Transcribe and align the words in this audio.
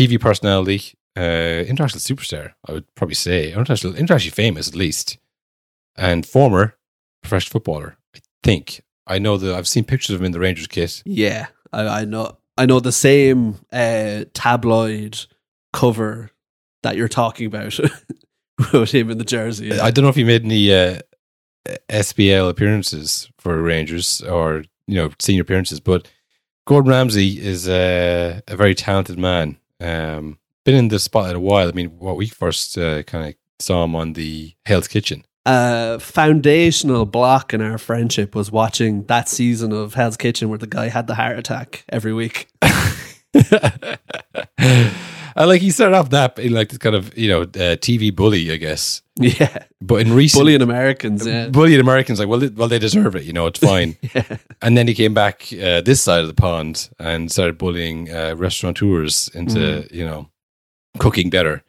TV 0.00 0.18
personality, 0.18 0.94
uh, 1.14 1.64
international 1.68 2.00
superstar, 2.00 2.52
I 2.66 2.72
would 2.72 2.94
probably 2.94 3.14
say. 3.14 3.52
International, 3.52 3.94
internationally 3.94 4.30
famous 4.30 4.66
at 4.66 4.74
least. 4.74 5.18
And 5.94 6.24
former 6.24 6.78
professional 7.22 7.52
footballer, 7.52 7.98
I 8.16 8.20
think. 8.42 8.82
I 9.06 9.18
know 9.18 9.36
that 9.36 9.54
I've 9.54 9.68
seen 9.68 9.84
pictures 9.84 10.14
of 10.14 10.20
him 10.20 10.26
in 10.26 10.32
the 10.32 10.40
Rangers 10.40 10.68
kit. 10.68 11.02
Yeah, 11.04 11.48
I, 11.72 11.86
I 11.86 12.04
know. 12.06 12.38
I 12.56 12.66
know 12.66 12.80
the 12.80 12.92
same 12.92 13.56
uh, 13.72 14.24
tabloid 14.32 15.26
cover 15.72 16.30
that 16.82 16.96
you're 16.96 17.08
talking 17.08 17.46
about 17.46 17.78
with 18.72 18.92
him 18.92 19.10
in 19.10 19.18
the 19.18 19.24
jersey. 19.24 19.78
I 19.78 19.90
don't 19.90 20.02
know 20.02 20.10
if 20.10 20.16
he 20.16 20.24
made 20.24 20.44
any 20.44 20.72
uh, 20.72 21.00
SPL 21.90 22.48
appearances 22.48 23.28
for 23.38 23.60
Rangers 23.60 24.22
or 24.22 24.64
you 24.86 24.94
know 24.94 25.10
senior 25.18 25.42
appearances, 25.42 25.80
but 25.80 26.08
Gordon 26.66 26.90
Ramsay 26.90 27.38
is 27.40 27.68
a, 27.68 28.42
a 28.48 28.56
very 28.56 28.74
talented 28.74 29.18
man. 29.18 29.59
Um, 29.80 30.38
been 30.64 30.74
in 30.74 30.88
this 30.88 31.04
spotlight 31.04 31.36
a 31.36 31.40
while. 31.40 31.68
I 31.68 31.72
mean, 31.72 31.88
what 31.98 32.16
we 32.16 32.26
first 32.28 32.76
uh, 32.76 33.02
kind 33.04 33.28
of 33.28 33.34
saw 33.58 33.84
him 33.84 33.96
on 33.96 34.14
the 34.14 34.54
Hell's 34.66 34.88
Kitchen. 34.88 35.24
A 35.46 35.98
foundational 35.98 37.06
block 37.06 37.54
in 37.54 37.62
our 37.62 37.78
friendship 37.78 38.34
was 38.34 38.52
watching 38.52 39.04
that 39.04 39.28
season 39.28 39.72
of 39.72 39.94
Hell's 39.94 40.16
Kitchen 40.16 40.48
where 40.48 40.58
the 40.58 40.66
guy 40.66 40.88
had 40.88 41.06
the 41.06 41.14
heart 41.14 41.38
attack 41.38 41.84
every 41.88 42.12
week. 42.12 42.48
Like 45.36 45.60
he 45.62 45.70
started 45.70 45.96
off 45.96 46.10
that 46.10 46.38
in 46.38 46.52
like 46.52 46.68
this 46.68 46.78
kind 46.78 46.94
of 46.96 47.16
you 47.16 47.28
know 47.28 47.42
uh, 47.42 47.76
TV 47.76 48.14
bully, 48.14 48.50
I 48.52 48.56
guess. 48.56 49.02
Yeah, 49.16 49.64
But 49.82 50.00
in 50.00 50.14
recent 50.14 50.40
bullying 50.40 50.62
Americans. 50.62 51.26
Yeah, 51.26 51.48
bullying 51.48 51.80
Americans, 51.80 52.18
like 52.18 52.28
well, 52.28 52.38
they, 52.38 52.48
well, 52.48 52.68
they 52.68 52.78
deserve 52.78 53.14
it. 53.16 53.24
You 53.24 53.32
know, 53.34 53.46
it's 53.46 53.58
fine. 53.60 53.96
yeah. 54.14 54.36
And 54.62 54.76
then 54.78 54.88
he 54.88 54.94
came 54.94 55.12
back 55.14 55.48
uh, 55.52 55.82
this 55.82 56.00
side 56.00 56.20
of 56.22 56.26
the 56.28 56.34
pond 56.34 56.88
and 56.98 57.30
started 57.30 57.58
bullying 57.58 58.10
uh, 58.10 58.34
restaurateurs 58.36 59.28
into 59.34 59.58
Mm. 59.58 59.92
you 59.92 60.04
know 60.06 60.30
cooking 60.98 61.30
better. 61.30 61.62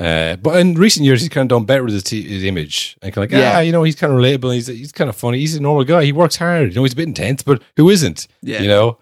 Uh, 0.00 0.36
but 0.36 0.56
in 0.60 0.74
recent 0.74 1.04
years, 1.04 1.20
he's 1.20 1.28
kind 1.28 1.50
of 1.50 1.56
done 1.56 1.64
better 1.66 1.82
with 1.82 1.92
his, 1.92 2.04
t- 2.04 2.22
his 2.22 2.44
image 2.44 2.96
and 3.02 3.12
kind 3.12 3.24
of 3.24 3.32
like, 3.32 3.36
Yeah. 3.40 3.54
yeah, 3.54 3.60
you 3.62 3.72
know, 3.72 3.82
he's 3.82 3.96
kind 3.96 4.12
of 4.12 4.18
relatable. 4.20 4.54
He's 4.54 4.68
he's 4.68 4.92
kind 4.92 5.10
of 5.10 5.16
funny. 5.16 5.38
He's 5.40 5.56
a 5.56 5.60
normal 5.60 5.82
guy. 5.84 6.04
He 6.04 6.12
works 6.12 6.36
hard. 6.36 6.68
You 6.68 6.74
know, 6.76 6.84
he's 6.84 6.92
a 6.92 6.96
bit 6.96 7.08
intense, 7.08 7.42
but 7.42 7.60
who 7.76 7.90
isn't? 7.90 8.28
Yeah. 8.40 8.62
You 8.62 8.68
know, 8.68 8.98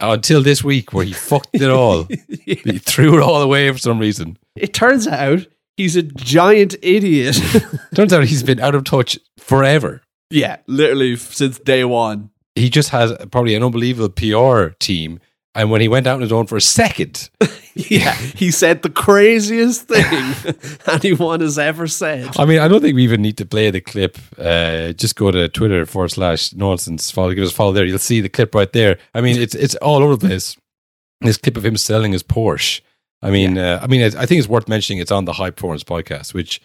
until 0.00 0.42
this 0.42 0.62
week 0.62 0.92
where 0.92 1.04
he 1.04 1.12
fucked 1.12 1.54
it 1.54 1.70
all. 1.70 2.04
he 2.44 2.78
threw 2.78 3.18
it 3.18 3.22
all 3.22 3.42
away 3.42 3.70
for 3.72 3.78
some 3.78 3.98
reason. 3.98 4.38
It 4.56 4.72
turns 4.72 5.06
out 5.06 5.46
he's 5.76 5.96
a 5.96 6.02
giant 6.02 6.76
idiot. 6.82 7.40
Turns 7.94 8.12
out 8.12 8.24
he's 8.24 8.42
been 8.42 8.60
out 8.60 8.74
of 8.74 8.84
touch 8.84 9.18
forever. 9.38 10.02
yeah, 10.30 10.58
literally 10.66 11.16
since 11.16 11.58
day 11.58 11.84
one. 11.84 12.30
He 12.54 12.68
just 12.68 12.90
has 12.90 13.12
probably 13.30 13.54
an 13.54 13.62
unbelievable 13.62 14.08
PR 14.08 14.74
team. 14.80 15.20
And 15.58 15.70
when 15.70 15.80
he 15.80 15.88
went 15.88 16.06
out 16.06 16.14
on 16.14 16.20
his 16.20 16.32
own 16.32 16.46
for 16.46 16.56
a 16.56 16.60
second, 16.60 17.30
Yeah, 17.78 18.12
he 18.12 18.50
said 18.50 18.82
the 18.82 18.90
craziest 18.90 19.86
thing 19.86 20.34
anyone 20.88 21.38
has 21.40 21.60
ever 21.60 21.86
said. 21.86 22.28
I 22.36 22.44
mean, 22.44 22.58
I 22.58 22.66
don't 22.66 22.80
think 22.80 22.96
we 22.96 23.04
even 23.04 23.22
need 23.22 23.36
to 23.36 23.46
play 23.46 23.70
the 23.70 23.80
clip. 23.80 24.18
Uh, 24.36 24.92
just 24.92 25.14
go 25.14 25.30
to 25.30 25.48
Twitter 25.48 25.86
forward 25.86 26.08
slash 26.10 26.52
nonsense 26.54 27.12
follow. 27.12 27.32
Give 27.34 27.44
us 27.44 27.52
a 27.52 27.54
follow 27.54 27.70
there. 27.70 27.84
You'll 27.84 28.00
see 28.00 28.20
the 28.20 28.28
clip 28.28 28.52
right 28.52 28.72
there. 28.72 28.98
I 29.14 29.20
mean, 29.20 29.40
it's 29.40 29.54
it's 29.54 29.76
all 29.76 30.02
over 30.02 30.16
the 30.16 30.26
place. 30.26 30.56
This 31.20 31.36
clip 31.38 31.56
of 31.56 31.64
him 31.64 31.76
selling 31.76 32.10
his 32.12 32.24
Porsche. 32.24 32.80
I 33.22 33.30
mean, 33.30 33.56
uh, 33.56 33.78
I 33.80 33.86
mean, 33.86 34.02
I 34.02 34.26
think 34.26 34.40
it's 34.40 34.48
worth 34.48 34.68
mentioning. 34.68 35.00
It's 35.00 35.12
on 35.12 35.24
the 35.24 35.34
High 35.34 35.50
Performance 35.50 35.84
podcast, 35.84 36.34
which 36.34 36.60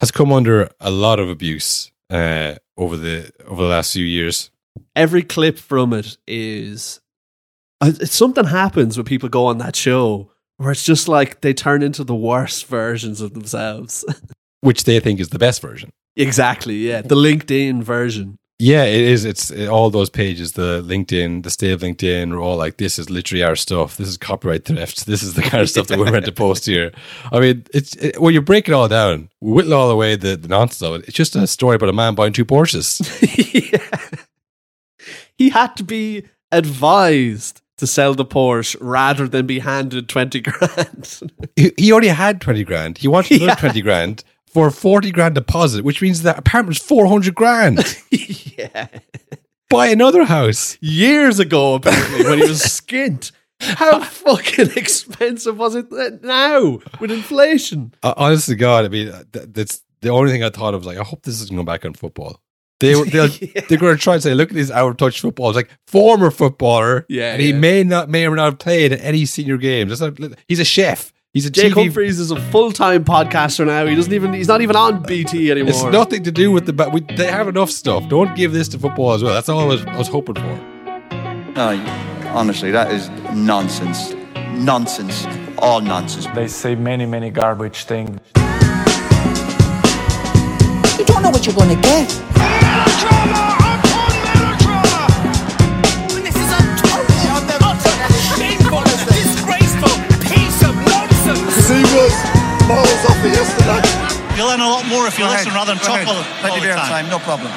has 0.00 0.10
come 0.10 0.32
under 0.32 0.68
a 0.80 0.90
lot 0.90 1.20
of 1.20 1.28
abuse 1.28 1.92
uh, 2.10 2.56
over 2.76 2.96
the 2.96 3.30
over 3.46 3.62
the 3.62 3.68
last 3.68 3.92
few 3.92 4.04
years. 4.04 4.50
Every 4.96 5.22
clip 5.22 5.58
from 5.58 5.92
it 5.92 6.18
is 6.26 7.00
uh, 7.80 7.92
it's 8.00 8.14
something 8.14 8.44
happens 8.44 8.96
when 8.96 9.04
people 9.04 9.28
go 9.28 9.46
on 9.46 9.58
that 9.58 9.76
show 9.76 10.30
where 10.56 10.70
it's 10.70 10.84
just 10.84 11.08
like 11.08 11.42
they 11.42 11.52
turn 11.52 11.82
into 11.82 12.04
the 12.04 12.14
worst 12.14 12.66
versions 12.68 13.20
of 13.20 13.34
themselves. 13.34 14.04
which 14.60 14.84
they 14.84 14.98
think 15.00 15.20
is 15.20 15.28
the 15.28 15.38
best 15.38 15.60
version. 15.62 15.90
exactly, 16.16 16.76
yeah, 16.76 17.02
the 17.02 17.14
LinkedIn 17.14 17.82
version. 17.82 18.38
Yeah, 18.58 18.84
it 18.84 19.02
is. 19.02 19.26
It's 19.26 19.50
uh, 19.50 19.68
all 19.70 19.90
those 19.90 20.08
pages, 20.08 20.52
the 20.52 20.82
LinkedIn, 20.82 21.42
the 21.42 21.50
state 21.50 21.72
of 21.72 21.82
LinkedIn, 21.82 22.32
are 22.32 22.40
all 22.40 22.56
like, 22.56 22.78
this 22.78 22.98
is 22.98 23.10
literally 23.10 23.42
our 23.42 23.54
stuff. 23.54 23.98
This 23.98 24.08
is 24.08 24.16
copyright 24.16 24.64
theft. 24.64 25.04
This 25.04 25.22
is 25.22 25.34
the 25.34 25.42
kind 25.42 25.62
of 25.62 25.68
stuff 25.68 25.88
that 25.88 25.98
we're 25.98 26.10
meant 26.10 26.24
to 26.24 26.32
post 26.32 26.64
here. 26.66 26.90
I 27.30 27.40
mean, 27.40 27.66
it's 27.74 27.94
it, 27.96 28.18
when 28.18 28.32
you 28.32 28.40
break 28.40 28.66
it 28.66 28.72
all 28.72 28.88
down, 28.88 29.28
whittle 29.42 29.74
all 29.74 29.90
away 29.90 30.16
the, 30.16 30.36
the 30.36 30.48
nonsense 30.48 30.80
of 30.80 30.94
it. 30.94 31.06
It's 31.06 31.16
just 31.16 31.36
a 31.36 31.46
story 31.46 31.76
about 31.76 31.90
a 31.90 31.92
man 31.92 32.14
buying 32.14 32.32
two 32.32 32.46
Porsches. 32.46 33.02
yeah. 33.72 34.18
He 35.36 35.50
had 35.50 35.76
to 35.76 35.84
be 35.84 36.24
advised 36.50 37.60
to 37.78 37.86
sell 37.86 38.14
the 38.14 38.24
Porsche 38.24 38.76
rather 38.80 39.28
than 39.28 39.46
be 39.46 39.58
handed 39.58 40.08
20 40.08 40.40
grand. 40.40 41.20
he, 41.56 41.72
he 41.76 41.92
already 41.92 42.08
had 42.08 42.40
20 42.40 42.64
grand. 42.64 42.98
He 42.98 43.08
wanted 43.08 43.42
another 43.42 43.52
Yeah. 43.52 43.54
20 43.70 43.80
grand 43.82 44.24
for 44.46 44.68
a 44.68 44.72
40 44.72 45.10
grand 45.10 45.34
deposit, 45.34 45.84
which 45.84 46.00
means 46.00 46.22
that 46.22 46.38
apartment 46.38 46.68
was 46.68 46.78
400 46.78 47.34
grand. 47.34 47.78
yeah. 48.10 48.86
Buy 49.68 49.88
another 49.88 50.24
house. 50.24 50.78
Years 50.80 51.38
ago, 51.38 51.74
apparently, 51.74 52.24
when 52.24 52.38
he 52.38 52.48
was 52.48 52.62
skint. 52.62 53.32
How 53.58 54.00
fucking 54.00 54.70
expensive 54.76 55.58
was 55.58 55.74
it 55.74 55.90
now 56.22 56.78
with 57.00 57.10
inflation? 57.10 57.94
Uh, 58.02 58.12
honest 58.16 58.46
to 58.48 58.54
God, 58.54 58.84
I 58.84 58.88
mean, 58.88 59.12
that's 59.32 59.82
the 60.02 60.10
only 60.10 60.30
thing 60.30 60.44
I 60.44 60.50
thought 60.50 60.74
of. 60.74 60.80
Was 60.80 60.86
like, 60.86 60.98
I 60.98 61.02
hope 61.02 61.22
this 61.22 61.40
isn't 61.40 61.54
going 61.54 61.64
back 61.64 61.84
on 61.86 61.94
football. 61.94 62.40
They, 62.80 62.92
they'll, 63.10 63.28
Yeah. 63.28 63.62
they're 63.68 63.78
going 63.78 63.96
to 63.96 64.02
try 64.02 64.14
and 64.14 64.22
say, 64.22 64.34
look 64.34 64.50
at 64.50 64.54
this 64.54 64.70
out 64.70 64.90
of 64.90 64.96
touch 64.96 65.20
footballers, 65.20 65.56
like 65.56 65.70
former 65.86 66.30
footballer. 66.30 67.06
Yeah, 67.08 67.32
and 67.32 67.40
he 67.42 67.50
yeah. 67.50 67.58
may 67.58 67.84
not, 67.84 68.08
may 68.08 68.26
or 68.26 68.36
not 68.36 68.44
have 68.44 68.58
played 68.58 68.92
at 68.92 69.00
any 69.00 69.24
senior 69.26 69.56
games. 69.56 69.98
That's 69.98 70.18
not, 70.18 70.32
he's 70.48 70.60
a 70.60 70.64
chef. 70.64 71.12
He's 71.32 71.44
a 71.44 71.50
Jake 71.50 71.74
TV. 71.74 71.84
Humphrey's 71.84 72.18
is 72.18 72.30
a 72.30 72.40
full 72.50 72.72
time 72.72 73.04
podcaster 73.04 73.66
now. 73.66 73.84
He 73.84 73.94
doesn't 73.94 74.12
even, 74.12 74.32
he's 74.32 74.48
not 74.48 74.62
even 74.62 74.74
on 74.74 75.02
BT 75.02 75.50
anymore. 75.50 75.68
It's 75.68 75.82
nothing 75.82 76.22
to 76.24 76.32
do 76.32 76.50
with 76.50 76.64
the. 76.64 76.72
But 76.72 76.92
we, 76.94 77.00
they 77.02 77.30
have 77.30 77.46
enough 77.46 77.70
stuff. 77.70 78.08
Don't 78.08 78.34
give 78.34 78.54
this 78.54 78.68
to 78.68 78.78
football 78.78 79.12
as 79.12 79.22
well. 79.22 79.34
That's 79.34 79.50
all 79.50 79.60
I 79.60 79.64
was, 79.66 79.84
I 79.84 79.98
was 79.98 80.08
hoping 80.08 80.36
for. 80.36 80.40
No, 81.54 81.84
honestly, 82.28 82.70
that 82.70 82.90
is 82.90 83.10
nonsense. 83.34 84.14
Nonsense. 84.54 85.26
All 85.58 85.82
nonsense. 85.82 86.26
They 86.34 86.48
say 86.48 86.74
many, 86.74 87.04
many 87.04 87.28
garbage 87.30 87.84
things. 87.84 88.18
You 90.98 91.04
don't 91.04 91.22
know 91.22 91.28
what 91.30 91.44
you're 91.44 91.54
going 91.54 91.68
to 91.76 91.82
get. 91.82 92.55
This 96.16 96.34
is 96.34 96.50
a 96.50 96.60
totally 96.80 97.28
utter, 97.28 97.60
shameful, 98.34 98.80
disgraceful 99.12 99.94
piece 100.24 100.60
of 100.64 100.74
nonsense. 100.88 101.68
You'll 104.36 104.48
learn 104.48 104.60
a 104.60 104.68
lot 104.68 104.86
more 104.88 105.06
if 105.06 105.18
you 105.18 105.24
listen 105.26 105.52
rather 105.52 105.74
than 105.74 105.82
talk 105.82 106.00
ahead. 106.00 106.08
all, 106.08 106.24
Plenty 106.40 106.50
all 106.50 106.56
of 106.56 106.62
the 106.62 106.68
time. 106.74 107.04
time, 107.04 107.10
no 107.10 107.18
problem. 107.18 107.52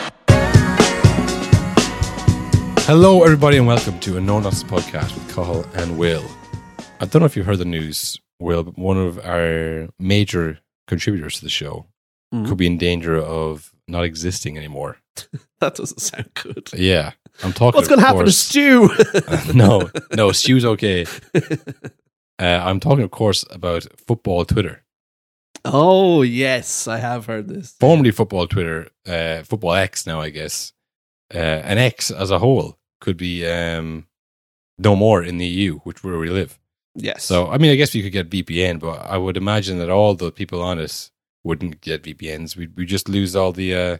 Hello, 2.85 3.23
everybody, 3.23 3.57
and 3.57 3.67
welcome 3.67 4.00
to 4.01 4.17
a 4.17 4.21
No 4.21 4.39
Nonsense 4.39 4.69
podcast 4.69 5.13
with 5.13 5.27
Cathal 5.35 5.66
and 5.75 5.97
Will. 5.97 6.25
I 7.00 7.06
don't 7.06 7.21
know 7.21 7.25
if 7.25 7.35
you've 7.38 7.45
heard 7.45 7.59
the 7.59 7.66
news, 7.66 8.19
Will, 8.39 8.63
but 8.63 8.77
one 8.77 8.97
of 8.97 9.19
our 9.25 9.88
major 10.00 10.59
contributors 10.88 11.35
to 11.38 11.44
the 11.44 11.50
show 11.50 11.85
Mhm. 12.33 12.47
could 12.47 12.57
be 12.57 12.67
in 12.67 12.77
danger 12.77 13.16
of 13.17 13.71
not 13.89 14.03
existing 14.03 14.57
anymore. 14.57 14.97
that 15.59 15.75
doesn't 15.75 16.00
sound 16.00 16.29
good. 16.35 16.69
Yeah, 16.73 17.11
I'm 17.44 17.53
talking. 17.53 17.77
What's 17.77 17.88
going 17.88 18.00
to 18.00 18.05
happen 18.05 18.25
to 18.25 18.31
Stu? 18.31 18.89
no, 19.53 19.89
no, 20.16 20.31
Stu's 20.31 20.66
okay. 20.66 21.05
Uh, 22.41 22.63
I'm 22.63 22.79
talking, 22.79 23.03
of 23.03 23.11
course, 23.11 23.44
about 23.51 23.85
football 24.07 24.45
Twitter, 24.45 24.85
oh, 25.66 26.22
yes, 26.22 26.88
I 26.88 26.97
have 26.97 27.25
heard 27.25 27.47
this. 27.47 27.75
formerly 27.79 28.11
football 28.11 28.47
Twitter, 28.47 28.89
uh, 29.07 29.44
football 29.44 29.73
X 29.73 30.06
now, 30.06 30.21
I 30.21 30.29
guess. 30.29 30.73
Uh, 31.33 31.38
and 31.38 31.79
X 31.79 32.09
as 32.09 32.31
a 32.31 32.39
whole 32.39 32.79
could 33.01 33.17
be 33.17 33.47
um, 33.47 34.07
no 34.77 34.95
more 34.95 35.23
in 35.23 35.38
the 35.38 35.45
EU, 35.45 35.79
which 35.79 36.03
where 36.03 36.17
we 36.17 36.29
live. 36.29 36.57
Yes. 36.95 37.23
So, 37.23 37.50
I 37.50 37.57
mean, 37.57 37.71
I 37.71 37.75
guess 37.75 37.94
you 37.94 38.01
could 38.01 38.11
get 38.11 38.29
VPN, 38.29 38.80
but 38.80 39.00
I 39.06 39.18
would 39.18 39.38
imagine 39.38 39.77
that 39.80 39.89
all 39.89 40.15
the 40.15 40.31
people 40.31 40.62
on 40.62 40.80
it 40.80 41.12
wouldn't 41.50 41.81
get 41.81 42.04
VPNs. 42.04 42.56
We 42.56 42.68
we 42.68 42.86
just 42.86 43.10
lose 43.10 43.36
all 43.36 43.51
the 43.51 43.75
uh, 43.75 43.98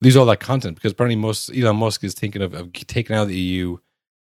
lose 0.00 0.16
all 0.16 0.26
that 0.26 0.40
content 0.40 0.76
because 0.76 0.92
apparently 0.92 1.16
most 1.16 1.50
Elon 1.54 1.76
Musk 1.76 2.04
is 2.04 2.14
thinking 2.14 2.42
of, 2.42 2.54
of 2.54 2.72
taking 2.72 3.16
out 3.16 3.28
the 3.28 3.38
EU 3.38 3.78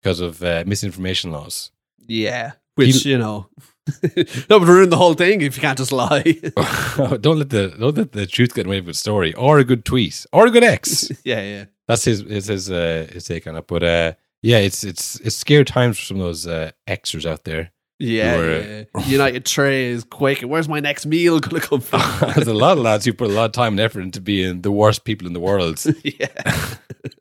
because 0.01 0.19
of 0.21 0.43
uh, 0.43 0.63
misinformation 0.65 1.31
laws. 1.31 1.71
yeah. 2.07 2.53
Which, 2.75 3.05
you 3.05 3.17
know, 3.17 3.49
that 3.87 4.47
would 4.51 4.67
ruin 4.67 4.91
the 4.91 4.97
whole 4.97 5.15
thing 5.15 5.41
if 5.41 5.55
you 5.55 5.61
can't 5.61 5.79
just 5.79 5.91
lie. 5.91 6.21
don't 7.19 7.39
let 7.39 7.49
the 7.49 7.75
don't 7.79 7.97
let 7.97 8.11
the 8.11 8.27
truth 8.27 8.53
get 8.53 8.67
away 8.67 8.79
with 8.79 8.85
a 8.85 8.89
good 8.89 8.97
story 8.97 9.33
or 9.33 9.57
a 9.57 9.63
good 9.63 9.83
tweet 9.83 10.27
or 10.31 10.45
a 10.45 10.51
good 10.51 10.63
X. 10.63 11.09
yeah, 11.23 11.41
yeah. 11.41 11.65
That's 11.87 12.05
his 12.05 12.19
his 12.21 12.47
his, 12.47 12.69
uh, 12.69 13.07
his 13.11 13.25
take 13.25 13.47
on 13.47 13.55
it. 13.55 13.65
But 13.65 13.81
uh, 13.81 14.13
yeah, 14.43 14.59
it's 14.59 14.83
it's 14.83 15.19
it's 15.21 15.35
scary 15.35 15.65
times 15.65 15.97
for 15.97 16.05
some 16.05 16.17
of 16.17 16.27
those 16.27 16.45
uh, 16.45 16.69
Xers 16.87 17.25
out 17.25 17.45
there. 17.45 17.71
Yeah, 17.99 18.37
yeah, 18.41 18.83
yeah. 18.95 19.05
United 19.05 19.45
Tray 19.45 19.85
is 19.87 20.03
quaking. 20.03 20.49
Where's 20.49 20.69
my 20.69 20.79
next 20.79 21.05
meal 21.07 21.39
going 21.39 21.59
to 21.61 21.67
come 21.67 21.81
from? 21.81 22.01
There's 22.35 22.47
a 22.47 22.53
lot 22.53 22.77
of 22.77 22.83
lads 22.83 23.05
who 23.05 23.13
put 23.13 23.29
a 23.31 23.33
lot 23.33 23.45
of 23.45 23.51
time 23.53 23.73
and 23.73 23.79
effort 23.79 24.01
into 24.01 24.21
being 24.21 24.61
the 24.61 24.71
worst 24.71 25.03
people 25.03 25.25
in 25.25 25.33
the 25.33 25.39
world. 25.39 25.83
yeah. 26.03 26.75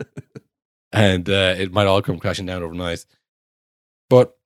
and 0.93 1.29
uh, 1.29 1.55
it 1.59 1.73
might 1.73 1.87
all 1.87 2.03
come 2.03 2.19
crashing 2.19 2.47
down 2.47 2.63
overnight. 2.63 3.05
But 4.11 4.37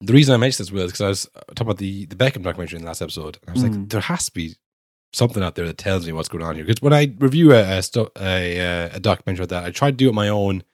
The 0.00 0.12
reason 0.12 0.34
I 0.34 0.36
mentioned 0.36 0.66
this, 0.66 0.72
Will, 0.72 0.84
is 0.84 0.92
because 0.92 1.00
I 1.00 1.08
was 1.08 1.28
uh, 1.34 1.40
talking 1.54 1.66
about 1.68 1.78
the, 1.78 2.06
the 2.06 2.16
Beckham 2.16 2.42
documentary 2.42 2.76
in 2.76 2.82
the 2.82 2.88
last 2.88 3.02
episode. 3.02 3.38
And 3.46 3.50
I 3.50 3.52
was 3.52 3.62
Mm. 3.64 3.78
like, 3.80 3.88
there 3.88 4.00
has 4.00 4.26
to 4.26 4.32
be 4.32 4.56
something 5.12 5.42
out 5.42 5.54
there 5.54 5.66
that 5.66 5.78
tells 5.78 6.06
me 6.06 6.12
what's 6.12 6.28
going 6.28 6.44
on 6.44 6.54
here. 6.56 6.64
Because 6.64 6.82
when 6.82 6.92
I 6.92 7.14
review 7.18 7.52
a, 7.52 7.62
a, 7.62 7.82
a, 8.20 8.60
uh, 8.60 8.90
a 8.94 9.00
documentary 9.00 9.42
like 9.44 9.50
that, 9.50 9.64
I 9.64 9.70
try 9.70 9.90
to 9.90 9.96
do 9.96 10.08
it 10.08 10.14
my 10.14 10.28
own 10.28 10.64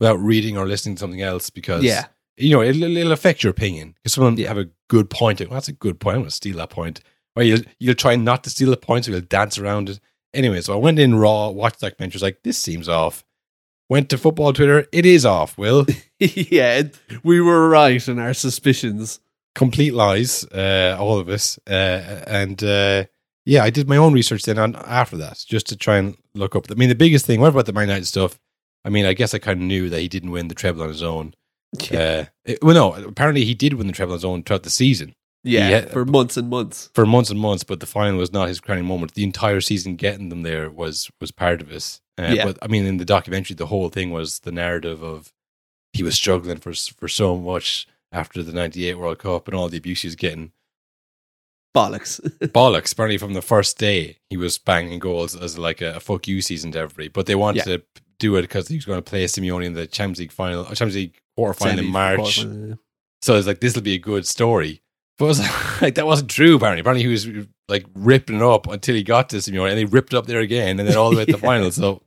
without 0.00 0.20
reading 0.20 0.56
or 0.56 0.66
listening 0.66 0.94
to 0.96 1.00
something 1.00 1.22
else 1.22 1.50
because, 1.50 1.82
Yeah. 1.84 2.06
You 2.38 2.50
know, 2.54 2.62
it'll, 2.62 2.96
it'll 2.96 3.12
affect 3.12 3.42
your 3.42 3.50
opinion. 3.50 3.94
Because 4.02 4.14
someone 4.14 4.36
Yeah. 4.36 4.48
have 4.48 4.58
a 4.58 4.68
good 4.88 5.10
point. 5.10 5.40
Well, 5.40 5.50
that's 5.50 5.68
a 5.68 5.72
good 5.72 6.00
point. 6.00 6.14
I'm 6.16 6.20
going 6.22 6.30
to 6.30 6.34
steal 6.34 6.56
that 6.58 6.70
point. 6.70 7.00
Or 7.36 7.42
you'll, 7.42 7.60
you'll 7.78 7.94
try 7.94 8.16
not 8.16 8.44
to 8.44 8.50
steal 8.50 8.70
the 8.70 8.76
point, 8.76 9.04
so 9.04 9.12
you'll 9.12 9.20
dance 9.20 9.58
around 9.58 9.88
it. 9.90 10.00
Anyway, 10.34 10.60
so 10.60 10.72
I 10.74 10.76
went 10.76 10.98
in 10.98 11.14
raw, 11.14 11.48
watched 11.48 11.80
the 11.80 11.88
documentary, 11.88 12.16
was 12.16 12.22
like, 12.22 12.42
this 12.42 12.58
seems 12.58 12.88
off. 12.88 13.24
Went 13.88 14.10
to 14.10 14.18
football 14.18 14.52
Twitter, 14.52 14.86
it 14.92 15.06
is 15.06 15.24
off, 15.24 15.56
Will. 15.56 15.86
yeah, 16.18 16.82
we 17.22 17.40
were 17.40 17.68
right 17.68 18.06
in 18.06 18.18
our 18.18 18.34
suspicions. 18.34 19.20
complete 19.54 19.94
lies, 19.94 20.44
uh, 20.52 20.96
all 21.00 21.18
of 21.18 21.28
us. 21.30 21.58
Uh, 21.66 22.22
and 22.26 22.62
uh, 22.62 23.04
yeah, 23.46 23.64
I 23.64 23.70
did 23.70 23.88
my 23.88 23.96
own 23.96 24.12
research 24.12 24.42
then 24.42 24.58
on 24.58 24.76
after 24.76 25.16
that, 25.16 25.42
just 25.48 25.66
to 25.68 25.76
try 25.76 25.96
and 25.96 26.16
look 26.34 26.54
up. 26.54 26.66
I 26.70 26.74
mean, 26.74 26.90
the 26.90 26.94
biggest 26.94 27.24
thing, 27.24 27.40
what 27.40 27.48
about 27.48 27.64
the 27.66 27.72
Man 27.72 27.88
United 27.88 28.06
stuff? 28.06 28.38
I 28.84 28.90
mean, 28.90 29.06
I 29.06 29.14
guess 29.14 29.32
I 29.32 29.38
kind 29.38 29.58
of 29.60 29.66
knew 29.66 29.88
that 29.88 30.00
he 30.00 30.08
didn't 30.08 30.30
win 30.32 30.48
the 30.48 30.54
treble 30.54 30.82
on 30.82 30.88
his 30.88 31.02
own. 31.02 31.34
Uh, 31.92 32.24
it- 32.44 32.62
well, 32.62 32.74
no, 32.74 32.94
apparently 33.08 33.44
he 33.44 33.54
did 33.54 33.74
win 33.74 33.86
the 33.86 33.92
treble 33.92 34.12
on 34.14 34.16
his 34.18 34.24
own 34.24 34.42
throughout 34.42 34.62
the 34.62 34.70
season 34.70 35.14
Yeah, 35.44 35.68
Yeah. 35.68 35.84
for 35.86 36.04
months 36.04 36.36
and 36.36 36.48
months. 36.48 36.90
for 36.94 37.04
months 37.06 37.30
and 37.30 37.38
months, 37.38 37.62
but 37.64 37.80
the 37.80 37.86
final 37.86 38.18
was 38.18 38.32
not 38.32 38.48
his 38.48 38.60
crowning 38.60 38.86
moment. 38.86 39.14
The 39.14 39.24
entire 39.24 39.60
season 39.60 39.96
getting 39.96 40.28
them 40.30 40.42
there 40.42 40.70
was 40.70 41.10
was 41.20 41.30
part 41.30 41.60
of 41.60 41.70
it. 41.70 42.00
Uh, 42.18 42.32
Yeah. 42.34 42.44
But 42.46 42.58
I 42.62 42.66
mean, 42.68 42.84
in 42.86 42.96
the 42.96 43.04
documentary, 43.04 43.54
the 43.54 43.66
whole 43.66 43.88
thing 43.90 44.10
was 44.10 44.40
the 44.40 44.52
narrative 44.52 45.02
of 45.02 45.32
he 45.92 46.02
was 46.02 46.14
struggling 46.16 46.58
for 46.58 46.72
for 46.72 47.08
so 47.08 47.36
much 47.36 47.86
after 48.12 48.42
the 48.42 48.52
'98 48.52 48.94
World 48.94 49.18
Cup 49.18 49.46
and 49.46 49.54
all 49.56 49.68
the 49.68 49.76
abuse 49.78 50.02
he 50.02 50.08
was 50.08 50.16
getting. 50.16 50.52
Bollocks. 51.76 52.18
bollocks. 52.52 52.92
Apparently, 52.92 53.18
from 53.18 53.34
the 53.34 53.42
first 53.42 53.78
day, 53.78 54.16
he 54.30 54.36
was 54.36 54.58
banging 54.58 54.98
goals 54.98 55.36
as 55.36 55.58
like 55.58 55.80
a, 55.80 55.96
a 55.96 56.00
fuck 56.00 56.26
you 56.26 56.40
season 56.40 56.72
to 56.72 56.78
everybody. 56.78 57.08
But 57.08 57.26
they 57.26 57.34
wanted 57.34 57.58
Yeah. 57.66 57.76
to 57.76 57.82
do 58.18 58.36
it 58.36 58.42
because 58.42 58.68
he 58.68 58.76
was 58.76 58.84
going 58.84 58.98
to 58.98 59.02
play 59.10 59.24
Simeone 59.24 59.64
in 59.64 59.74
the 59.74 59.86
Champions 59.86 60.18
League 60.18 60.32
final, 60.32 60.64
Champions 60.64 60.94
League 60.96 61.14
quarter 61.36 61.54
final 61.54 61.78
in 61.84 61.90
March. 61.90 62.18
quarterfinal, 62.40 62.78
So 63.22 63.36
it's 63.36 63.46
like 63.46 63.60
this 63.60 63.74
will 63.74 63.82
be 63.82 63.94
a 63.94 63.98
good 63.98 64.26
story. 64.26 64.82
But 65.18 65.24
it 65.24 65.28
was 65.28 65.40
like 65.82 65.94
that 65.96 66.06
wasn't 66.06 66.30
true. 66.30 66.56
Apparently, 66.56 66.80
apparently 66.80 67.02
he 67.04 67.08
was 67.08 67.46
like 67.68 67.86
ripping 67.94 68.36
it 68.36 68.42
up 68.42 68.66
until 68.68 68.94
he 68.94 69.02
got 69.02 69.28
to 69.30 69.36
Simeone, 69.36 69.70
and 69.70 69.78
he 69.78 69.84
ripped 69.84 70.12
it 70.12 70.16
up 70.16 70.26
there 70.26 70.40
again, 70.40 70.78
and 70.78 70.88
then 70.88 70.96
all 70.96 71.10
the 71.10 71.16
way 71.16 71.24
to 71.24 71.32
the 71.32 71.38
Yeah. 71.42 71.44
final. 71.48 71.70
So, 71.72 72.02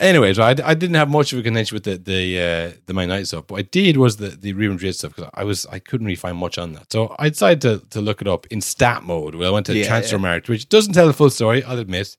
anyways, 0.00 0.38
I, 0.38 0.50
I 0.50 0.74
didn't 0.74 0.94
have 0.94 1.08
much 1.10 1.32
of 1.32 1.38
a 1.38 1.42
connection 1.42 1.76
with 1.76 1.84
the 1.84 1.96
the 1.98 2.40
uh, 2.40 2.76
the 2.86 2.94
Man 2.94 3.08
United 3.08 3.26
stuff. 3.26 3.50
What 3.50 3.58
I 3.58 3.62
did 3.62 3.96
was 3.98 4.16
the 4.16 4.28
the 4.30 4.52
Real 4.54 4.72
Madrid 4.72 4.94
stuff 4.94 5.14
because 5.14 5.30
I 5.34 5.44
was 5.44 5.66
I 5.66 5.78
couldn't 5.78 6.06
really 6.06 6.16
find 6.16 6.36
much 6.38 6.56
on 6.58 6.72
that. 6.72 6.90
So 6.92 7.14
I 7.18 7.28
decided 7.28 7.60
to 7.62 7.86
to 7.90 8.00
look 8.00 8.20
it 8.22 8.28
up 8.28 8.46
in 8.48 8.60
stat 8.60 9.02
mode. 9.02 9.34
Well, 9.34 9.50
I 9.50 9.52
went 9.52 9.66
to 9.66 9.76
Yeah, 9.76 9.86
Transfer 9.86 10.16
yeah. 10.16 10.22
Market, 10.22 10.48
which 10.48 10.68
doesn't 10.68 10.94
tell 10.94 11.06
the 11.06 11.12
full 11.12 11.30
story. 11.30 11.62
I'll 11.62 11.78
admit. 11.78 12.16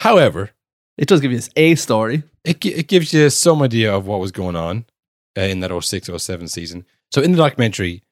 However, 0.00 0.50
It 0.98 1.08
does 1.08 1.20
give 1.20 1.30
you 1.30 1.38
this 1.38 1.50
a 1.56 1.74
story. 1.74 2.22
it, 2.44 2.64
it 2.64 2.88
gives 2.88 3.12
you 3.12 3.30
some 3.30 3.62
idea 3.62 3.94
of 3.94 4.06
what 4.06 4.20
was 4.20 4.32
going 4.32 4.56
on 4.56 4.84
uh, 5.36 5.42
in 5.42 5.60
that 5.60 5.82
06 5.82 6.10
07 6.16 6.48
season. 6.48 6.84
So 7.10 7.22
in 7.22 7.32
the 7.32 7.38
documentary, 7.38 8.02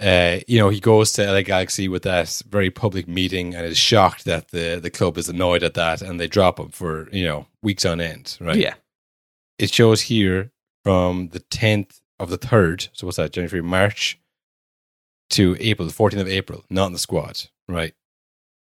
uh, 0.00 0.38
you 0.46 0.58
know, 0.58 0.68
he 0.68 0.80
goes 0.80 1.12
to 1.12 1.26
LA 1.26 1.42
Galaxy 1.42 1.88
with 1.88 2.04
that 2.04 2.42
very 2.48 2.70
public 2.70 3.08
meeting 3.08 3.54
and 3.54 3.66
is 3.66 3.78
shocked 3.78 4.24
that 4.24 4.48
the, 4.48 4.78
the 4.80 4.90
club 4.90 5.18
is 5.18 5.28
annoyed 5.28 5.62
at 5.62 5.74
that 5.74 6.02
and 6.02 6.20
they 6.20 6.28
drop 6.28 6.60
him 6.60 6.68
for, 6.68 7.08
you 7.10 7.24
know, 7.24 7.46
weeks 7.62 7.84
on 7.84 8.00
end, 8.00 8.36
right? 8.40 8.56
Yeah. 8.56 8.74
It 9.58 9.72
shows 9.72 10.02
here 10.02 10.52
from 10.84 11.30
the 11.30 11.40
10th 11.40 12.00
of 12.20 12.30
the 12.30 12.38
3rd, 12.38 12.88
so 12.92 13.06
what's 13.06 13.16
that, 13.16 13.32
January, 13.32 13.62
March 13.62 14.18
to 15.30 15.56
April, 15.60 15.86
the 15.86 15.94
14th 15.94 16.20
of 16.20 16.28
April, 16.28 16.64
not 16.70 16.86
in 16.86 16.92
the 16.92 16.98
squad, 16.98 17.48
right? 17.68 17.94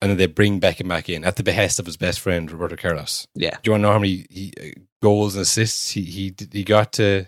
And 0.05 0.11
then 0.11 0.17
they 0.17 0.27
bring 0.27 0.59
Beckham 0.61 0.87
back 0.87 1.09
in 1.09 1.23
at 1.23 1.35
the 1.35 1.41
behest 1.41 1.79
of 1.79 1.87
his 1.87 1.97
best 1.97 2.19
friend, 2.19 2.51
Roberto 2.51 2.75
Carlos. 2.75 3.25
Yeah. 3.33 3.49
Do 3.51 3.57
you 3.63 3.71
want 3.71 3.81
to 3.81 3.87
know 3.87 3.91
how 3.93 3.97
many 3.99 4.27
he, 4.29 4.53
uh, 4.61 4.79
goals 5.01 5.33
and 5.35 5.41
assists 5.41 5.89
he 5.89 6.01
he 6.03 6.35
he 6.51 6.63
got 6.63 6.93
to 6.93 7.25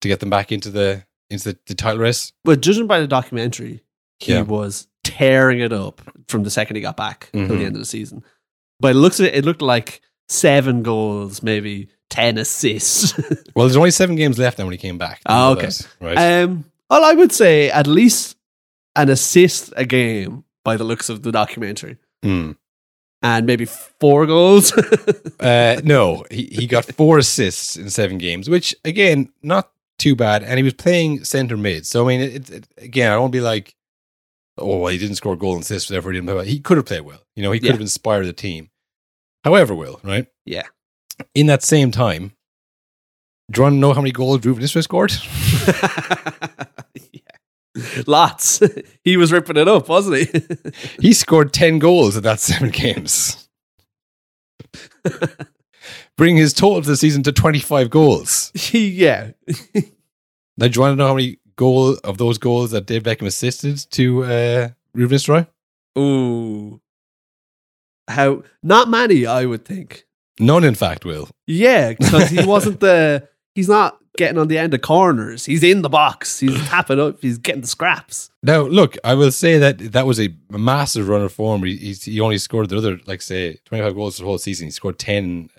to 0.00 0.08
get 0.08 0.20
them 0.20 0.30
back 0.30 0.52
into 0.52 0.70
the 0.70 1.04
into 1.28 1.52
the, 1.52 1.58
the 1.66 1.74
title 1.74 1.98
race? 1.98 2.32
Well, 2.44 2.54
judging 2.56 2.86
by 2.86 3.00
the 3.00 3.08
documentary, 3.08 3.82
he 4.20 4.32
Yeah. 4.32 4.42
was 4.42 4.86
tearing 5.02 5.58
it 5.58 5.72
up 5.72 6.00
from 6.28 6.44
the 6.44 6.50
second 6.50 6.76
he 6.76 6.82
got 6.82 6.96
back 6.96 7.30
till 7.32 7.42
Mhm. 7.42 7.48
the 7.58 7.64
end 7.64 7.74
of 7.74 7.80
the 7.80 7.84
season. 7.86 8.22
But 8.78 8.92
the 8.92 8.98
looks 9.00 9.18
it, 9.18 9.34
it 9.34 9.44
looked 9.44 9.60
like 9.62 10.00
seven 10.28 10.82
goals, 10.84 11.42
maybe 11.42 11.88
ten 12.10 12.38
assists. 12.38 13.12
Well, 13.56 13.66
there's 13.66 13.76
only 13.76 13.90
seven 13.90 14.14
games 14.14 14.38
left 14.38 14.58
now 14.58 14.64
when 14.66 14.72
he 14.72 14.78
came 14.78 14.98
back. 14.98 15.20
Know 15.28 15.50
okay. 15.52 15.66
that, 15.66 15.86
right? 16.00 16.42
um, 16.42 16.64
well, 16.88 17.04
I 17.04 17.12
would 17.14 17.32
say 17.32 17.70
at 17.70 17.86
least 17.88 18.36
an 18.96 19.08
assist 19.10 19.72
a 19.76 19.84
game 19.84 20.44
by 20.64 20.76
the 20.76 20.84
looks 20.84 21.08
of 21.08 21.22
the 21.22 21.30
documentary, 21.32 21.98
Hmm. 22.24 22.52
and 23.22 23.46
maybe 23.46 23.64
four 23.66 24.26
goals. 24.26 24.72
Uh, 25.40 25.78
no, 25.84 26.24
he, 26.30 26.44
he 26.46 26.66
got 26.66 26.86
four 26.86 27.18
assists 27.18 27.76
in 27.76 27.90
seven 27.90 28.16
games, 28.16 28.48
which 28.48 28.74
again, 28.82 29.30
not 29.42 29.70
too 29.98 30.16
bad. 30.16 30.42
And 30.42 30.56
he 30.56 30.62
was 30.62 30.72
playing 30.72 31.22
centre 31.24 31.56
mid. 31.58 31.84
So 31.86 32.04
I 32.04 32.08
mean, 32.08 32.20
it, 32.22 32.50
it, 32.50 32.68
again, 32.78 33.12
I 33.12 33.18
won't 33.18 33.32
be 33.32 33.42
like, 33.42 33.74
oh, 34.56 34.78
well, 34.78 34.90
he 34.92 34.96
didn't 34.96 35.16
score 35.16 35.34
a 35.34 35.36
goal 35.36 35.52
and 35.54 35.62
assist, 35.62 35.90
therefore 35.90 36.12
he 36.12 36.16
didn't 36.16 36.28
play 36.28 36.34
well. 36.36 36.44
He 36.44 36.60
could 36.60 36.78
have 36.78 36.86
played 36.86 37.02
well. 37.02 37.20
You 37.36 37.42
know, 37.42 37.52
he 37.52 37.58
could 37.60 37.66
Yeah. 37.66 37.72
have 37.72 37.80
inspired 37.82 38.24
the 38.26 38.32
team. 38.32 38.70
However, 39.42 39.74
Will 39.74 40.00
right 40.02 40.26
yeah. 40.46 40.62
in 41.34 41.46
that 41.48 41.62
same 41.62 41.90
time, 41.90 42.32
do 43.50 43.58
you 43.58 43.62
want 43.64 43.74
to 43.74 43.78
know 43.78 43.92
how 43.92 44.00
many 44.00 44.12
goals 44.12 44.38
Ruud 44.40 44.56
van 44.56 44.82
scored? 44.82 45.12
Lots. 48.06 48.62
he 49.04 49.16
was 49.16 49.32
ripping 49.32 49.56
it 49.56 49.68
up, 49.68 49.88
wasn't 49.88 50.28
he? 50.28 50.72
He 51.00 51.12
scored 51.12 51.52
10 51.52 51.78
goals 51.78 52.16
in 52.16 52.22
that 52.22 52.40
seven 52.40 52.70
games. 52.70 53.48
Bring 56.16 56.36
his 56.36 56.52
total 56.52 56.82
for 56.82 56.88
the 56.88 56.96
season 56.96 57.22
to 57.24 57.32
25 57.32 57.90
goals. 57.90 58.52
yeah. 58.72 59.32
Now, 60.56 60.68
do 60.68 60.76
you 60.76 60.80
want 60.80 60.92
to 60.92 60.96
know 60.96 61.08
how 61.08 61.14
many 61.14 61.38
goal 61.56 61.96
of 62.04 62.18
those 62.18 62.38
goals 62.38 62.70
that 62.70 62.86
Dave 62.86 63.02
Beckham 63.02 63.26
assisted 63.26 63.78
to 63.90 64.24
uh, 64.24 64.68
Ruud 64.96 65.08
van 65.08 65.18
Nistelrooy? 65.18 65.46
Ooh. 65.98 66.80
How 68.08 68.42
not 68.62 68.88
many, 68.88 69.26
I 69.26 69.46
would 69.46 69.64
think. 69.64 70.06
None, 70.38 70.64
in 70.64 70.74
fact, 70.74 71.04
Will. 71.04 71.28
Yeah, 71.46 71.90
because 71.94 72.28
he 72.28 72.44
wasn't 72.44 72.80
the 72.80 73.28
he's 73.54 73.68
not 73.68 73.98
getting 74.16 74.38
on 74.38 74.48
the 74.48 74.58
end 74.58 74.74
of 74.74 74.80
corners. 74.80 75.44
He's 75.44 75.62
in 75.62 75.82
the 75.82 75.88
box. 75.88 76.40
He's 76.40 76.56
tapping 76.68 77.00
up. 77.00 77.20
He's 77.20 77.38
getting 77.38 77.62
the 77.62 77.66
scraps. 77.66 78.30
Now, 78.42 78.62
look, 78.62 78.96
I 79.04 79.14
will 79.14 79.32
say 79.32 79.58
that 79.58 79.78
that 79.92 80.06
was 80.06 80.20
a 80.20 80.34
massive 80.50 81.08
run 81.08 81.22
of 81.22 81.32
form. 81.32 81.62
He, 81.64 81.92
he 81.92 82.20
only 82.20 82.38
scored 82.38 82.68
the 82.68 82.78
other, 82.78 83.00
like, 83.06 83.22
say, 83.22 83.58
25 83.64 83.94
goals 83.94 84.16
the 84.18 84.24
whole 84.24 84.38
season. 84.38 84.66
He 84.66 84.70
scored 84.70 84.98
10 84.98 85.50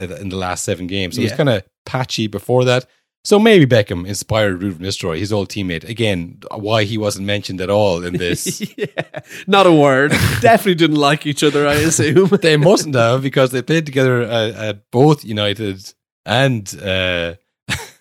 uh, 0.00 0.06
in 0.06 0.28
the 0.28 0.36
last 0.36 0.64
seven 0.64 0.86
games. 0.86 1.16
So 1.16 1.20
it 1.20 1.24
was 1.24 1.32
kind 1.32 1.48
of 1.48 1.62
patchy 1.84 2.26
before 2.26 2.64
that. 2.64 2.86
So 3.26 3.40
maybe 3.40 3.66
Beckham 3.66 4.06
inspired 4.06 4.60
Ruud 4.60 4.74
van 4.74 4.86
Nistelrooy, 4.86 5.18
his 5.18 5.32
old 5.32 5.48
teammate. 5.48 5.82
Again, 5.88 6.38
why 6.54 6.84
he 6.84 6.96
wasn't 6.96 7.26
mentioned 7.26 7.60
at 7.60 7.68
all 7.68 8.04
in 8.04 8.18
this. 8.18 8.62
yeah. 8.76 8.86
Not 9.48 9.66
a 9.66 9.72
word. 9.72 10.12
Definitely 10.40 10.76
didn't 10.76 10.96
like 10.98 11.26
each 11.26 11.42
other, 11.42 11.66
I 11.66 11.74
assume. 11.74 12.28
they 12.40 12.56
mustn't 12.56 12.94
have 12.94 13.22
because 13.22 13.50
they 13.50 13.62
played 13.62 13.84
together 13.84 14.22
at, 14.22 14.54
at 14.54 14.90
both 14.92 15.24
United 15.24 15.92
and 16.24 16.72
uh, 16.80 17.34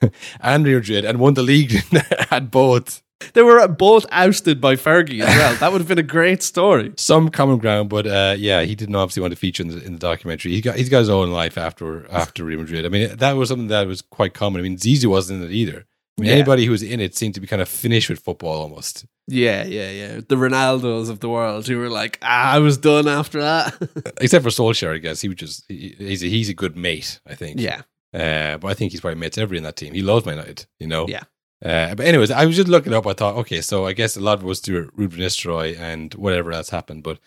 and 0.41 0.65
Real 0.65 0.79
Madrid 0.79 1.05
and 1.05 1.19
won 1.19 1.33
the 1.33 1.41
league 1.43 1.74
at 2.31 2.51
both. 2.51 3.01
they 3.33 3.41
were 3.41 3.65
both 3.67 4.05
ousted 4.12 4.59
by 4.59 4.75
Fergie 4.75 5.21
as 5.21 5.35
well. 5.38 5.55
That 5.55 5.71
would 5.71 5.79
have 5.81 5.88
been 5.88 5.97
a 6.00 6.03
great 6.03 6.43
story. 6.43 6.93
Some 6.97 7.29
common 7.29 7.57
ground, 7.59 7.89
but 7.89 8.05
uh, 8.05 8.35
yeah, 8.38 8.62
he 8.63 8.75
didn't 8.75 8.95
obviously 8.95 9.21
want 9.21 9.31
to 9.31 9.38
feature 9.39 9.63
in 9.63 9.69
the, 9.69 9.83
in 9.83 9.93
the 9.93 10.00
documentary. 10.00 10.51
He 10.51 10.62
got 10.62 10.75
he's 10.75 10.89
got 10.89 11.00
his 11.00 11.09
own 11.09 11.31
life 11.31 11.57
after 11.57 12.05
after 12.12 12.43
Real 12.43 12.59
Madrid. 12.59 12.85
I 12.85 12.89
mean, 12.89 13.15
that 13.15 13.33
was 13.33 13.50
something 13.50 13.67
that 13.69 13.88
was 13.88 14.01
quite 14.01 14.33
common. 14.33 14.59
I 14.59 14.63
mean, 14.63 14.77
Zizou 14.77 15.05
wasn't 15.07 15.41
in 15.43 15.50
it 15.50 15.53
either. 15.53 15.85
I 16.17 16.21
mean, 16.21 16.29
Yeah. 16.29 16.35
anybody 16.38 16.65
who 16.65 16.71
was 16.71 16.83
in 16.83 17.00
it 17.01 17.15
seemed 17.15 17.33
to 17.35 17.41
be 17.41 17.47
kind 17.47 17.62
of 17.62 17.67
finished 17.67 18.09
with 18.09 18.19
football 18.19 18.62
almost. 18.62 19.05
Yeah, 19.27 19.63
yeah, 19.65 19.89
yeah. 19.89 20.15
The 20.27 20.35
Ronaldos 20.35 21.09
of 21.09 21.19
the 21.19 21.27
world 21.29 21.67
who 21.67 21.77
were 21.79 21.89
like, 21.89 22.19
ah, 22.21 22.53
I 22.53 22.59
was 22.59 22.77
done 22.77 23.07
after 23.07 23.41
that. 23.41 23.75
Except 24.21 24.43
for 24.43 24.50
Solskjaer, 24.50 24.93
I 24.93 25.00
guess 25.00 25.19
he 25.21 25.27
was 25.29 25.38
just 25.38 25.65
he, 25.67 25.95
he's 25.97 26.24
a, 26.24 26.27
he's 26.27 26.47
a 26.50 26.53
good 26.53 26.77
mate. 26.77 27.19
I 27.25 27.33
think. 27.35 27.59
yeah. 27.59 27.81
Uh, 28.15 28.57
but 28.57 28.69
I 28.69 28.74
think 28.74 28.91
he's 28.91 29.01
probably 29.01 29.19
mates 29.19 29.38
every 29.38 29.57
in 29.57 29.63
that 29.63 29.75
team. 29.75 29.93
He 29.93 30.01
loves 30.01 30.25
Man 30.25 30.38
United, 30.38 30.65
you 30.79 30.88
know. 30.88 31.05
Yeah. 31.07 31.24
Uh, 31.63 31.95
but 31.95 32.05
anyways, 32.05 32.31
I 32.31 32.45
was 32.45 32.55
just 32.55 32.67
looking 32.67 32.93
up. 32.93 33.05
I 33.07 33.13
thought, 33.13 33.36
okay, 33.38 33.62
so 33.62 33.86
I 33.86 33.93
guess 33.93 34.15
a 34.15 34.22
lot 34.22 34.38
of 34.38 34.43
it 34.43 34.48
was 34.48 34.62
to 34.62 34.91
Ruud 34.98 35.10
van 35.10 35.25
Nistelrooy 35.25 35.77
and 35.79 36.13
whatever 36.13 36.51
else 36.51 36.69
happened. 36.69 37.03
But 37.03 37.19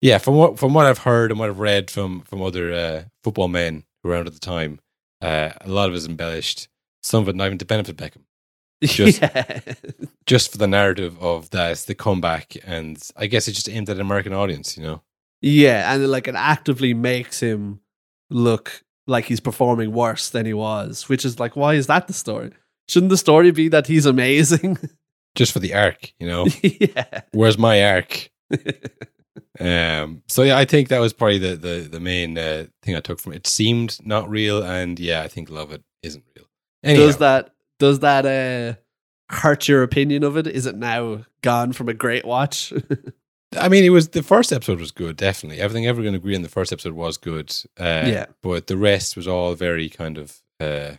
yeah, 0.00 0.18
from 0.18 0.34
what 0.36 0.58
from 0.58 0.72
what 0.74 0.86
I've 0.86 0.98
heard 0.98 1.30
and 1.30 1.38
what 1.40 1.48
I've 1.50 1.58
read 1.58 1.90
from 1.90 2.20
from 2.22 2.42
other 2.42 2.72
uh, 2.72 3.02
football 3.24 3.48
men 3.48 3.84
around 4.04 4.26
at 4.26 4.32
the 4.34 4.40
time, 4.40 4.80
uh, 5.20 5.50
a 5.60 5.68
lot 5.68 5.88
of 5.88 5.94
it 5.94 5.98
is 5.98 6.06
embellished. 6.06 6.68
Some 7.02 7.22
of 7.22 7.28
it 7.28 7.36
not 7.36 7.46
even 7.46 7.58
to 7.58 7.64
benefit 7.64 7.96
Beckham, 7.96 8.22
Just- 8.82 9.20
yeah. 9.22 9.60
just 10.26 10.52
for 10.52 10.58
the 10.58 10.68
narrative 10.68 11.20
of 11.20 11.50
that 11.50 11.78
the 11.78 11.94
comeback, 11.94 12.56
and 12.64 13.02
I 13.16 13.26
guess 13.26 13.48
it 13.48 13.52
just 13.52 13.68
aimed 13.68 13.88
at 13.90 13.96
an 13.96 14.00
American 14.02 14.32
audience, 14.32 14.76
you 14.76 14.82
know. 14.84 15.02
Yeah, 15.40 15.92
and 15.92 16.08
like 16.08 16.28
it 16.28 16.36
actively 16.36 16.94
makes 16.94 17.40
him 17.40 17.80
look 18.30 18.84
like 19.06 19.24
he's 19.24 19.40
performing 19.40 19.92
worse 19.92 20.30
than 20.30 20.46
he 20.46 20.54
was, 20.54 21.08
which 21.08 21.24
is 21.24 21.40
like, 21.40 21.56
why 21.56 21.74
is 21.74 21.86
that 21.88 22.06
the 22.06 22.12
story? 22.12 22.52
Shouldn't 22.88 23.10
the 23.10 23.16
story 23.16 23.50
be 23.50 23.68
that 23.68 23.86
he's 23.86 24.06
amazing? 24.06 24.78
just 25.34 25.52
for 25.52 25.60
the 25.60 25.74
arc, 25.74 26.12
you 26.18 26.26
know. 26.26 26.46
yeah. 26.62 27.22
Where's 27.32 27.58
my 27.58 27.84
arc? 27.84 28.30
um. 29.60 30.22
So 30.28 30.42
yeah, 30.42 30.58
I 30.58 30.64
think 30.64 30.88
that 30.88 31.00
was 31.00 31.12
probably 31.12 31.38
the 31.38 31.56
the 31.56 31.88
the 31.90 32.00
main 32.00 32.36
uh, 32.36 32.66
thing 32.82 32.96
I 32.96 33.00
took 33.00 33.20
from 33.20 33.32
it. 33.32 33.36
It 33.36 33.46
seemed 33.46 33.98
not 34.04 34.28
real, 34.28 34.62
and 34.62 34.98
yeah, 34.98 35.22
I 35.22 35.28
think 35.28 35.50
love 35.50 35.72
it 35.72 35.82
isn't 36.02 36.24
real. 36.36 36.46
Anyhow, 36.82 37.06
Does 37.06 37.16
that 37.18 37.54
does 37.78 38.00
that 38.00 38.26
uh 38.26 38.78
hurt 39.34 39.68
your 39.68 39.82
opinion 39.82 40.24
of 40.24 40.36
it? 40.36 40.46
Is 40.46 40.66
it 40.66 40.76
now 40.76 41.24
gone 41.42 41.72
from 41.72 41.88
a 41.88 41.94
great 41.94 42.24
watch? 42.24 42.72
I 43.58 43.68
mean, 43.68 43.84
it 43.84 43.90
was 43.90 44.08
the 44.08 44.22
first 44.22 44.52
episode 44.52 44.80
was 44.80 44.90
good, 44.92 45.16
definitely. 45.16 45.60
Everything 45.60 45.86
everyone 45.86 46.14
agreed 46.14 46.34
in 46.36 46.42
the 46.42 46.48
first 46.48 46.72
episode 46.72 46.94
was 46.94 47.16
good. 47.18 47.54
Uh, 47.78 48.04
Yeah. 48.06 48.26
but 48.42 48.66
the 48.66 48.76
rest 48.76 49.16
was 49.16 49.28
all 49.28 49.54
very 49.54 49.88
kind 49.88 50.18
of. 50.18 50.38
Uh, 50.60 50.92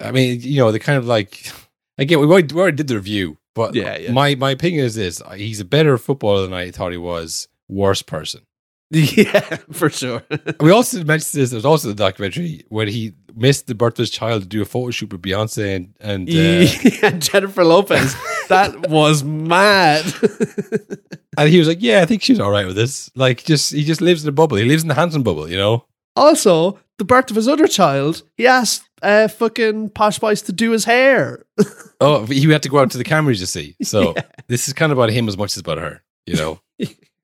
I 0.00 0.12
mean, 0.12 0.40
you 0.40 0.58
know, 0.58 0.72
the 0.72 0.78
kind 0.80 0.98
of 0.98 1.06
like 1.06 1.50
again, 1.98 2.18
we 2.20 2.26
already, 2.26 2.54
we 2.54 2.60
already 2.60 2.76
did 2.76 2.88
the 2.88 2.96
review, 2.96 3.38
but 3.54 3.74
Yeah, 3.74 3.96
yeah. 3.98 4.12
my 4.12 4.34
my 4.34 4.50
opinion 4.50 4.84
is 4.84 4.94
this: 4.94 5.20
he's 5.36 5.60
a 5.60 5.64
better 5.64 5.98
footballer 5.98 6.42
than 6.42 6.52
I 6.54 6.70
thought 6.70 6.92
he 6.92 6.98
was. 6.98 7.48
Worse 7.68 8.02
person. 8.02 8.40
yeah, 8.90 9.58
for 9.70 9.88
sure. 9.90 10.24
We 10.60 10.72
also 10.72 11.04
mentioned 11.04 11.40
this. 11.40 11.50
There's 11.52 11.64
also 11.64 11.88
the 11.88 11.94
documentary 11.94 12.64
when 12.70 12.88
he 12.88 13.12
missed 13.36 13.66
the 13.66 13.74
birth 13.74 13.94
of 13.94 13.98
his 13.98 14.10
child 14.10 14.42
to 14.42 14.48
do 14.48 14.62
a 14.62 14.64
photo 14.64 14.90
shoot 14.90 15.12
with 15.12 15.22
Beyonce 15.22 15.76
and 15.76 15.94
and 16.00 16.28
uh, 16.28 17.06
and 17.06 17.22
Jennifer 17.22 17.64
Lopez. 17.64 18.14
That 18.48 18.88
was 18.88 19.22
mad. 19.24 20.04
and 21.38 21.48
he 21.48 21.58
was 21.58 21.68
like, 21.68 21.78
"Yeah, 21.80 22.02
I 22.02 22.06
think 22.06 22.22
she's 22.22 22.40
all 22.40 22.50
right 22.50 22.66
with 22.66 22.76
this." 22.76 23.10
Like, 23.14 23.44
just 23.44 23.72
he 23.72 23.84
just 23.84 24.00
lives 24.00 24.22
in 24.22 24.28
a 24.28 24.32
bubble. 24.32 24.56
He 24.56 24.64
lives 24.64 24.82
in 24.82 24.88
the 24.88 24.94
Hanson 24.94 25.22
bubble, 25.22 25.48
you 25.48 25.56
know. 25.56 25.84
also, 26.16 26.78
the 26.98 27.04
birth 27.04 27.30
of 27.30 27.36
his 27.36 27.48
other 27.48 27.66
child, 27.66 28.22
he 28.36 28.46
asked 28.46 28.88
uh, 29.02 29.28
fucking 29.28 29.90
Posh 29.90 30.16
Spice 30.16 30.42
to 30.42 30.52
do 30.52 30.70
his 30.72 30.84
hair. 30.84 31.44
Oh, 32.02 32.24
he 32.24 32.50
had 32.50 32.62
to 32.62 32.70
go 32.70 32.78
out 32.78 32.90
to 32.92 32.96
the 32.96 33.04
cameras, 33.04 33.40
you 33.40 33.46
see. 33.46 33.76
So 33.82 34.14
this 34.48 34.68
is 34.68 34.72
kind 34.72 34.90
of 34.90 34.96
about 34.96 35.10
him 35.10 35.28
as 35.28 35.36
much 35.36 35.52
as 35.54 35.58
about 35.58 35.76
her, 35.76 36.02
you 36.24 36.34
know. 36.34 36.58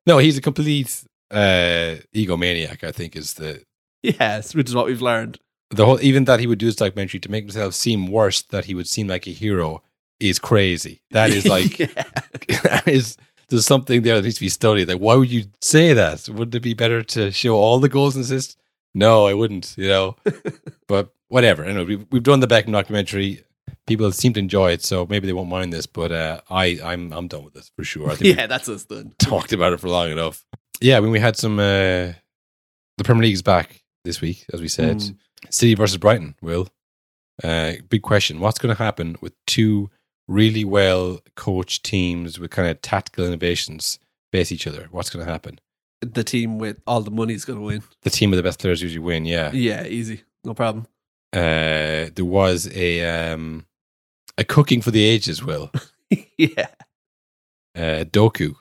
no, 0.07 0.19
he's 0.19 0.37
a 0.37 0.43
complete 0.43 1.03
uh, 1.31 1.97
egomaniac. 2.15 2.85
I 2.85 2.93
think 2.93 3.17
is 3.17 3.33
the 3.33 3.63
yes, 4.03 4.55
which 4.55 4.69
is 4.69 4.75
what 4.75 4.85
we've 4.85 5.01
learned. 5.01 5.39
The 5.71 5.85
whole. 5.85 6.01
Even 6.01 6.25
that 6.25 6.41
he 6.41 6.47
would 6.47 6.59
do 6.59 6.67
this 6.67 6.77
documentary 6.77 7.21
to 7.21 7.31
make 7.31 7.45
himself 7.45 7.75
seem 7.75 8.07
worse, 8.07 8.43
that 8.43 8.67
he 8.67 8.75
would 8.75 8.89
seem 8.89 9.09
like 9.09 9.27
a 9.27 9.31
hero, 9.31 9.83
is 10.21 10.39
crazy. 10.39 11.03
That 11.11 11.31
is 11.31 11.47
like 11.47 11.79
Yeah. 11.79 11.87
that 12.63 12.85
is. 12.87 13.17
There's 13.49 13.67
something 13.67 14.03
there 14.03 14.17
that 14.17 14.25
needs 14.25 14.37
to 14.37 14.41
be 14.41 14.49
studied. 14.49 14.89
Like, 14.89 14.99
why 14.99 15.15
would 15.15 15.31
you 15.31 15.45
say 15.61 15.93
that? 15.93 16.29
Wouldn't 16.29 16.55
it 16.57 16.61
be 16.61 16.75
better 16.75 17.05
to 17.05 17.31
show 17.31 17.55
all 17.55 17.79
the 17.79 17.89
goals 17.89 18.17
and 18.17 18.25
assists? 18.25 18.57
No, 18.93 19.27
I 19.27 19.35
wouldn't. 19.35 19.75
You 19.79 19.87
know, 19.87 20.17
but 20.89 21.15
whatever. 21.29 21.65
Anyway, 21.65 21.85
we've, 21.85 22.07
we've 22.11 22.23
done 22.25 22.41
the 22.41 22.49
Beckham 22.49 22.73
documentary. 22.73 23.45
People 23.87 24.11
seem 24.11 24.33
to 24.33 24.41
enjoy 24.41 24.73
it, 24.73 24.83
so 24.83 25.07
maybe 25.09 25.29
they 25.29 25.33
won't 25.33 25.49
mind 25.49 25.73
this. 25.73 25.87
But 25.87 26.11
uh, 26.11 26.41
I, 26.51 26.81
I'm, 26.83 27.13
I'm 27.13 27.29
done 27.29 27.45
with 27.45 27.55
this 27.55 27.71
for 27.77 27.85
sure. 27.85 28.11
I 28.11 28.17
think 28.17 28.37
yeah, 28.37 28.49
that's 28.49 28.69
us 28.69 28.85
done. 28.85 29.13
talked 29.19 29.53
about 29.53 29.73
it 29.73 29.79
for 29.79 29.89
long 29.89 30.11
enough. 30.11 30.45
Yeah, 30.81 30.99
when 30.99 31.13
we 31.13 31.21
had 31.21 31.37
some, 31.37 31.61
uh, 31.61 32.13
the 32.97 33.05
Premier 33.05 33.23
League's 33.23 33.43
back 33.43 33.85
this 34.05 34.21
week, 34.21 34.45
as 34.53 34.61
we 34.61 34.69
said. 34.69 34.99
Mm. 34.99 35.17
City 35.51 35.75
versus 35.75 35.97
Brighton. 35.99 36.35
Will, 36.41 36.69
uh, 37.45 37.73
big 37.89 38.03
question: 38.03 38.41
What's 38.41 38.59
going 38.59 38.75
to 38.75 38.83
happen 38.83 39.17
with 39.21 39.33
two 39.47 39.91
really 40.29 40.65
well 40.65 41.21
coached 41.37 41.85
teams 41.85 42.39
with 42.39 42.51
kind 42.51 42.69
of 42.69 42.83
tactical 42.83 43.25
innovations 43.27 43.99
face 44.33 44.51
each 44.53 44.67
other? 44.67 44.89
What's 44.91 45.11
going 45.11 45.25
to 45.25 45.31
happen? 45.31 45.59
The 46.03 46.25
team 46.25 46.59
with 46.59 46.81
all 46.87 47.01
the 47.01 47.11
money 47.11 47.35
is 47.35 47.45
going 47.45 47.59
to 47.59 47.65
win. 47.65 47.83
The 48.03 48.11
team 48.11 48.31
with 48.31 48.39
the 48.39 48.43
best 48.43 48.61
players 48.61 48.83
usually 48.83 48.99
win. 49.05 49.25
Yeah. 49.25 49.51
Yeah, 49.53 49.85
easy. 49.87 50.23
No 50.45 50.55
problem. 50.55 50.87
Uh, 51.33 52.11
there 52.15 52.25
was 52.25 52.69
a 52.75 53.33
um, 53.33 53.67
a 54.39 54.45
cooking 54.45 54.81
for 54.83 54.91
the 54.91 55.05
ages. 55.05 55.43
Will 55.43 55.71
yeah. 56.39 56.69
uh, 57.75 58.05
Doku. 58.05 58.55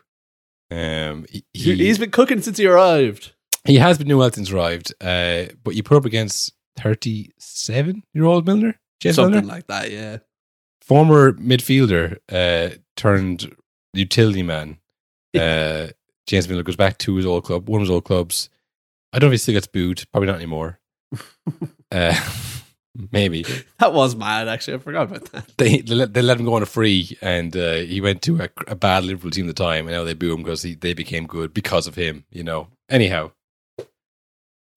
Um, 0.71 1.25
he, 1.29 1.43
He's 1.53 1.99
been 1.99 2.11
cooking 2.11 2.41
since 2.41 2.57
he 2.57 2.65
arrived. 2.65 3.33
he 3.65 3.75
has 3.77 3.97
been 3.97 4.07
new 4.07 4.27
since 4.31 4.51
arrived. 4.51 4.93
Uh, 4.99 5.45
but 5.63 5.75
you 5.75 5.83
put 5.83 5.97
up 5.97 6.05
against 6.05 6.53
thirty-seven 6.77 8.03
year 8.13 8.25
old 8.25 8.45
Milner, 8.45 8.79
James 8.99 9.15
Something 9.15 9.33
Milner, 9.41 9.47
like 9.47 9.67
that, 9.67 9.91
yeah. 9.91 10.17
former 10.81 11.33
midfielder 11.33 12.17
uh, 12.31 12.75
turned 12.95 13.55
utility 13.93 14.43
man. 14.43 14.77
Uh, 15.37 15.87
James 16.27 16.47
Milner 16.47 16.63
goes 16.63 16.75
back 16.77 16.97
to 16.99 17.15
his 17.15 17.25
old 17.25 17.43
club, 17.43 17.67
one 17.69 17.81
of 17.81 17.87
his 17.87 17.91
old 17.91 18.05
clubs. 18.05 18.49
I 19.11 19.19
don't 19.19 19.29
know 19.29 19.33
if 19.33 19.39
he 19.39 19.43
still 19.43 19.53
gets 19.53 19.67
booed. 19.67 20.03
Probably 20.11 20.27
not 20.27 20.37
anymore. 20.37 20.79
uh, 21.91 22.15
maybe 23.11 23.45
That 23.79 23.93
was 23.93 24.15
mad, 24.15 24.47
actually. 24.47 24.75
I 24.75 24.77
forgot 24.79 25.03
about 25.03 25.25
that. 25.31 25.57
they 25.57 25.79
they 25.79 25.93
let, 25.95 26.13
they 26.13 26.21
let 26.21 26.39
him 26.39 26.45
go 26.45 26.55
on 26.55 26.63
a 26.63 26.65
free, 26.65 27.17
and 27.21 27.55
uh, 27.55 27.75
he 27.75 28.01
went 28.01 28.21
to 28.23 28.41
a, 28.41 28.49
a 28.67 28.75
bad 28.75 29.03
Liverpool 29.03 29.31
team 29.31 29.47
at 29.49 29.55
the 29.55 29.63
time, 29.63 29.87
and 29.87 29.95
now 29.95 30.03
they 30.03 30.13
boo 30.13 30.33
him 30.33 30.43
because 30.43 30.63
he, 30.63 30.73
they 30.75 30.93
became 30.93 31.27
good 31.27 31.53
because 31.53 31.87
of 31.87 31.95
him. 31.95 32.25
You 32.31 32.43
know. 32.43 32.67
Anyhow, 32.89 33.31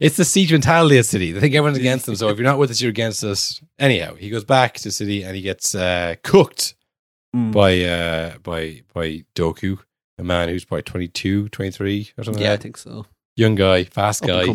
it's 0.00 0.16
the 0.16 0.24
siege 0.24 0.52
mentality 0.52 0.98
at 0.98 1.06
City. 1.06 1.32
They 1.32 1.40
think 1.40 1.54
everyone's 1.54 1.78
against 1.78 2.06
them. 2.06 2.14
So 2.16 2.28
if 2.28 2.38
you're 2.38 2.44
not 2.44 2.58
with 2.58 2.70
us, 2.70 2.80
you're 2.80 2.90
against 2.90 3.24
us. 3.24 3.60
Anyhow, 3.78 4.14
he 4.14 4.30
goes 4.30 4.44
back 4.44 4.74
to 4.74 4.90
City 4.90 5.22
and 5.24 5.34
he 5.36 5.42
gets 5.42 5.74
uh, 5.74 6.14
cooked 6.22 6.74
Mm. 7.36 7.52
by 7.52 7.82
uh, 7.82 8.38
by 8.38 8.82
by 8.94 9.22
Doku, 9.34 9.78
a 10.18 10.24
man 10.24 10.48
who's 10.48 10.64
probably 10.64 10.82
22, 10.82 11.50
23 11.50 12.12
or 12.16 12.24
something. 12.24 12.42
Yeah, 12.42 12.48
I 12.48 12.52
like 12.52 12.58
that. 12.60 12.62
think 12.62 12.78
so. 12.78 13.04
Young 13.36 13.54
guy, 13.54 13.84
fast 13.84 14.22
guy, 14.22 14.46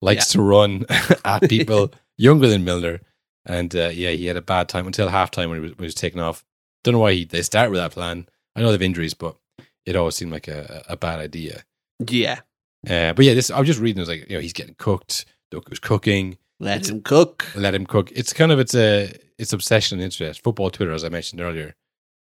likes 0.00 0.28
to 0.28 0.40
run 0.40 0.86
at 1.26 1.46
people, 1.50 1.92
younger 2.16 2.48
than 2.48 2.64
Milner. 2.64 3.00
And 3.44 3.76
uh, 3.76 3.90
yeah, 3.92 4.10
he 4.12 4.24
had 4.24 4.38
a 4.38 4.42
bad 4.42 4.70
time 4.70 4.86
until 4.86 5.10
halftime 5.10 5.50
when 5.50 5.58
he 5.58 5.60
was, 5.60 5.70
when 5.72 5.80
he 5.80 5.84
was 5.88 5.94
taken 5.94 6.20
off. 6.20 6.42
Don't 6.84 6.92
know 6.94 7.00
why 7.00 7.12
he, 7.12 7.24
they 7.26 7.42
started 7.42 7.70
with 7.70 7.80
that 7.80 7.92
plan. 7.92 8.26
I 8.56 8.60
know 8.60 8.68
they 8.68 8.72
have 8.72 8.82
injuries, 8.82 9.12
but 9.12 9.36
it 9.84 9.94
always 9.94 10.14
seemed 10.14 10.32
like 10.32 10.48
a, 10.48 10.84
a 10.88 10.96
bad 10.96 11.18
idea. 11.20 11.64
Yeah. 12.08 12.40
Uh, 12.88 13.12
but 13.12 13.24
yeah, 13.24 13.34
this 13.34 13.50
I 13.50 13.58
was 13.58 13.66
just 13.66 13.80
reading. 13.80 14.00
I 14.00 14.02
was 14.02 14.08
like, 14.08 14.28
you 14.28 14.36
know, 14.36 14.40
he's 14.40 14.52
getting 14.52 14.74
cooked. 14.76 15.24
Doku's 15.52 15.78
cooking. 15.78 16.38
Let 16.60 16.88
him 16.88 17.02
cook. 17.02 17.46
Let 17.54 17.74
him 17.74 17.86
cook. 17.86 18.10
It's 18.14 18.32
kind 18.32 18.52
of 18.52 18.58
it's 18.58 18.74
a 18.74 19.12
it's 19.38 19.52
obsession 19.52 19.98
and 19.98 20.04
interest. 20.04 20.42
Football 20.42 20.70
Twitter, 20.70 20.92
as 20.92 21.04
I 21.04 21.08
mentioned 21.08 21.40
earlier, 21.40 21.74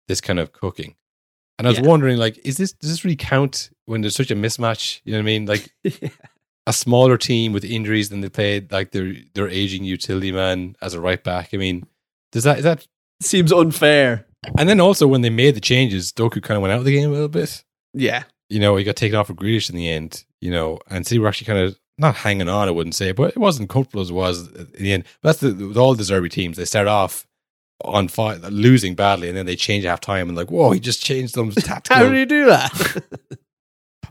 this 0.08 0.22
kind 0.22 0.40
of 0.40 0.54
cooking. 0.54 0.96
And 1.60 1.68
I 1.68 1.72
was 1.72 1.80
Yeah. 1.80 1.86
wondering, 1.88 2.18
like, 2.18 2.40
is 2.46 2.58
this 2.58 2.74
does 2.74 2.90
this 2.90 3.04
really 3.06 3.16
count 3.16 3.70
when 3.86 4.02
there's 4.02 4.16
such 4.16 4.32
a 4.32 4.36
mismatch? 4.36 5.02
You 5.04 5.12
know 5.14 5.20
what 5.20 5.24
I 5.24 5.26
mean? 5.26 5.46
Like 5.46 5.74
a 6.68 6.74
smaller 6.74 7.18
team 7.18 7.52
with 7.54 7.64
injuries 7.66 8.10
than 8.10 8.22
they 8.22 8.30
played 8.30 8.72
like 8.72 8.92
their 8.92 9.14
their 9.34 9.48
aging 9.50 9.84
utility 9.84 10.32
man 10.32 10.76
as 10.82 10.94
a 10.94 11.02
right 11.02 11.24
back. 11.24 11.50
I 11.54 11.58
mean, 11.58 11.86
does 12.32 12.44
that 12.44 12.58
is 12.60 12.64
that? 12.64 12.88
Seems 13.22 13.52
unfair. 13.54 14.26
And 14.58 14.68
then 14.68 14.82
also 14.82 15.08
when 15.08 15.22
they 15.22 15.30
made 15.30 15.56
the 15.56 15.62
changes, 15.62 16.12
Doku 16.12 16.42
kind 16.42 16.58
of 16.58 16.62
went 16.62 16.74
out 16.74 16.80
of 16.80 16.86
the 16.86 16.92
game 16.94 17.10
a 17.10 17.14
little 17.14 17.30
bit. 17.30 17.64
Yeah. 17.94 18.24
You 18.50 18.60
know, 18.60 18.76
he 18.76 18.84
got 18.84 18.98
taken 18.98 19.18
off 19.18 19.28
for 19.28 19.34
Grealish 19.34 19.70
in 19.70 19.76
the 19.78 19.90
end. 19.90 20.26
You 20.44 20.52
know, 20.52 20.80
and 20.90 21.08
City 21.08 21.20
were 21.20 21.28
actually 21.28 21.48
kind 21.48 21.60
of 21.60 21.80
not 21.98 22.16
hanging 22.16 22.50
on. 22.50 22.68
I 22.68 22.72
wouldn't 22.72 22.96
say, 22.96 23.12
but 23.12 23.30
it 23.30 23.38
wasn't 23.38 23.70
comfortable 23.70 24.02
as 24.02 24.10
it 24.10 24.14
was 24.14 24.48
in 24.50 24.84
the 24.84 24.94
end. 24.94 25.04
But 25.22 25.30
that's 25.30 25.40
the, 25.40 25.68
with 25.68 25.78
all 25.78 25.94
the 25.94 26.04
De 26.04 26.12
Zerbi 26.12 26.30
teams. 26.30 26.58
They 26.58 26.66
start 26.66 26.88
off 26.88 27.26
on 27.84 28.10
losing 28.50 28.96
badly, 28.96 29.30
and 29.30 29.38
then 29.38 29.46
they 29.46 29.56
change 29.56 29.86
half 29.86 30.02
time 30.02 30.28
and 30.28 30.38
like, 30.38 30.52
whoa, 30.52 30.72
he 30.72 30.80
just 30.80 31.04
changed 31.04 31.36
them 31.36 31.52
tactical. 31.52 31.98
How 31.98 32.10
do 32.10 32.18
you 32.18 32.26
do 32.26 32.46
that? 32.46 33.04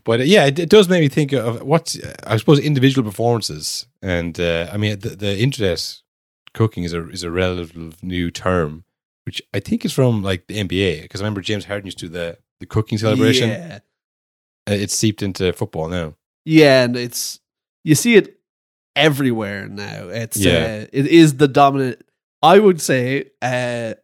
But 0.04 0.20
uh, 0.20 0.24
yeah, 0.24 0.46
it, 0.46 0.58
it 0.58 0.68
does 0.68 0.88
make 0.88 1.00
me 1.00 1.08
think 1.08 1.32
of 1.32 1.62
what 1.62 1.96
I 2.26 2.36
suppose 2.36 2.58
individual 2.58 3.08
performances, 3.08 3.86
and 4.00 4.38
uh, 4.40 4.68
I 4.72 4.76
mean 4.76 4.98
the, 4.98 5.10
the 5.10 5.38
internet 5.38 6.00
cooking 6.54 6.84
is 6.84 6.92
a 6.92 7.08
is 7.10 7.22
a 7.22 7.30
relative 7.30 8.02
new 8.02 8.30
term, 8.30 8.84
which 9.26 9.40
I 9.54 9.60
think 9.60 9.84
is 9.84 9.92
from 9.92 10.22
like 10.22 10.46
the 10.48 10.56
NBA 10.56 11.02
because 11.02 11.20
I 11.20 11.24
remember 11.24 11.40
James 11.40 11.66
Harden 11.66 11.86
used 11.86 11.98
to 11.98 12.06
do 12.06 12.12
the 12.12 12.38
the 12.60 12.66
cooking 12.66 12.98
celebration. 12.98 13.50
Yeah. 13.50 13.78
Uh, 14.68 14.74
it's 14.74 14.94
seeped 14.94 15.22
into 15.22 15.52
football 15.52 15.88
now. 15.88 16.14
Yeah, 16.44 16.84
and 16.84 16.96
it's 16.96 17.40
you 17.84 17.94
see 17.94 18.16
it 18.16 18.38
everywhere 18.96 19.68
now. 19.68 20.08
It's 20.08 20.36
Yeah. 20.36 20.82
uh, 20.84 20.86
it 20.92 21.06
is 21.06 21.36
the 21.36 21.48
dominant. 21.48 22.02
I 22.42 22.58
would 22.58 22.80
say 22.80 23.30
uh, 23.40 23.94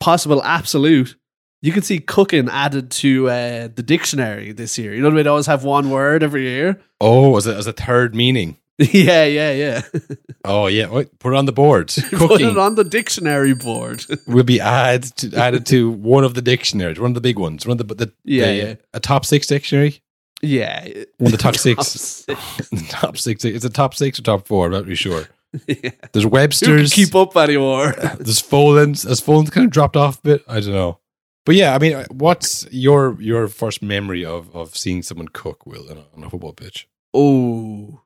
possible 0.00 0.42
absolute. 0.42 1.16
You 1.62 1.72
can 1.72 1.82
see 1.82 1.98
cooking 1.98 2.48
added 2.50 2.90
to 2.92 3.28
uh, 3.30 3.68
the 3.74 3.82
dictionary 3.82 4.52
this 4.52 4.76
year. 4.78 4.92
You 4.94 5.00
know 5.00 5.08
what 5.08 5.14
I 5.14 5.16
mean? 5.16 5.24
They 5.24 5.30
always 5.30 5.46
have 5.46 5.64
one 5.64 5.88
word 5.90 6.22
every 6.22 6.42
year. 6.42 6.78
Oh, 7.00 7.36
as 7.38 7.46
a, 7.46 7.56
as 7.56 7.66
a 7.66 7.72
third 7.72 8.14
meaning. 8.14 8.58
yeah, 8.78 9.24
yeah, 9.24 9.52
yeah. 9.52 9.82
Oh 10.46 10.66
yeah, 10.66 10.90
Wait, 10.90 11.18
put 11.20 11.32
it 11.32 11.36
on 11.36 11.46
the 11.46 11.52
board. 11.52 11.88
Put 12.10 12.42
it 12.42 12.58
on 12.58 12.74
the 12.74 12.84
dictionary 12.84 13.54
board. 13.54 14.04
will 14.26 14.44
be 14.44 14.60
added 14.60 15.04
to, 15.16 15.34
added 15.38 15.64
to 15.66 15.90
one 15.90 16.22
of 16.22 16.34
the 16.34 16.42
dictionaries, 16.42 17.00
one 17.00 17.12
of 17.12 17.14
the 17.14 17.22
big 17.22 17.38
ones, 17.38 17.66
one 17.66 17.80
of 17.80 17.88
the, 17.88 17.94
the 17.94 18.12
Yeah, 18.24 18.46
the- 18.46 18.54
yeah. 18.56 18.74
a 18.92 19.00
top 19.00 19.24
six 19.24 19.46
dictionary. 19.46 20.02
Yeah, 20.44 20.84
One 21.18 21.26
of 21.26 21.32
the 21.32 21.38
top 21.38 21.56
six. 21.56 21.86
six. 21.88 22.70
top 22.88 23.16
six. 23.18 23.44
It's 23.44 23.64
a 23.64 23.70
top 23.70 23.94
six 23.94 24.18
or 24.18 24.22
top 24.22 24.46
four. 24.46 24.66
I'm 24.66 24.72
not 24.72 24.82
really 24.84 24.94
sure. 24.96 25.28
yeah. 25.66 25.90
There's 26.12 26.26
Webster's. 26.26 26.92
keep 26.92 27.14
up 27.14 27.36
anymore? 27.36 27.92
There's 28.18 28.42
Folens. 28.42 29.06
Has 29.08 29.20
Folens 29.20 29.50
kind 29.52 29.64
of 29.64 29.70
dropped 29.70 29.96
off 29.96 30.18
a 30.18 30.22
bit? 30.22 30.44
I 30.48 30.60
don't 30.60 30.72
know. 30.72 30.98
But 31.46 31.54
yeah, 31.56 31.74
I 31.74 31.78
mean, 31.78 32.04
what's 32.10 32.66
your 32.72 33.16
your 33.20 33.48
first 33.48 33.82
memory 33.82 34.24
of 34.24 34.54
of 34.56 34.74
seeing 34.76 35.02
someone 35.02 35.28
cook? 35.28 35.66
Will 35.66 35.90
on 35.90 35.98
a, 35.98 36.04
on 36.16 36.24
a 36.24 36.30
football 36.30 36.54
pitch? 36.54 36.88
Oh, 37.12 38.00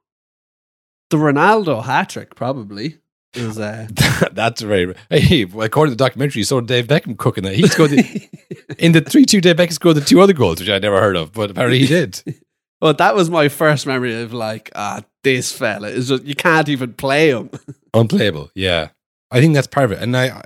the 1.11 1.17
Ronaldo 1.17 1.85
hat 1.85 2.11
trick, 2.11 2.35
probably. 2.35 2.99
It 3.39 3.47
was 3.47 3.59
uh, 3.59 3.87
That's 4.33 4.61
very. 4.63 4.95
Hey, 5.11 5.43
according 5.43 5.93
to 5.93 5.97
the 5.97 6.05
documentary, 6.05 6.41
you 6.41 6.45
saw 6.45 6.61
Dave 6.61 6.87
Beckham 6.87 7.17
cooking 7.17 7.45
that. 7.45 7.55
He 7.55 7.67
scored 7.69 7.91
the, 7.91 8.29
in 8.79 8.93
the 8.93 9.01
three-two. 9.01 9.41
Dave 9.41 9.57
Beckham 9.57 9.73
scored 9.73 9.97
the 9.97 10.01
two 10.01 10.21
other 10.21 10.33
goals, 10.33 10.61
which 10.61 10.69
I 10.69 10.79
never 10.79 11.01
heard 11.01 11.17
of, 11.17 11.33
but 11.33 11.51
apparently 11.51 11.79
he 11.81 11.87
did. 11.87 12.23
well, 12.81 12.95
that 12.95 13.15
was 13.15 13.31
my 13.31 13.49
first 13.49 13.87
memory 13.87 14.21
of 14.21 14.33
like, 14.33 14.71
ah, 14.75 15.03
this 15.23 15.53
fella 15.53 15.89
is 15.89 16.09
just 16.09 16.25
you 16.25 16.35
can't 16.35 16.69
even 16.69 16.93
play 16.95 17.31
him. 17.31 17.51
Unplayable. 17.95 18.51
Yeah, 18.55 18.89
I 19.31 19.41
think 19.41 19.55
that's 19.55 19.67
part 19.67 19.85
of 19.87 19.93
it. 19.93 20.03
And 20.03 20.17
I, 20.17 20.43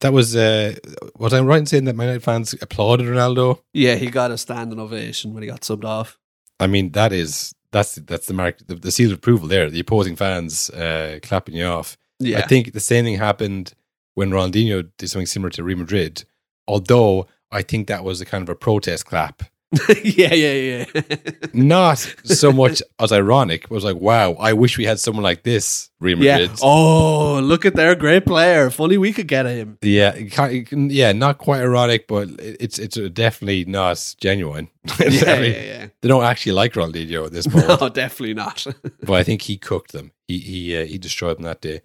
that 0.00 0.12
was. 0.12 0.34
uh 0.34 0.74
Was 1.16 1.32
I 1.32 1.40
right 1.40 1.58
in 1.58 1.66
saying 1.66 1.84
that 1.84 1.96
Man 1.96 2.06
United 2.08 2.24
fans 2.24 2.54
applauded 2.54 3.06
Ronaldo? 3.06 3.60
yeah, 3.72 3.94
he 3.96 4.10
got 4.10 4.30
a 4.30 4.38
standing 4.38 4.80
ovation 4.80 5.34
when 5.34 5.42
he 5.42 5.48
got 5.48 5.60
subbed 5.60 5.84
off. 5.84 6.18
I 6.58 6.66
mean, 6.66 6.90
that 6.92 7.12
is 7.12 7.54
that's 7.72 7.94
that's 7.96 8.26
the 8.26 8.34
mark, 8.34 8.58
the, 8.66 8.74
the 8.74 8.90
seal 8.92 9.10
of 9.12 9.18
approval 9.18 9.48
there. 9.48 9.70
The 9.70 9.80
opposing 9.80 10.16
fans 10.16 10.70
uh 10.70 11.18
clapping 11.22 11.54
you 11.54 11.64
off. 11.64 11.96
Yeah, 12.24 12.38
I 12.38 12.46
think 12.46 12.72
the 12.72 12.80
same 12.80 13.04
thing 13.04 13.16
happened 13.18 13.74
when 14.14 14.30
Ronaldinho 14.30 14.88
did 14.98 15.08
something 15.08 15.26
similar 15.26 15.50
to 15.50 15.62
Real 15.64 15.78
Madrid. 15.78 16.24
Although 16.68 17.26
I 17.50 17.62
think 17.62 17.88
that 17.88 18.04
was 18.04 18.20
a 18.20 18.24
kind 18.24 18.42
of 18.42 18.48
a 18.48 18.54
protest 18.54 19.06
clap. 19.06 19.42
yeah, 20.04 20.34
yeah, 20.34 20.84
yeah. 20.94 21.04
Not 21.54 21.96
so 22.24 22.52
much 22.52 22.82
as 23.00 23.10
ironic, 23.10 23.62
but 23.62 23.70
it 23.70 23.74
was 23.74 23.84
like, 23.84 23.96
wow, 23.96 24.34
I 24.34 24.52
wish 24.52 24.76
we 24.76 24.84
had 24.84 25.00
someone 25.00 25.22
like 25.22 25.44
this, 25.44 25.90
Real 25.98 26.18
yeah. 26.22 26.38
Madrid. 26.40 26.58
Oh, 26.62 27.40
look 27.42 27.64
at 27.64 27.74
their 27.74 27.94
great 27.94 28.26
player. 28.26 28.68
Funny 28.68 28.98
we 28.98 29.14
could 29.14 29.28
get 29.28 29.46
him. 29.46 29.78
Yeah, 29.80 30.12
it 30.14 30.30
can't- 30.30 30.52
it 30.52 30.66
can- 30.68 30.90
yeah, 30.90 31.12
not 31.12 31.38
quite 31.38 31.62
ironic, 31.62 32.06
but 32.06 32.28
it's 32.38 32.78
it's 32.78 32.98
definitely 33.14 33.64
not 33.64 34.14
genuine. 34.20 34.68
Yeah, 35.00 35.08
definitely- 35.08 35.52
yeah, 35.54 35.62
yeah. 35.62 35.86
They 36.02 36.08
don't 36.08 36.24
actually 36.24 36.52
like 36.52 36.74
Ronaldinho 36.74 37.24
at 37.26 37.32
this 37.32 37.46
point, 37.46 37.66
No, 37.66 37.88
definitely 37.88 38.34
not. 38.34 38.66
but 39.04 39.14
I 39.14 39.22
think 39.22 39.40
he 39.42 39.56
cooked 39.56 39.92
them. 39.92 40.12
He 40.28 40.38
he 40.38 40.76
uh, 40.76 40.84
he 40.84 40.98
destroyed 40.98 41.38
them 41.38 41.44
that 41.44 41.62
day. 41.62 41.80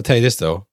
I'll 0.00 0.04
tell 0.04 0.16
you 0.16 0.22
this 0.22 0.36
though: 0.36 0.66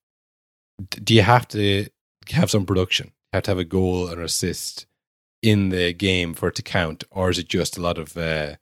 do 0.89 1.13
you 1.13 1.21
have 1.21 1.49
to 1.49 1.87
have 2.29 2.49
some 2.49 2.65
production? 2.65 3.07
You 3.07 3.37
have 3.37 3.43
to 3.43 3.51
have 3.51 3.57
a 3.57 3.65
goal 3.65 4.09
or 4.09 4.21
assist 4.21 4.85
in 5.43 5.67
the 5.67 5.91
game 5.91 6.33
for 6.33 6.47
it 6.47 6.55
to 6.55 6.61
count, 6.61 7.03
or 7.11 7.29
is 7.29 7.37
it 7.37 7.49
just 7.49 7.77
a 7.77 7.81
lot 7.81 7.97
of 7.97 8.15
uh, 8.15 8.55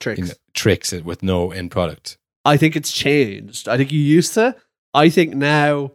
Tricks. 0.00 0.18
you 0.18 0.24
know, 0.26 0.32
tricks 0.52 0.90
with 0.92 1.22
no 1.22 1.52
end 1.52 1.70
product? 1.70 2.18
I 2.44 2.56
think 2.56 2.74
it's 2.74 2.90
changed. 2.90 3.68
I 3.68 3.76
think 3.76 3.92
you 3.92 4.00
used 4.00 4.34
to. 4.34 4.56
I 4.94 5.10
think 5.10 5.32
now 5.36 5.92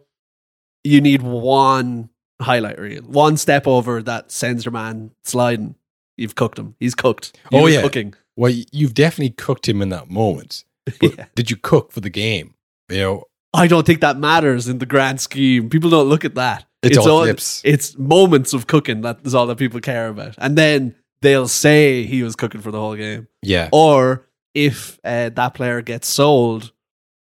you 0.82 1.02
need 1.02 1.20
one 1.20 2.08
highlight 2.40 2.78
reel, 2.80 3.02
one 3.02 3.36
step 3.36 3.66
over 3.66 4.02
that 4.02 4.32
sends 4.32 4.64
your 4.64 4.72
man 4.72 5.10
sliding. 5.24 5.74
You've 6.16 6.36
cooked 6.36 6.58
him. 6.58 6.74
He's 6.80 6.94
cooked. 6.94 7.36
He 7.50 7.58
Oh, 7.58 7.66
yeah. 7.66 7.82
cooking. 7.82 8.14
Well, 8.34 8.50
you've 8.72 8.94
definitely 8.94 9.34
cooked 9.34 9.68
him 9.68 9.82
in 9.82 9.90
that 9.90 10.08
moment. 10.08 10.64
But 10.86 10.94
Yeah. 11.18 11.26
Did 11.34 11.50
you 11.50 11.58
cook 11.58 11.92
for 11.92 12.00
the 12.00 12.08
game? 12.08 12.54
You 12.88 12.96
know, 12.96 13.24
I 13.56 13.66
don't 13.66 13.86
think 13.86 14.00
that 14.02 14.18
matters 14.18 14.68
in 14.68 14.78
the 14.78 14.86
grand 14.86 15.20
scheme. 15.20 15.70
People 15.70 15.90
don't 15.90 16.08
look 16.08 16.24
at 16.24 16.34
that. 16.34 16.64
It's 16.82 16.98
all 16.98 17.22
clips. 17.22 17.62
It's 17.64 17.96
moments 17.98 18.52
of 18.52 18.66
cooking 18.66 19.00
that 19.00 19.20
is 19.24 19.34
all 19.34 19.46
that 19.46 19.58
people 19.58 19.80
care 19.80 20.08
about, 20.08 20.34
and 20.38 20.56
then 20.56 20.94
they'll 21.22 21.48
say 21.48 22.04
he 22.04 22.22
was 22.22 22.36
cooking 22.36 22.60
for 22.60 22.70
the 22.70 22.78
whole 22.78 22.94
game. 22.94 23.28
yeah, 23.42 23.68
Or 23.72 24.26
if 24.54 24.98
uh, 25.04 25.30
that 25.30 25.54
player 25.54 25.82
gets 25.82 26.08
sold, 26.08 26.72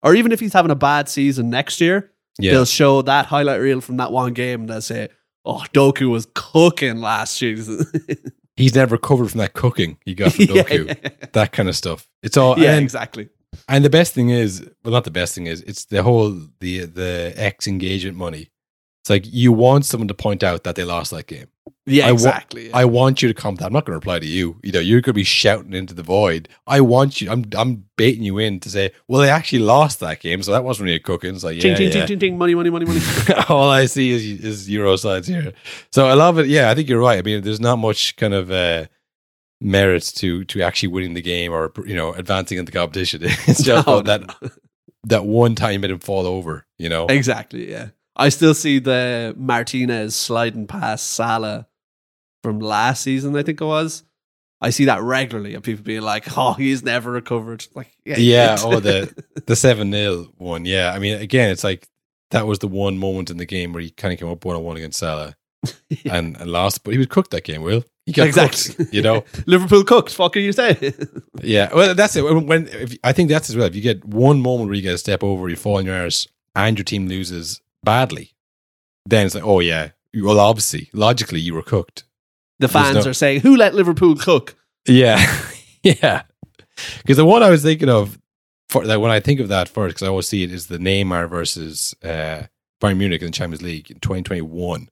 or 0.02 0.14
even 0.14 0.32
if 0.32 0.40
he's 0.40 0.52
having 0.52 0.70
a 0.70 0.76
bad 0.76 1.08
season 1.08 1.50
next 1.50 1.80
year, 1.80 2.12
yeah. 2.38 2.52
they'll 2.52 2.64
show 2.64 3.02
that 3.02 3.26
highlight 3.26 3.60
reel 3.60 3.80
from 3.80 3.96
that 3.98 4.12
one 4.12 4.32
game 4.32 4.60
and 4.60 4.68
they'll 4.68 4.80
say, 4.80 5.08
"Oh, 5.44 5.64
Doku 5.72 6.10
was 6.10 6.26
cooking 6.34 7.00
last 7.00 7.36
season." 7.36 7.84
He's 8.56 8.74
never 8.74 8.96
recovered 8.96 9.30
from 9.30 9.38
that 9.38 9.54
cooking 9.54 9.96
he 10.04 10.14
got 10.14 10.34
from 10.34 10.44
yeah, 10.50 10.62
Doku. 10.64 10.86
yeah. 10.88 11.28
That 11.32 11.52
kind 11.52 11.68
of 11.68 11.76
stuff. 11.76 12.06
It's 12.22 12.36
all 12.36 12.58
Yeah, 12.58 12.74
and, 12.74 12.82
exactly. 12.82 13.30
And 13.70 13.84
the 13.84 13.90
best 13.90 14.12
thing 14.12 14.28
is, 14.30 14.68
well, 14.84 14.92
not 14.92 15.04
the 15.04 15.10
best 15.10 15.34
thing 15.34 15.46
is, 15.46 15.62
it's 15.62 15.84
the 15.86 16.02
whole 16.02 16.30
the 16.60 16.84
the 16.84 17.32
X 17.36 17.66
engagement 17.66 18.16
money. 18.16 18.50
It's 19.02 19.08
like 19.10 19.24
you 19.26 19.50
want 19.52 19.86
someone 19.86 20.08
to 20.08 20.14
point 20.14 20.42
out 20.42 20.64
that 20.64 20.74
they 20.74 20.84
lost 20.84 21.10
that 21.12 21.26
game. 21.26 21.46
Yeah, 21.86 22.04
I 22.08 22.10
wa- 22.10 22.14
exactly. 22.14 22.68
yeah. 22.68 22.76
I 22.76 22.84
want 22.84 23.22
you 23.22 23.28
to 23.28 23.34
comment. 23.34 23.62
I'm 23.62 23.72
not 23.72 23.86
going 23.86 23.92
to 23.94 23.98
reply 23.98 24.18
to 24.18 24.26
you. 24.26 24.60
You 24.62 24.72
know, 24.72 24.78
you're 24.80 25.00
going 25.00 25.14
to 25.14 25.14
be 25.14 25.24
shouting 25.24 25.72
into 25.72 25.94
the 25.94 26.02
void. 26.02 26.48
I 26.66 26.82
want 26.82 27.20
you. 27.20 27.30
I'm 27.30 27.44
I'm 27.56 27.86
baiting 27.96 28.22
you 28.22 28.36
in 28.38 28.60
to 28.60 28.68
say, 28.68 28.90
well, 29.08 29.20
they 29.22 29.30
actually 29.30 29.60
lost 29.60 30.00
that 30.00 30.20
game, 30.20 30.42
so 30.42 30.52
that 30.52 30.64
wasn't 30.64 30.84
really 30.84 30.96
a 30.96 31.00
cooking. 31.00 31.34
It's 31.34 31.42
like, 31.44 31.56
yeah, 31.56 31.62
Ting, 31.62 31.76
ting, 31.76 31.86
yeah. 31.86 31.92
ting, 31.92 32.06
ting, 32.06 32.18
ting, 32.18 32.38
money, 32.38 32.54
money, 32.54 32.68
money, 32.70 32.84
money. 32.84 33.00
all 33.48 33.70
I 33.70 33.86
see 33.86 34.10
is 34.10 34.24
is 34.44 34.68
Euro 34.68 34.96
sides 34.96 35.26
here. 35.28 35.52
So 35.90 36.06
I 36.06 36.12
love 36.14 36.38
it. 36.38 36.46
Yeah, 36.48 36.70
I 36.70 36.74
think 36.74 36.88
you're 36.90 37.00
right. 37.00 37.18
I 37.18 37.22
mean, 37.22 37.42
there's 37.42 37.60
not 37.60 37.76
much 37.76 38.16
kind 38.16 38.34
of 38.34 38.50
uh, 38.50 38.86
merit 39.60 40.02
to 40.16 40.44
to 40.44 40.62
actually 40.62 40.88
winning 40.88 41.14
the 41.14 41.22
game 41.22 41.52
or 41.52 41.72
you 41.84 41.94
know 41.94 42.12
advancing 42.14 42.58
in 42.58 42.64
the 42.64 42.72
competition. 42.72 43.22
It's 43.24 43.62
just 43.62 43.86
No, 43.86 44.00
that 44.02 44.22
no, 44.42 44.50
that 45.04 45.24
one 45.24 45.54
time 45.54 45.84
him 45.84 45.98
fall 45.98 46.26
over. 46.26 46.66
You 46.78 46.88
know, 46.88 47.06
Exactly, 47.06 47.70
yeah. 47.70 47.88
I 48.16 48.28
still 48.28 48.54
see 48.54 48.78
the 48.78 49.34
Martinez 49.36 50.14
sliding 50.14 50.66
past 50.66 51.10
Salah 51.10 51.66
from 52.42 52.58
last 52.60 53.02
season, 53.02 53.36
I 53.36 53.42
think 53.42 53.60
it 53.60 53.64
was. 53.64 54.02
I 54.62 54.70
see 54.70 54.86
that 54.86 55.02
regularly 55.02 55.54
of 55.54 55.62
people 55.62 55.84
being 55.84 56.02
like, 56.02 56.36
oh, 56.36 56.52
he's 56.52 56.82
never 56.82 57.10
recovered. 57.10 57.66
Like, 57.74 57.90
yeah. 58.04 58.16
yeah. 58.18 58.56
Oh, 58.60 58.78
the 58.78 59.14
the 59.46 59.56
seven 59.56 59.90
0 59.90 60.28
one. 60.36 60.66
Yeah. 60.66 60.92
I 60.92 60.98
mean, 60.98 61.18
again, 61.18 61.50
it's 61.50 61.64
like 61.64 61.88
that 62.30 62.46
was 62.46 62.58
the 62.58 62.68
one 62.68 62.98
moment 62.98 63.30
in 63.30 63.38
the 63.38 63.46
game 63.46 63.72
where 63.72 63.82
he 63.82 63.90
kind 63.90 64.12
of 64.12 64.20
came 64.20 64.28
up 64.28 64.44
one 64.44 64.56
on 64.56 64.62
one 64.62 64.76
against 64.76 64.98
Salah 64.98 65.34
and, 66.04 66.36
and 66.36 66.50
lost, 66.50 66.84
but 66.84 66.92
he 66.92 66.98
was 66.98 67.06
cooked 67.06 67.30
that 67.30 67.44
game. 67.44 67.62
Will 67.62 67.84
he 68.10 68.14
got 68.14 68.26
Exactly. 68.28 68.74
cooked, 68.74 68.94
You 68.94 69.02
know. 69.02 69.24
Liverpool 69.46 69.84
cooked. 69.84 70.12
Fuck 70.14 70.36
are 70.36 70.40
you 70.40 70.52
saying? 70.52 70.76
Yeah, 71.42 71.70
well, 71.74 71.94
that's 71.94 72.16
it. 72.16 72.22
When, 72.22 72.44
when 72.46 72.68
if, 72.68 72.98
I 73.02 73.12
think 73.14 73.30
that's 73.30 73.48
as 73.48 73.56
well. 73.56 73.66
If 73.66 73.74
you 73.74 73.80
get 73.80 74.04
one 74.04 74.40
moment 74.42 74.68
where 74.68 74.74
you 74.76 74.82
get 74.82 74.94
a 74.94 74.98
step 74.98 75.24
over, 75.24 75.48
you 75.48 75.56
fall 75.56 75.78
on 75.78 75.86
your 75.86 75.94
arse, 75.98 76.28
and 76.54 76.76
your 76.76 76.84
team 76.84 77.06
loses 77.08 77.62
badly, 77.82 78.34
then 79.06 79.24
it's 79.24 79.34
like, 79.34 79.44
oh 79.44 79.60
yeah, 79.60 79.90
well, 80.14 80.38
obviously, 80.38 80.90
logically, 80.92 81.40
you 81.40 81.54
were 81.54 81.62
cooked. 81.62 82.04
the 82.58 82.68
fans 82.68 83.04
no- 83.06 83.10
are 83.10 83.14
saying, 83.14 83.40
who 83.40 83.56
let 83.56 83.74
Liverpool 83.74 84.16
cook? 84.16 84.54
Yeah, 84.86 85.18
yeah. 85.82 86.22
Because 86.98 87.16
the 87.16 87.24
one 87.24 87.42
I 87.42 87.48
was 87.48 87.62
thinking 87.62 87.88
of, 87.88 88.18
for 88.68 88.86
that 88.86 89.00
when 89.00 89.10
I 89.10 89.20
think 89.20 89.40
of 89.40 89.48
that 89.48 89.68
first, 89.68 89.94
because 89.94 90.06
I 90.06 90.10
always 90.10 90.28
see 90.28 90.42
it 90.42 90.52
is 90.52 90.66
the 90.66 90.76
Neymar 90.78 91.30
versus 91.30 91.94
uh, 92.04 92.42
Bayern 92.82 92.98
Munich 92.98 93.22
in 93.22 93.28
the 93.28 93.32
Champions 93.32 93.62
League 93.62 93.90
in 93.90 93.98
2021. 94.00 94.88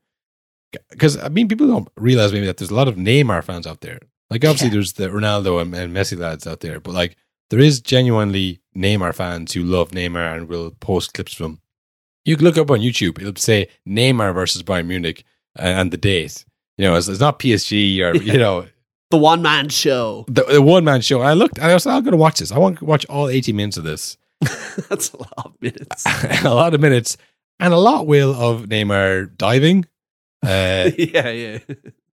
Because 0.90 1.16
I 1.16 1.28
mean, 1.28 1.48
people 1.48 1.66
don't 1.66 1.88
realize 1.96 2.32
maybe 2.32 2.46
that 2.46 2.56
there's 2.58 2.70
a 2.70 2.74
lot 2.74 2.88
of 2.88 2.96
Neymar 2.96 3.44
fans 3.44 3.66
out 3.66 3.80
there. 3.80 3.98
Like 4.30 4.44
obviously, 4.44 4.68
there's 4.68 4.94
the 4.94 5.08
Ronaldo 5.08 5.60
and, 5.62 5.74
and 5.74 5.94
Messi 5.94 6.18
lads 6.18 6.46
out 6.46 6.60
there, 6.60 6.80
but 6.80 6.94
like 6.94 7.16
there 7.50 7.60
is 7.60 7.80
genuinely 7.80 8.60
Neymar 8.76 9.14
fans 9.14 9.52
who 9.54 9.62
love 9.62 9.90
Neymar 9.90 10.36
and 10.36 10.48
will 10.48 10.70
post 10.72 11.14
clips 11.14 11.32
from. 11.34 11.60
You 12.24 12.36
can 12.36 12.44
look 12.44 12.58
up 12.58 12.70
on 12.70 12.80
YouTube; 12.80 13.18
it'll 13.20 13.36
say 13.36 13.68
Neymar 13.88 14.34
versus 14.34 14.62
Bayern 14.62 14.86
Munich 14.86 15.24
and, 15.56 15.80
and 15.80 15.90
the 15.90 15.96
date. 15.96 16.44
You 16.76 16.84
know, 16.84 16.94
it's, 16.96 17.08
it's 17.08 17.20
not 17.20 17.38
PSG 17.38 18.00
or 18.00 18.16
you 18.16 18.38
know 18.38 18.66
The 19.10 19.16
one 19.16 19.40
man 19.40 19.70
show. 19.70 20.26
the, 20.28 20.44
the 20.44 20.62
one 20.62 20.84
man 20.84 21.00
show. 21.00 21.22
I 21.22 21.32
looked, 21.32 21.58
I 21.58 21.72
was 21.72 21.86
like, 21.86 21.96
I'm 21.96 22.02
going 22.04 22.12
to 22.12 22.18
watch 22.18 22.38
this. 22.40 22.52
I 22.52 22.58
want 22.58 22.78
to 22.80 22.84
watch 22.84 23.06
all 23.06 23.28
80 23.28 23.52
minutes 23.54 23.76
of 23.78 23.84
this. 23.84 24.18
That's 24.88 25.10
a 25.12 25.16
lot 25.16 25.46
of 25.46 25.52
minutes. 25.62 26.04
a 26.44 26.54
lot 26.54 26.74
of 26.74 26.80
minutes, 26.80 27.16
and 27.58 27.72
a 27.72 27.78
lot, 27.78 28.06
Will, 28.06 28.34
of 28.34 28.66
Neymar 28.66 29.36
diving, 29.38 29.86
uh, 30.44 30.90
yeah, 30.98 31.28
yeah. 31.30 31.58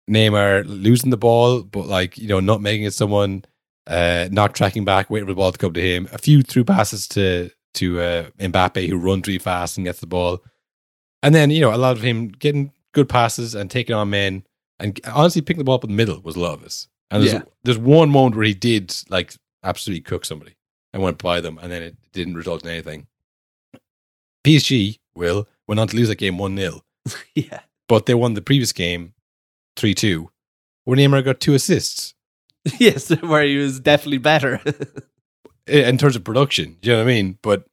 Neymar 0.09 0.63
losing 0.67 1.09
the 1.09 1.17
ball, 1.17 1.63
but 1.63 1.88
like, 1.88 2.17
you 2.17 2.27
know, 2.27 2.39
not 2.39 2.61
making 2.61 2.85
it 2.85 2.93
someone, 2.93 3.43
uh, 3.88 4.27
not 4.31 4.53
tracking 4.55 4.85
back, 4.85 5.09
waiting 5.09 5.25
for 5.27 5.31
the 5.33 5.38
ball 5.38 5.51
to 5.51 5.57
come 5.57 5.73
to 5.73 5.81
him. 5.81 6.07
A 6.11 6.17
few 6.17 6.43
through 6.43 6.65
passes 6.65 7.07
to, 7.09 7.49
to 7.75 7.99
uh, 7.99 8.29
Mbappe, 8.39 8.88
who 8.88 8.97
runs 8.97 9.27
really 9.27 9.39
fast 9.39 9.77
and 9.77 9.85
gets 9.85 9.99
the 9.99 10.07
ball. 10.07 10.39
And 11.23 11.33
then, 11.33 11.49
you 11.49 11.61
know, 11.61 11.73
a 11.73 11.77
lot 11.77 11.97
of 11.97 12.03
him 12.03 12.27
getting 12.29 12.71
good 12.93 13.09
passes 13.09 13.55
and 13.55 13.69
taking 13.71 13.95
on 13.95 14.09
men. 14.11 14.45
And 14.79 14.99
honestly, 15.11 15.41
picking 15.41 15.59
the 15.59 15.63
ball 15.63 15.75
up 15.75 15.83
in 15.83 15.89
the 15.89 15.95
middle 15.95 16.21
was 16.21 16.35
Lovis. 16.35 16.88
And 17.09 17.21
there's, 17.23 17.33
Yeah. 17.33 17.41
there's 17.63 17.77
one 17.77 18.09
moment 18.09 18.35
where 18.35 18.45
he 18.45 18.53
did 18.53 18.93
like 19.09 19.33
absolutely 19.63 20.01
cook 20.01 20.25
somebody 20.25 20.55
and 20.93 21.01
went 21.01 21.17
by 21.17 21.41
them, 21.41 21.57
and 21.61 21.71
then 21.71 21.81
it 21.81 21.95
didn't 22.13 22.35
result 22.35 22.63
in 22.63 22.69
anything. 22.69 23.07
PSG 24.45 24.99
will 25.15 25.47
went 25.67 25.79
on 25.79 25.88
to 25.88 25.95
lose 25.95 26.07
that 26.09 26.17
game 26.17 26.38
1 26.38 26.55
0, 26.57 26.81
Yeah. 27.35 27.61
But 27.88 28.06
they 28.06 28.13
won 28.13 28.34
the 28.34 28.41
previous 28.41 28.74
game 28.74 29.13
3 29.78 29.93
2, 29.93 30.30
where 30.84 30.98
Neymar 30.98 31.24
got 31.24 31.39
two 31.39 31.54
assists 31.54 32.15
Yes, 32.80 33.10
where 33.21 33.43
he 33.43 33.58
was 33.58 33.80
definitely 33.80 34.17
better. 34.17 34.60
in 35.67 35.98
terms 35.98 36.15
of 36.15 36.24
production. 36.24 36.78
Do 36.82 36.89
you 36.89 36.95
know 36.95 37.04
what 37.04 37.10
I 37.10 37.13
mean? 37.13 37.38
But 37.41 37.65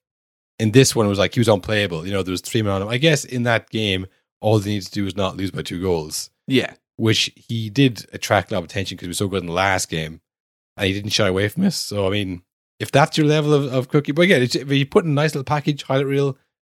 in 0.59 0.73
this 0.73 0.95
one, 0.95 1.07
it 1.07 1.09
was 1.09 1.19
like 1.19 1.35
he 1.35 1.41
was 1.41 1.49
unplayable. 1.49 2.07
You 2.07 2.13
know, 2.13 2.23
there 2.23 2.33
was 2.33 2.41
three 2.41 2.63
men 2.63 2.73
on 2.73 2.83
him. 2.83 2.89
I 2.89 2.99
guess 2.99 3.25
in 3.25 3.43
that 3.45 3.71
game, 3.71 4.07
all 4.41 4.59
they 4.59 4.71
needed 4.71 4.87
to 4.87 4.93
do 4.93 5.05
was 5.05 5.17
not 5.17 5.37
lose 5.37 5.51
by 5.51 5.63
two 5.63 5.81
goals. 5.81 6.31
yeah. 6.47 6.75
which 6.97 7.31
he 7.37 7.71
did 7.71 8.07
attract 8.13 8.51
a 8.51 8.55
lot 8.55 8.59
of 8.59 8.65
attention 8.65 8.97
because 8.97 9.07
he 9.07 9.11
was 9.11 9.19
so 9.19 9.29
good 9.29 9.43
in 9.43 9.47
the 9.47 9.53
last 9.53 9.89
game, 9.89 10.21
and 10.77 10.87
he 10.87 10.93
didn't 10.93 11.11
shy 11.11 11.27
away 11.27 11.49
from 11.49 11.65
it. 11.65 11.73
So 11.73 12.07
I 12.07 12.11
mean, 12.11 12.43
if 12.79 12.93
that's 12.93 13.17
your 13.17 13.27
level 13.27 13.55
of, 13.55 13.73
of 13.73 13.89
cookie, 13.89 14.13
but 14.13 14.23
again, 14.23 14.43
it's, 14.43 14.55
if 14.55 14.71
you 14.71 14.87
put 14.87 15.05
in 15.05 15.13
a 15.13 15.15
nice 15.15 15.35
little 15.35 15.45
package, 15.45 15.85
highlight 15.85 16.07
reel, 16.07 16.37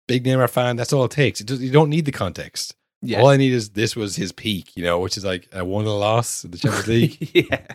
big 0.08 0.24
Neymar 0.24 0.50
fan, 0.50 0.76
that's 0.76 0.94
all 0.94 1.06
it 1.06 1.12
takes. 1.12 1.42
It 1.42 1.48
does, 1.48 1.62
you 1.62 1.72
don't 1.72 1.90
need 1.90 2.06
the 2.06 2.12
context. 2.12 2.76
Yeah. 3.06 3.20
All 3.22 3.28
I 3.28 3.38
need 3.38 3.52
is 3.52 3.72
this 3.72 3.96
was 3.96 4.16
his 4.16 4.32
peak, 4.32 4.72
you 4.78 4.84
know, 4.84 5.00
which 5.00 5.18
is 5.18 5.26
like 5.26 5.48
a 5.52 5.64
one 5.66 5.86
loss 5.86 6.46
in 6.46 6.52
the 6.52 6.58
Champions 6.58 6.88
League. 6.88 7.30
yeah. 7.34 7.68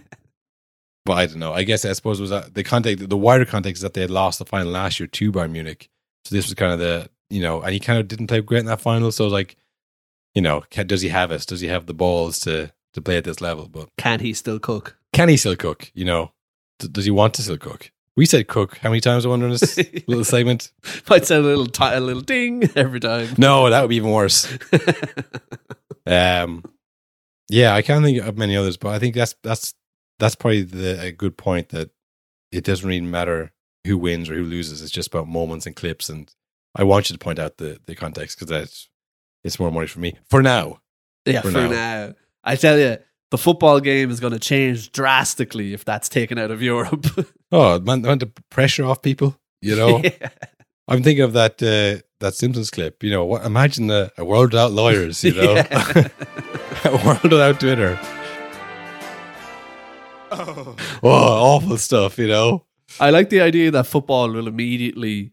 but 1.05 1.13
I 1.13 1.27
don't 1.27 1.39
know. 1.39 1.53
I 1.53 1.65
guess 1.65 1.85
I 1.85 1.93
suppose 1.93 2.19
it 2.19 2.23
was 2.23 2.31
that 2.31 2.55
the 2.55 2.65
context, 2.65 3.09
the 3.09 3.17
wider 3.17 3.45
context 3.45 3.79
is 3.81 3.83
that 3.83 3.93
they 3.95 4.01
had 4.01 4.11
lost 4.11 4.39
the 4.39 4.47
final 4.47 4.73
last 4.73 4.99
year 4.99 5.07
to 5.07 5.33
Bayern 5.33 5.51
Munich. 5.53 5.91
So 6.25 6.35
this 6.35 6.47
was 6.47 6.55
kind 6.55 6.73
of 6.73 6.79
the 6.79 7.11
you 7.31 7.43
know, 7.43 7.61
and 7.61 7.75
he 7.75 7.79
kind 7.81 7.99
of 7.99 8.09
didn't 8.09 8.29
play 8.29 8.41
great 8.41 8.61
in 8.61 8.67
that 8.67 8.81
final. 8.81 9.13
So 9.13 9.27
like, 9.29 9.57
you 10.35 10.41
know, 10.41 10.63
can, 10.71 10.87
does 10.87 11.03
he 11.03 11.11
have 11.11 11.31
it? 11.31 11.45
Does 11.47 11.61
he 11.61 11.69
have 11.69 11.85
the 11.87 11.95
balls 11.95 12.41
to 12.41 12.73
to 12.95 13.03
play 13.03 13.19
at 13.19 13.25
this 13.25 13.41
level? 13.43 13.69
But 13.69 13.91
Can 13.99 14.21
he 14.21 14.33
still 14.33 14.59
cook? 14.59 14.97
can 15.13 15.29
he 15.29 15.37
still 15.37 15.57
cook? 15.57 15.91
You 15.95 16.05
know, 16.07 16.33
D- 16.79 16.89
does 16.89 17.05
he 17.05 17.11
want 17.11 17.35
to 17.35 17.43
still 17.43 17.59
cook? 17.59 17.91
We 18.19 18.27
said 18.27 18.49
cook 18.49 18.79
how 18.79 18.89
many 18.91 19.01
times 19.01 19.25
I 19.25 19.29
wonder 19.29 19.47
in 19.47 19.53
this 19.53 19.77
little 20.09 20.25
segment? 20.25 20.73
Might 21.09 21.25
sound 21.25 21.45
a 21.45 21.49
little 21.49 21.67
ti 21.67 21.85
a 21.85 22.01
little 22.01 22.21
ding 22.21 22.69
every 22.77 22.99
time. 22.99 23.29
No, 23.39 23.71
that 23.71 23.81
would 23.81 23.91
be 23.91 23.97
even 23.97 24.11
worse. 24.11 24.53
Um, 26.07 26.65
yeah, 27.51 27.75
I 27.75 27.83
can't 27.83 28.03
think 28.03 28.23
of 28.23 28.39
many 28.39 28.57
others, 28.57 28.79
but 28.79 28.95
I 28.95 28.99
think 28.99 29.15
that's 29.15 29.35
that's 29.43 29.75
that's 30.19 30.35
probably 30.35 30.63
the, 30.63 30.99
a 31.03 31.13
good 31.13 31.37
point 31.37 31.69
that 31.69 31.91
it 32.51 32.65
doesn't 32.65 32.89
really 32.89 33.03
matter 33.03 33.53
who 33.87 33.99
wins 33.99 34.31
or 34.31 34.35
who 34.35 34.45
loses. 34.45 34.81
It's 34.81 34.91
just 34.91 35.09
about 35.09 35.29
moments 35.29 35.67
and 35.67 35.77
clips, 35.77 36.09
and 36.09 36.35
I 36.75 36.85
want 36.85 37.11
you 37.11 37.15
to 37.15 37.23
point 37.23 37.39
out 37.39 37.59
the 37.59 37.79
the 37.85 37.95
context 37.95 38.39
because 38.39 38.49
that's 38.49 38.89
it's 39.45 39.61
more 39.61 39.71
money 39.71 39.87
for 39.87 40.01
me 40.01 40.15
for 40.31 40.43
now. 40.43 40.81
yeah, 41.27 41.43
For 41.43 41.51
for, 41.51 41.59
now. 41.59 41.69
now. 41.69 42.15
I 42.43 42.57
tell 42.57 42.79
you, 42.79 42.97
the 43.31 43.39
football 43.39 43.81
game 43.81 44.11
is 44.11 44.21
going 44.21 44.33
to 44.33 44.39
change 44.39 44.93
drastically 44.93 45.73
if 45.75 45.85
that's 45.85 46.09
taken 46.09 46.39
out 46.39 46.51
of 46.51 46.63
Europe. 46.63 47.07
Oh, 47.51 47.81
man, 47.81 48.03
man, 48.03 48.19
the 48.19 48.31
pressure 48.51 48.85
off 48.85 49.01
people. 49.01 49.35
You 49.63 49.75
know, 49.75 49.99
Yeah. 50.05 50.29
I'm 50.87 51.03
thinking 51.03 51.25
of 51.25 51.33
that 51.33 51.63
uh, 51.63 52.03
that 52.21 52.35
Simpsons 52.35 52.71
clip. 52.71 53.03
You 53.03 53.11
know, 53.11 53.25
what, 53.25 53.47
imagine 53.47 53.91
a, 53.91 54.11
a 54.19 54.25
world 54.25 54.53
without 54.53 54.73
lawyers. 54.73 55.25
You 55.25 55.33
know, 55.33 55.55
a 56.85 57.01
world 57.07 57.23
without 57.23 57.59
Twitter. 57.59 57.99
Oh, 60.31 60.77
awful 61.03 61.79
stuff. 61.79 62.19
You 62.19 62.29
know. 62.29 62.65
I 63.01 63.11
like 63.11 63.31
the 63.31 63.41
idea 63.41 63.71
that 63.71 63.87
football 63.87 64.31
will 64.31 64.47
immediately 64.49 65.33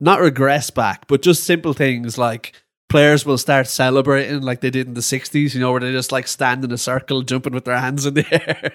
not 0.00 0.20
regress 0.20 0.70
back, 0.70 1.06
but 1.06 1.22
just 1.22 1.44
simple 1.44 1.72
things 1.74 2.16
like 2.18 2.61
players 2.92 3.26
will 3.26 3.38
start 3.38 3.66
celebrating 3.66 4.42
like 4.42 4.60
they 4.60 4.70
did 4.70 4.86
in 4.86 4.94
the 4.94 5.00
60s, 5.00 5.54
you 5.54 5.60
know, 5.60 5.72
where 5.72 5.80
they 5.80 5.90
just 5.92 6.12
like 6.12 6.28
stand 6.28 6.64
in 6.64 6.70
a 6.70 6.78
circle, 6.78 7.22
jumping 7.22 7.52
with 7.54 7.64
their 7.64 7.76
hands 7.78 8.06
in 8.06 8.14
the 8.14 8.26
air. 8.30 8.72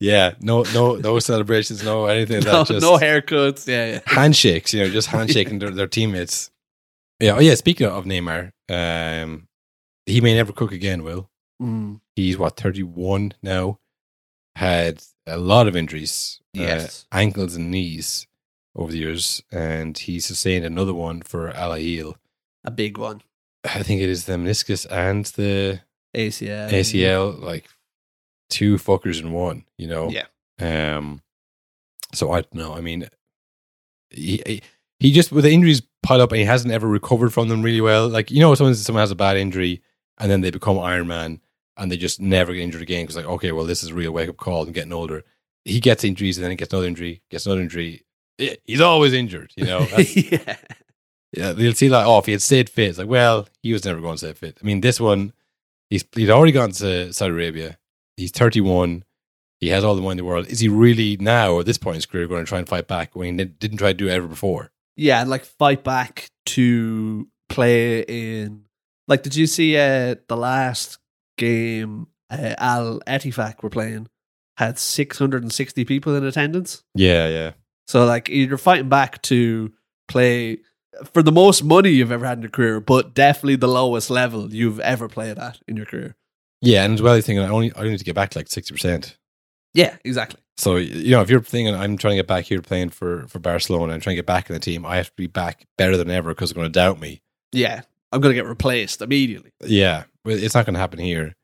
Yeah, 0.00 0.34
no, 0.40 0.62
no, 0.74 0.94
no 0.96 1.18
celebrations, 1.18 1.82
no 1.82 2.06
anything. 2.06 2.40
no, 2.44 2.64
that 2.64 2.66
just 2.68 2.82
no 2.86 2.96
haircuts. 2.98 3.66
Yeah, 3.66 3.86
yeah. 3.92 4.00
handshakes. 4.06 4.72
You 4.74 4.84
know, 4.84 4.90
just 4.90 5.08
handshaking 5.08 5.58
their, 5.58 5.70
their 5.70 5.86
teammates. 5.86 6.50
Yeah. 7.20 7.36
Oh, 7.36 7.40
yeah. 7.40 7.54
Speaking 7.54 7.86
of 7.86 8.04
Neymar, 8.04 8.52
um, 8.68 9.48
he 10.06 10.20
may 10.20 10.34
never 10.34 10.52
cook 10.52 10.72
again. 10.72 11.02
Will 11.02 11.28
Mm, 11.62 12.00
he's 12.14 12.36
what 12.36 12.56
thirty 12.58 12.82
one 12.82 13.32
now? 13.42 13.78
Had 14.56 15.02
a 15.26 15.38
lot 15.38 15.66
of 15.68 15.74
injuries, 15.76 16.40
uh, 16.56 16.60
Yes. 16.60 17.06
ankles 17.10 17.56
and 17.56 17.70
knees 17.70 18.26
over 18.74 18.92
the 18.92 18.98
years, 18.98 19.42
and 19.50 19.96
he 19.96 20.20
sustained 20.20 20.66
another 20.66 20.92
one 20.92 21.22
for 21.22 21.48
Al 21.50 21.72
Hilal. 21.72 22.16
A 22.66 22.70
big 22.70 22.98
one. 22.98 23.22
I 23.64 23.82
think 23.82 24.00
it 24.02 24.08
is 24.08 24.26
the 24.26 24.34
meniscus 24.34 24.86
and 24.90 25.24
the 25.26 25.80
ACL. 26.14 26.70
ACL, 26.70 27.40
like 27.40 27.66
two 28.50 28.76
fuckers 28.76 29.20
in 29.20 29.32
one, 29.32 29.64
you 29.78 29.88
know? 29.88 30.10
Yeah. 30.10 30.26
Um, 30.60 31.22
so 32.14 32.30
I 32.32 32.42
don't 32.42 32.54
know. 32.54 32.74
I 32.74 32.80
mean, 32.80 33.08
he, 34.10 34.62
he- 35.00 35.12
just, 35.12 35.32
with 35.32 35.44
the 35.44 35.50
injuries 35.50 35.82
pile 36.02 36.20
up 36.20 36.30
and 36.32 36.38
he 36.38 36.44
hasn't 36.46 36.72
ever 36.72 36.86
recovered 36.88 37.32
from 37.32 37.48
them 37.48 37.62
really 37.62 37.80
well. 37.80 38.08
Like, 38.08 38.30
you 38.30 38.40
know, 38.40 38.54
someone, 38.54 38.74
someone 38.74 39.02
has 39.02 39.10
a 39.10 39.16
bad 39.16 39.36
injury 39.36 39.82
and 40.18 40.30
then 40.30 40.40
they 40.40 40.50
become 40.50 40.78
Iron 40.78 41.06
Man 41.08 41.40
and 41.76 41.90
they 41.90 41.96
just 41.96 42.20
never 42.20 42.54
get 42.54 42.62
injured 42.62 42.82
again 42.82 43.02
because, 43.04 43.16
like, 43.16 43.26
okay, 43.26 43.52
well, 43.52 43.64
this 43.66 43.82
is 43.82 43.90
a 43.90 43.94
real 43.94 44.12
wake 44.12 44.28
up 44.28 44.36
call 44.36 44.64
and 44.64 44.72
getting 44.74 44.92
older. 44.92 45.24
He 45.64 45.80
gets 45.80 46.04
injuries 46.04 46.38
and 46.38 46.44
then 46.44 46.50
he 46.52 46.56
gets 46.56 46.72
another 46.72 46.86
injury, 46.86 47.22
gets 47.30 47.44
another 47.46 47.60
injury. 47.62 48.04
He's 48.64 48.80
always 48.80 49.12
injured, 49.12 49.52
you 49.56 49.64
know? 49.64 49.86
Yeah. 49.98 50.56
Yeah, 51.32 51.52
they'll 51.52 51.74
see 51.74 51.88
like, 51.88 52.06
oh, 52.06 52.18
if 52.18 52.26
he 52.26 52.32
had 52.32 52.42
stayed 52.42 52.70
fit, 52.70 52.90
it's 52.90 52.98
like, 52.98 53.08
well, 53.08 53.48
he 53.62 53.72
was 53.72 53.84
never 53.84 54.00
going 54.00 54.14
to 54.14 54.18
stay 54.18 54.32
fit. 54.32 54.58
I 54.62 54.64
mean, 54.64 54.80
this 54.80 55.00
one, 55.00 55.32
he's 55.90 56.04
he'd 56.14 56.30
already 56.30 56.52
gone 56.52 56.70
to 56.72 57.12
Saudi 57.12 57.32
Arabia. 57.32 57.78
He's 58.16 58.30
31. 58.30 59.04
He 59.60 59.68
has 59.68 59.84
all 59.84 59.94
the 59.94 60.02
money 60.02 60.12
in 60.12 60.16
the 60.18 60.24
world. 60.24 60.46
Is 60.46 60.60
he 60.60 60.68
really 60.68 61.16
now, 61.18 61.60
at 61.60 61.66
this 61.66 61.78
point 61.78 61.94
in 61.94 61.98
his 61.98 62.06
career, 62.06 62.26
going 62.26 62.44
to 62.44 62.48
try 62.48 62.58
and 62.58 62.68
fight 62.68 62.86
back 62.86 63.16
when 63.16 63.26
he 63.26 63.36
didn't 63.36 63.58
didn't 63.58 63.78
try 63.78 63.88
to 63.88 63.94
do 63.94 64.08
it 64.08 64.12
ever 64.12 64.26
before? 64.28 64.70
Yeah, 64.96 65.20
and 65.20 65.30
like 65.30 65.44
fight 65.44 65.84
back 65.84 66.30
to 66.46 67.28
play 67.48 68.00
in. 68.00 68.64
Like, 69.08 69.22
did 69.22 69.36
you 69.36 69.46
see 69.46 69.76
uh, 69.76 70.16
the 70.28 70.36
last 70.36 70.98
game 71.36 72.08
uh, 72.30 72.54
Al 72.58 73.00
Ettifaq 73.06 73.62
were 73.62 73.70
playing? 73.70 74.08
Had 74.56 74.78
660 74.78 75.84
people 75.84 76.16
in 76.16 76.24
attendance. 76.24 76.82
Yeah, 76.94 77.28
yeah. 77.28 77.52
So, 77.86 78.04
like, 78.04 78.28
you're 78.28 78.58
fighting 78.58 78.88
back 78.88 79.20
to 79.22 79.72
play 80.08 80.58
for 81.12 81.22
the 81.22 81.32
most 81.32 81.64
money 81.64 81.90
you've 81.90 82.12
ever 82.12 82.26
had 82.26 82.38
in 82.38 82.42
your 82.42 82.50
career, 82.50 82.80
but 82.80 83.14
definitely 83.14 83.56
the 83.56 83.68
lowest 83.68 84.10
level 84.10 84.52
you've 84.52 84.80
ever 84.80 85.08
played 85.08 85.38
at 85.38 85.58
in 85.66 85.76
your 85.76 85.86
career. 85.86 86.16
Yeah, 86.60 86.84
and 86.84 86.94
as 86.94 87.02
well, 87.02 87.14
he's 87.14 87.26
thinking, 87.26 87.44
I 87.44 87.48
only 87.48 87.72
I 87.74 87.78
only 87.78 87.90
need 87.90 87.98
to 87.98 88.04
get 88.04 88.14
back 88.14 88.30
to 88.30 88.38
like 88.38 88.48
60%. 88.48 89.16
Yeah, 89.74 89.96
exactly. 90.04 90.40
So, 90.56 90.76
you 90.76 91.10
know, 91.10 91.20
if 91.20 91.28
you're 91.28 91.42
thinking, 91.42 91.74
I'm 91.74 91.98
trying 91.98 92.12
to 92.12 92.16
get 92.16 92.26
back 92.26 92.46
here 92.46 92.62
playing 92.62 92.88
for, 92.88 93.26
for 93.28 93.38
Barcelona 93.38 93.92
and 93.92 94.02
trying 94.02 94.14
to 94.14 94.18
get 94.18 94.26
back 94.26 94.48
in 94.48 94.54
the 94.54 94.60
team, 94.60 94.86
I 94.86 94.96
have 94.96 95.08
to 95.08 95.16
be 95.16 95.26
back 95.26 95.66
better 95.76 95.98
than 95.98 96.10
ever 96.10 96.30
because 96.30 96.50
they're 96.50 96.62
going 96.62 96.72
to 96.72 96.72
doubt 96.72 96.98
me. 96.98 97.20
Yeah, 97.52 97.82
I'm 98.10 98.22
going 98.22 98.34
to 98.34 98.40
get 98.40 98.48
replaced 98.48 99.02
immediately. 99.02 99.52
Yeah, 99.62 100.04
it's 100.24 100.54
not 100.54 100.64
going 100.64 100.74
to 100.74 100.80
happen 100.80 100.98
here. 100.98 101.34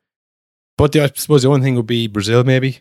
But 0.79 0.93
the, 0.93 1.03
I 1.03 1.11
suppose 1.13 1.43
the 1.43 1.49
only 1.49 1.61
thing 1.61 1.75
would 1.75 1.85
be 1.85 2.07
Brazil, 2.07 2.43
maybe. 2.43 2.79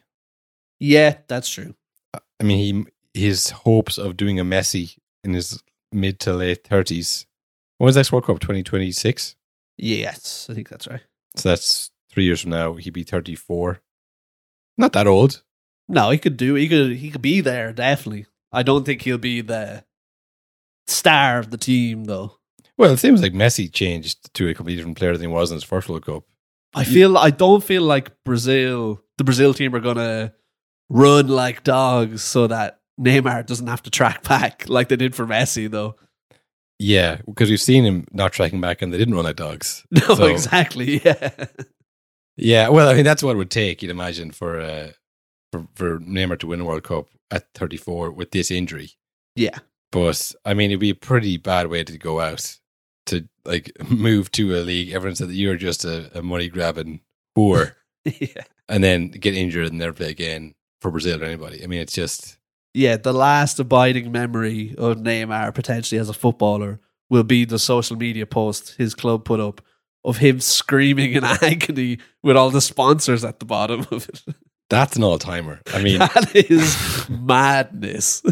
Yeah, 0.81 1.19
that's 1.29 1.51
true. 1.51 1.75
I 2.15 2.45
mean, 2.45 2.87
he 3.15 3.21
his 3.21 3.51
hopes 3.51 3.99
of 3.99 4.17
doing 4.17 4.41
a 4.41 4.45
Messi 4.45 4.97
in 5.23 5.35
his 5.35 5.63
mid 5.93 6.21
to 6.21 6.33
late 6.33 6.65
thirties. 6.65 7.27
When's 7.79 7.97
next 7.97 8.13
World 8.13 8.27
Cup? 8.27 8.41
Twenty 8.41 8.63
twenty 8.63 8.93
six. 8.93 9.37
Yes, 9.77 10.47
I 10.51 10.55
think 10.55 10.69
that's 10.69 10.87
right. 10.87 11.01
So 11.37 11.49
that's 11.49 11.91
three 12.11 12.25
years 12.25 12.43
from 12.43 12.51
now. 12.51 12.75
He'd 12.75 12.93
be 12.93 13.03
thirty 13.03 13.35
four. 13.35 13.81
Not 14.79 14.93
that 14.93 15.07
old. 15.07 15.43
No, 15.89 16.11
he 16.11 16.19
could 16.19 16.37
do. 16.37 16.55
He 16.55 16.69
could. 16.69 16.97
He 16.97 17.11
could 17.11 17.23
be 17.23 17.41
there 17.41 17.73
definitely. 17.73 18.27
I 18.53 18.63
don't 18.63 18.85
think 18.85 19.03
he'll 19.03 19.19
be 19.19 19.41
the 19.41 19.85
star 20.87 21.39
of 21.39 21.51
the 21.51 21.57
team 21.59 22.05
though. 22.05 22.39
Well, 22.79 22.93
it 22.93 22.99
seems 22.99 23.23
like 23.23 23.33
Messi 23.33 23.73
changed 23.73 24.33
to 24.35 24.49
a 24.49 24.55
completely 24.55 24.77
different 24.79 24.99
player 24.99 25.13
than 25.13 25.23
he 25.23 25.27
was 25.27 25.51
in 25.51 25.57
his 25.57 25.65
first 25.65 25.89
World 25.89 26.07
Cup. 26.07 26.25
I 26.75 26.85
feel. 26.85 27.19
I 27.19 27.31
don't 27.31 27.63
feel 27.63 27.83
like 27.83 28.25
Brazil, 28.25 29.03
the 29.19 29.25
Brazil 29.25 29.53
team, 29.55 29.75
are 29.75 29.81
gonna 29.81 30.33
run 30.89 31.29
like 31.29 31.65
dogs 31.65 32.23
so 32.23 32.47
that 32.47 32.81
Neymar 33.01 33.47
doesn't 33.47 33.67
have 33.67 33.83
to 33.85 33.91
track 33.91 34.23
back 34.29 34.65
like 34.69 34.89
they 34.89 34.97
did 34.97 35.15
for 35.15 35.27
Messi 35.27 35.71
though. 35.71 35.97
Yeah, 36.79 37.19
because 37.27 37.49
we've 37.49 37.61
seen 37.61 37.85
him 37.85 38.07
not 38.13 38.33
tracking 38.33 38.61
back, 38.61 38.83
and 38.83 38.93
they 38.93 38.99
didn't 38.99 39.15
run 39.15 39.25
like 39.25 39.37
dogs. 39.37 39.85
No, 39.91 40.15
So- 40.15 40.27
exactly. 40.27 41.01
Yeah. 41.05 41.31
Yeah, 42.37 42.69
well, 42.71 42.89
I 42.89 42.95
mean 42.95 43.05
that's 43.05 43.23
what 43.23 43.33
it 43.33 43.37
would 43.39 43.51
take. 43.51 43.83
You'd 43.83 43.91
imagine 43.91 44.31
for 44.31 44.59
uh, 44.61 44.93
for 45.53 45.67
for 45.75 45.99
Neymar 46.01 46.39
to 46.41 46.47
win 46.47 46.61
a 46.63 46.65
World 46.65 46.83
Cup 46.85 47.09
at 47.31 47.45
thirty 47.55 47.77
four 47.77 48.11
with 48.11 48.31
this 48.31 48.51
injury. 48.51 48.93
Yeah. 49.37 49.59
But 49.93 50.33
I 50.47 50.55
mean, 50.55 50.71
it'd 50.71 50.81
be 50.81 50.91
a 50.91 50.95
pretty 50.95 51.37
bad 51.37 51.67
way 51.67 51.85
to 51.85 51.99
go 51.99 52.21
out 52.21 52.57
to 53.07 53.29
like 53.45 53.71
move 53.91 54.33
to 54.33 54.55
a 54.57 54.61
league. 54.65 54.93
Everyone 54.93 55.15
said 55.15 55.29
that 55.29 55.35
you're 55.35 55.57
just 55.57 55.85
a, 55.85 56.11
a 56.19 56.23
money 56.23 56.49
grabbing 56.49 57.03
whore, 57.37 57.75
yeah. 58.07 58.45
and 58.71 58.83
then 58.83 59.09
get 59.09 59.37
injured 59.37 59.67
and 59.67 59.79
never 59.79 59.93
play 59.93 60.09
again 60.11 60.55
for 60.81 60.91
Brazil 60.91 61.21
or 61.23 61.27
anybody. 61.27 61.63
I 61.63 61.67
mean, 61.67 61.81
it's 61.81 61.93
just 61.93 62.39
Yeah, 62.75 62.97
the 62.97 63.13
last 63.13 63.59
abiding 63.61 64.11
memory 64.13 64.75
of 64.79 64.99
Neymar 64.99 65.55
potentially 65.55 65.99
as 65.99 66.09
a 66.09 66.15
footballer 66.15 66.81
will 67.11 67.25
be 67.25 67.45
the 67.45 67.59
social 67.59 67.97
media 67.97 68.25
post 68.27 68.75
his 68.79 68.95
club 68.95 69.25
put 69.25 69.41
up 69.41 69.61
of 70.05 70.17
him 70.19 70.41
screaming 70.41 71.13
in 71.13 71.25
agony 71.43 71.99
with 72.23 72.37
all 72.37 72.51
the 72.51 72.61
sponsors 72.61 73.25
at 73.25 73.39
the 73.39 73.45
bottom 73.45 73.87
of 73.91 74.09
it. 74.09 74.23
that's 74.71 74.97
an 74.97 75.05
all 75.05 75.19
timer. 75.19 75.61
I 75.73 75.83
mean, 75.83 75.99
that 75.99 76.33
is 76.35 77.09
madness. 77.11 78.23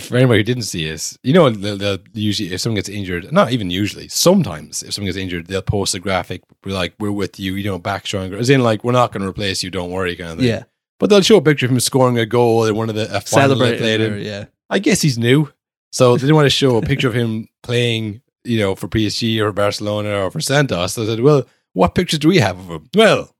for 0.00 0.16
anybody 0.16 0.40
who 0.40 0.44
didn't 0.44 0.64
see 0.64 0.86
it, 0.86 1.16
you 1.22 1.32
know, 1.32 1.48
they'll, 1.50 1.76
they'll 1.78 1.98
usually 2.12 2.52
if 2.52 2.60
someone 2.60 2.74
gets 2.76 2.88
injured, 2.88 3.30
not 3.32 3.52
even 3.52 3.70
usually, 3.70 4.08
sometimes 4.08 4.82
if 4.82 4.94
someone 4.94 5.06
gets 5.06 5.18
injured, 5.18 5.46
they'll 5.46 5.62
post 5.62 5.94
a 5.94 6.00
graphic, 6.00 6.42
be 6.62 6.72
like, 6.72 6.94
"We're 6.98 7.12
with 7.12 7.38
you, 7.38 7.54
you 7.54 7.64
know, 7.64 7.78
back 7.78 8.06
stronger," 8.06 8.36
as 8.38 8.50
in 8.50 8.62
like, 8.62 8.82
"We're 8.82 8.92
not 8.92 9.12
going 9.12 9.22
to 9.22 9.28
replace 9.28 9.62
you, 9.62 9.70
don't 9.70 9.90
worry," 9.90 10.16
kind 10.16 10.32
of 10.32 10.38
thing. 10.38 10.48
yeah, 10.48 10.64
But 10.98 11.10
they'll 11.10 11.20
show 11.22 11.36
a 11.36 11.42
picture 11.42 11.66
of 11.66 11.72
him 11.72 11.80
scoring 11.80 12.18
a 12.18 12.26
goal 12.26 12.64
in 12.64 12.74
one 12.74 12.88
of 12.88 12.94
the 12.96 13.04
a 13.04 13.20
final 13.20 13.56
they 13.56 13.64
celebrating. 13.64 13.78
played 13.78 14.00
in. 14.00 14.12
her, 14.12 14.18
Yeah, 14.18 14.44
I 14.68 14.78
guess 14.80 15.00
he's 15.00 15.16
new, 15.18 15.50
so 15.92 16.14
they 16.16 16.22
didn't 16.22 16.34
want 16.36 16.46
to 16.46 16.50
show 16.50 16.76
a 16.76 16.82
picture 16.82 17.08
of 17.08 17.14
him 17.14 17.48
playing, 17.62 18.20
you 18.44 18.58
know, 18.58 18.74
for 18.74 18.88
PSG 18.88 19.38
or 19.40 19.52
Barcelona 19.52 20.24
or 20.24 20.30
for 20.30 20.40
Santos. 20.40 20.94
So 20.94 21.04
they 21.04 21.12
said, 21.12 21.20
"Well, 21.20 21.46
what 21.72 21.94
pictures 21.94 22.18
do 22.18 22.28
we 22.28 22.38
have 22.38 22.58
of 22.58 22.68
him?" 22.68 22.88
Well, 22.96 23.34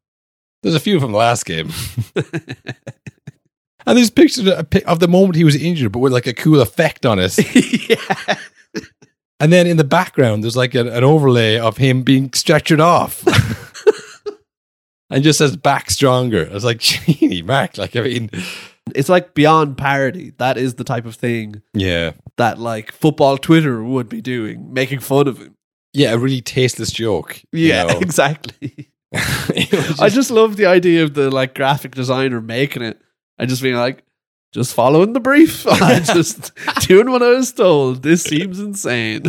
there's 0.62 0.74
a 0.76 0.80
few 0.80 1.00
from 1.00 1.12
the 1.12 1.18
last 1.18 1.44
game, 1.46 1.70
and 2.14 3.96
there's 3.96 4.10
pictures 4.10 4.46
of, 4.46 4.66
of 4.86 5.00
the 5.00 5.08
moment 5.08 5.36
he 5.36 5.44
was 5.44 5.56
injured, 5.56 5.92
but 5.92 5.98
with 6.00 6.12
like 6.12 6.26
a 6.26 6.34
cool 6.34 6.60
effect 6.60 7.04
on 7.06 7.18
it. 7.20 7.36
yeah. 7.88 8.36
And 9.40 9.52
then 9.52 9.68
in 9.68 9.76
the 9.76 9.84
background, 9.84 10.42
there's 10.42 10.56
like 10.56 10.74
an, 10.74 10.88
an 10.88 11.04
overlay 11.04 11.58
of 11.58 11.76
him 11.76 12.02
being 12.02 12.30
stretchered 12.30 12.80
off. 12.80 13.22
And 15.10 15.24
just 15.24 15.38
says 15.38 15.56
back 15.56 15.90
stronger. 15.90 16.48
I 16.50 16.54
was 16.54 16.64
like, 16.64 16.78
gee, 16.80 17.42
Mac. 17.42 17.78
like, 17.78 17.96
I 17.96 18.00
mean, 18.02 18.30
It's 18.94 19.08
like 19.08 19.34
beyond 19.34 19.76
parody. 19.76 20.32
That 20.38 20.56
is 20.58 20.74
the 20.74 20.84
type 20.84 21.04
of 21.06 21.14
thing 21.16 21.62
yeah. 21.74 22.12
that 22.36 22.58
like 22.58 22.90
football 22.92 23.36
Twitter 23.38 23.82
would 23.82 24.08
be 24.08 24.20
doing, 24.20 24.72
making 24.72 25.00
fun 25.00 25.28
of 25.28 25.38
him. 25.38 25.54
Yeah, 25.92 26.12
a 26.12 26.18
really 26.18 26.40
tasteless 26.40 26.90
joke. 26.92 27.40
you 27.52 27.68
Yeah, 27.68 27.84
know. 27.84 27.98
exactly. 28.00 28.90
Was 29.12 30.00
I 30.00 30.06
just- 30.08 30.14
just 30.14 30.30
love 30.30 30.56
the 30.56 30.66
idea 30.66 31.02
of 31.04 31.14
the 31.14 31.30
like 31.30 31.54
graphic 31.54 31.94
designer 31.94 32.40
making 32.40 32.82
it 32.82 33.00
and 33.38 33.48
just 33.48 33.62
being 33.62 33.76
like, 33.76 34.04
just 34.52 34.74
following 34.74 35.12
the 35.12 35.20
brief. 35.20 35.66
I 35.66 36.00
just 36.00 36.52
doing 36.80 37.10
what 37.10 37.22
I 37.22 37.30
was 37.34 37.52
told. 37.52 38.02
This 38.02 38.22
seems 38.22 38.58
insane. 38.58 39.22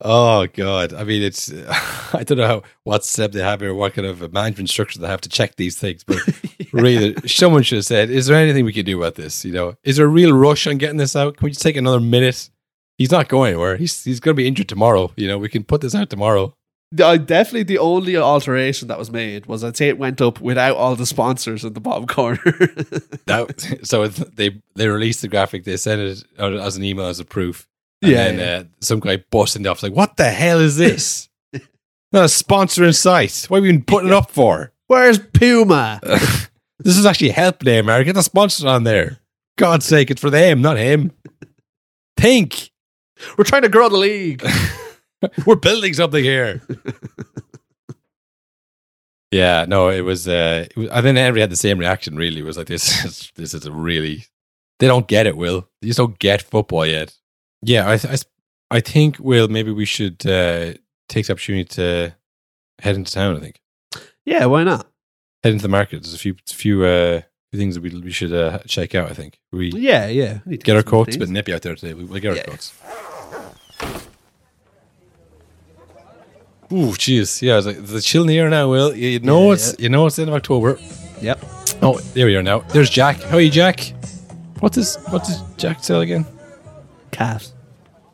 Oh 0.00 0.46
god! 0.48 0.92
I 0.92 1.04
mean, 1.04 1.22
it's 1.22 1.50
I 2.14 2.22
don't 2.24 2.38
know 2.38 2.46
how 2.46 2.62
what 2.84 3.04
step 3.04 3.32
they 3.32 3.40
have 3.40 3.60
here, 3.60 3.72
what 3.72 3.94
kind 3.94 4.06
of 4.06 4.32
management 4.32 4.68
structure 4.68 4.98
they 4.98 5.06
have 5.06 5.22
to 5.22 5.28
check 5.28 5.56
these 5.56 5.78
things. 5.78 6.04
But 6.04 6.18
really, 6.72 7.16
someone 7.26 7.62
should 7.62 7.76
have 7.76 7.86
said, 7.86 8.10
"Is 8.10 8.26
there 8.26 8.36
anything 8.36 8.64
we 8.64 8.72
can 8.72 8.84
do 8.84 8.98
about 8.98 9.14
this? 9.14 9.44
You 9.44 9.52
know, 9.52 9.74
is 9.84 9.96
there 9.96 10.06
a 10.06 10.10
real 10.10 10.32
rush 10.32 10.66
on 10.66 10.76
getting 10.76 10.98
this 10.98 11.16
out? 11.16 11.38
Can 11.38 11.46
we 11.46 11.50
just 11.50 11.62
take 11.62 11.76
another 11.76 12.00
minute?" 12.00 12.50
He's 12.98 13.10
not 13.10 13.28
going 13.28 13.50
anywhere. 13.50 13.76
He's 13.76 14.04
he's 14.04 14.20
going 14.20 14.34
to 14.34 14.42
be 14.42 14.48
injured 14.48 14.68
tomorrow. 14.68 15.12
You 15.16 15.28
know, 15.28 15.38
we 15.38 15.48
can 15.48 15.64
put 15.64 15.82
this 15.82 15.94
out 15.94 16.08
tomorrow. 16.08 16.54
Uh, 16.98 17.16
definitely 17.16 17.64
the 17.64 17.78
only 17.78 18.16
alteration 18.16 18.88
that 18.88 18.98
was 18.98 19.10
made 19.10 19.46
was 19.46 19.64
I'd 19.64 19.76
say 19.76 19.88
it 19.88 19.98
went 19.98 20.20
up 20.20 20.40
without 20.40 20.76
all 20.76 20.94
the 20.94 21.04
sponsors 21.04 21.64
in 21.64 21.72
the 21.72 21.80
bottom 21.80 22.06
corner. 22.06 22.38
That 23.26 23.80
so 23.82 24.06
they 24.08 24.60
they 24.74 24.88
released 24.88 25.22
the 25.22 25.28
graphic. 25.28 25.64
They 25.64 25.76
sent 25.76 26.00
it 26.00 26.24
as 26.38 26.76
an 26.76 26.84
email 26.84 27.06
as 27.06 27.20
a 27.20 27.24
proof. 27.24 27.66
And 28.02 28.12
Yeah, 28.12 28.24
then 28.24 28.38
yeah. 28.38 28.44
Uh, 28.58 28.64
some 28.80 29.00
guy 29.00 29.16
busting 29.30 29.62
the 29.62 29.70
office 29.70 29.82
like, 29.84 29.92
"What 29.92 30.16
the 30.16 30.30
hell 30.30 30.60
is 30.60 30.76
this? 30.76 31.28
not 32.12 32.24
a 32.24 32.28
sponsor 32.28 32.84
in 32.84 32.92
sight. 32.92 33.46
What 33.48 33.58
have 33.58 33.64
you 33.66 33.72
been 33.72 33.84
putting 33.84 34.08
it 34.08 34.14
up 34.14 34.30
for?" 34.30 34.72
Where's 34.86 35.18
Puma? 35.18 36.00
This 36.78 36.98
is 36.98 37.06
actually 37.06 37.30
help 37.30 37.60
there, 37.60 37.80
America. 37.80 38.04
Get 38.08 38.16
the 38.16 38.22
sponsor 38.22 38.68
on 38.68 38.84
there. 38.84 39.18
God's 39.56 39.86
sake, 39.86 40.10
it's 40.10 40.20
for 40.20 40.28
them, 40.28 40.60
not 40.60 40.76
him. 40.76 41.10
Think. 42.18 42.70
We're 43.36 43.44
trying 43.44 43.62
to 43.62 43.70
grow 43.70 43.88
the 43.88 43.96
league. 43.96 44.44
We're 45.46 45.56
building 45.56 45.94
something 45.94 46.22
here. 46.22 46.60
yeah, 49.30 49.64
no, 49.66 49.88
it 49.88 50.02
was, 50.02 50.28
uh, 50.28 50.66
it 50.70 50.76
was. 50.76 50.90
I 50.90 51.00
think 51.00 51.16
Henry 51.16 51.40
had 51.40 51.50
the 51.50 51.56
same 51.56 51.78
reaction. 51.78 52.16
Really, 52.16 52.40
it 52.40 52.44
was 52.44 52.58
like 52.58 52.66
this. 52.68 53.04
Is, 53.04 53.32
this 53.34 53.54
is 53.54 53.64
a 53.66 53.72
really. 53.72 54.26
They 54.78 54.86
don't 54.86 55.08
get 55.08 55.26
it, 55.26 55.36
Will. 55.36 55.66
They 55.80 55.88
just 55.88 55.96
don't 55.98 56.18
get 56.18 56.42
football 56.42 56.84
yet. 56.84 57.14
Yeah, 57.62 57.90
I, 57.90 57.96
th- 57.96 58.22
I, 58.70 58.80
think 58.80 59.18
Will. 59.18 59.48
Maybe 59.48 59.70
we 59.72 59.84
should 59.84 60.24
uh, 60.26 60.74
take 61.08 61.26
the 61.26 61.32
opportunity 61.32 61.64
to 61.76 62.14
head 62.80 62.94
into 62.96 63.10
town. 63.12 63.36
I 63.36 63.40
think 63.40 63.60
Yeah, 64.24 64.46
why 64.46 64.64
not? 64.64 64.86
head 65.42 65.52
into 65.52 65.62
the 65.62 65.68
market. 65.68 66.02
There's 66.02 66.14
a 66.14 66.18
few, 66.18 66.36
few, 66.46 66.84
uh, 66.84 67.22
things 67.54 67.74
that 67.74 67.80
we 67.80 67.88
we 68.00 68.10
should 68.10 68.32
uh, 68.34 68.58
check 68.66 68.94
out. 68.94 69.10
I 69.10 69.14
think 69.14 69.40
we 69.50 69.70
Yeah, 69.70 70.08
yeah. 70.08 70.40
We 70.44 70.58
get 70.58 70.76
our 70.76 70.82
coats. 70.82 71.08
It's 71.08 71.16
a 71.16 71.20
bit 71.20 71.30
nippy 71.30 71.54
out 71.54 71.62
there 71.62 71.74
today. 71.74 71.94
We- 71.94 72.04
We'll 72.04 72.20
get 72.20 72.30
our 72.30 72.36
Yeah. 72.36 72.42
coats. 72.44 72.74
Ooh, 76.72 76.92
jeez. 76.98 77.40
Yeah, 77.42 77.58
it's 77.58 77.66
like, 77.66 77.78
a 77.78 78.00
chill 78.00 78.22
in 78.22 78.28
the 78.28 78.38
air 78.38 78.50
now, 78.50 78.68
Will. 78.70 78.94
You, 78.94 79.08
you 79.08 79.20
know 79.20 79.46
Yeah, 79.46 79.52
it's 79.54 79.76
you 79.78 79.88
know 79.88 80.04
it's 80.06 80.16
the 80.16 80.22
end 80.22 80.30
of 80.30 80.34
October. 80.34 80.78
Yep. 81.22 81.38
Oh, 81.80 81.98
there 82.14 82.26
we 82.26 82.34
are 82.36 82.42
now. 82.42 82.58
There's 82.60 82.90
Jack. 82.90 83.22
How 83.22 83.36
are 83.36 83.40
you, 83.40 83.50
Jack? 83.50 83.80
What 84.60 84.72
does 84.72 84.96
what 85.10 85.24
does 85.24 85.40
Jack 85.56 85.82
sell 85.84 86.00
again? 86.00 86.26
Calves. 87.16 87.54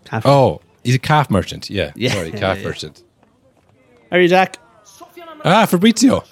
Calf. 0.04 0.24
Oh, 0.26 0.60
he's 0.84 0.94
a 0.94 0.98
calf 0.98 1.30
merchant. 1.30 1.70
Yeah, 1.70 1.92
Yeah, 1.96 2.12
sorry, 2.12 2.30
calf 2.42 2.58
yeah. 2.58 2.64
merchant. 2.64 3.02
How 4.10 4.16
are 4.16 4.20
you, 4.20 4.28
Jack? 4.28 4.56
Ah, 5.44 5.66
Fabrizio. 5.66 6.24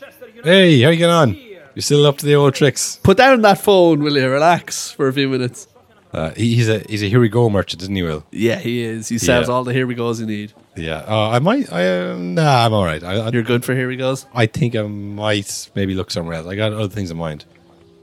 Hey, 0.44 0.80
how 0.82 0.90
you 0.90 0.96
getting 0.96 1.12
on? 1.14 1.34
You're 1.74 1.82
still 1.82 2.06
up 2.06 2.18
to 2.18 2.26
the 2.26 2.34
old 2.34 2.54
tricks? 2.54 2.98
Put 3.02 3.16
down 3.16 3.42
that 3.42 3.58
phone, 3.60 4.00
will 4.02 4.16
you? 4.16 4.28
Relax 4.28 4.90
for 4.92 5.08
a 5.08 5.12
few 5.12 5.28
minutes. 5.28 5.66
Uh, 6.12 6.30
he's 6.30 6.68
a 6.68 6.80
he's 6.88 7.02
a 7.04 7.08
here 7.08 7.20
we 7.20 7.28
go 7.28 7.48
merchant, 7.48 7.82
isn't 7.82 7.94
he, 7.94 8.02
Will? 8.02 8.24
Yeah, 8.32 8.56
he 8.58 8.82
is. 8.82 9.08
He 9.08 9.18
sells 9.18 9.46
Yeah. 9.48 9.54
all 9.54 9.62
the 9.64 9.72
here 9.72 9.86
we 9.86 9.94
goes 9.94 10.20
you 10.20 10.26
need. 10.26 10.52
Yeah. 10.76 11.04
Uh, 11.06 11.30
I 11.30 11.38
might. 11.38 11.72
I 11.72 12.10
um, 12.10 12.34
nah, 12.34 12.66
I'm 12.66 12.72
all 12.72 12.84
right. 12.84 13.02
I, 13.02 13.14
I, 13.18 13.28
You're 13.30 13.44
good 13.44 13.64
for 13.64 13.74
here 13.76 13.86
we 13.88 13.96
goes. 13.96 14.26
I 14.34 14.46
think 14.46 14.74
I 14.74 14.82
might 14.82 15.70
maybe 15.76 15.94
look 15.94 16.10
somewhere 16.10 16.34
else. 16.34 16.46
I 16.48 16.56
got 16.56 16.72
other 16.72 16.88
things 16.88 17.10
in 17.12 17.16
mind. 17.16 17.44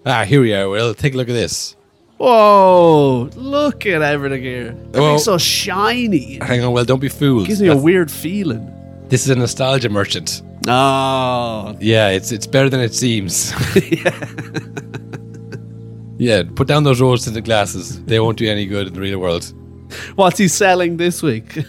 Ah, 0.06 0.23
here 0.23 0.39
we 0.41 0.53
are. 0.53 0.69
Will 0.69 0.93
take 0.93 1.13
a 1.13 1.17
look 1.17 1.27
at 1.30 1.34
this. 1.34 1.75
Whoa! 2.17 3.30
Look 3.36 3.86
at 3.86 4.01
everything 4.01 4.43
here. 4.43 4.75
Everything's 4.93 5.23
so 5.23 5.38
shiny. 5.38 6.39
Hang 6.41 6.63
on, 6.63 6.73
well, 6.73 6.86
Don't 6.86 6.99
be 6.99 7.10
fooled. 7.10 7.43
It 7.43 7.47
gives 7.47 7.62
me 7.62 7.67
a 7.67 7.71
That's- 7.71 7.84
weird 7.84 8.12
feeling. 8.12 8.73
This 9.10 9.23
is 9.23 9.30
a 9.30 9.36
nostalgia 9.36 9.89
merchant. 9.89 10.41
Oh, 10.67 11.77
Yeah, 11.80 12.10
it's 12.10 12.32
it's 12.32 12.47
better 12.47 12.69
than 12.69 12.82
it 12.82 12.93
seems. 12.93 13.53
yeah, 16.17 16.43
put 16.56 16.67
down 16.67 16.84
those 16.84 17.01
rose 17.01 17.25
tinted 17.25 17.45
glasses. 17.45 18.03
They 18.06 18.19
won't 18.19 18.38
do 18.38 18.45
you 18.45 18.51
any 18.51 18.65
good 18.65 18.88
in 18.88 18.93
the 18.93 18.99
real 18.99 19.19
world. 19.19 19.53
what's 20.15 20.38
he 20.38 20.47
selling 20.47 20.97
this 20.97 21.21
week? 21.23 21.58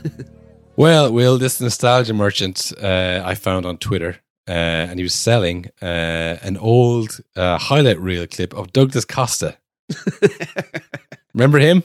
Well, 0.76 1.12
Will, 1.12 1.38
this 1.38 1.60
nostalgia 1.60 2.14
merchant 2.14 2.72
uh, 2.80 3.20
I 3.24 3.34
found 3.34 3.66
on 3.66 3.78
Twitter, 3.78 4.18
uh, 4.46 4.52
and 4.52 4.96
he 5.00 5.02
was 5.02 5.12
selling 5.12 5.66
uh, 5.82 6.36
an 6.40 6.56
old 6.56 7.18
uh, 7.34 7.58
highlight 7.58 7.98
reel 7.98 8.28
clip 8.28 8.54
of 8.54 8.72
Douglas 8.72 9.04
Costa. 9.04 9.58
Remember 11.34 11.58
him? 11.58 11.82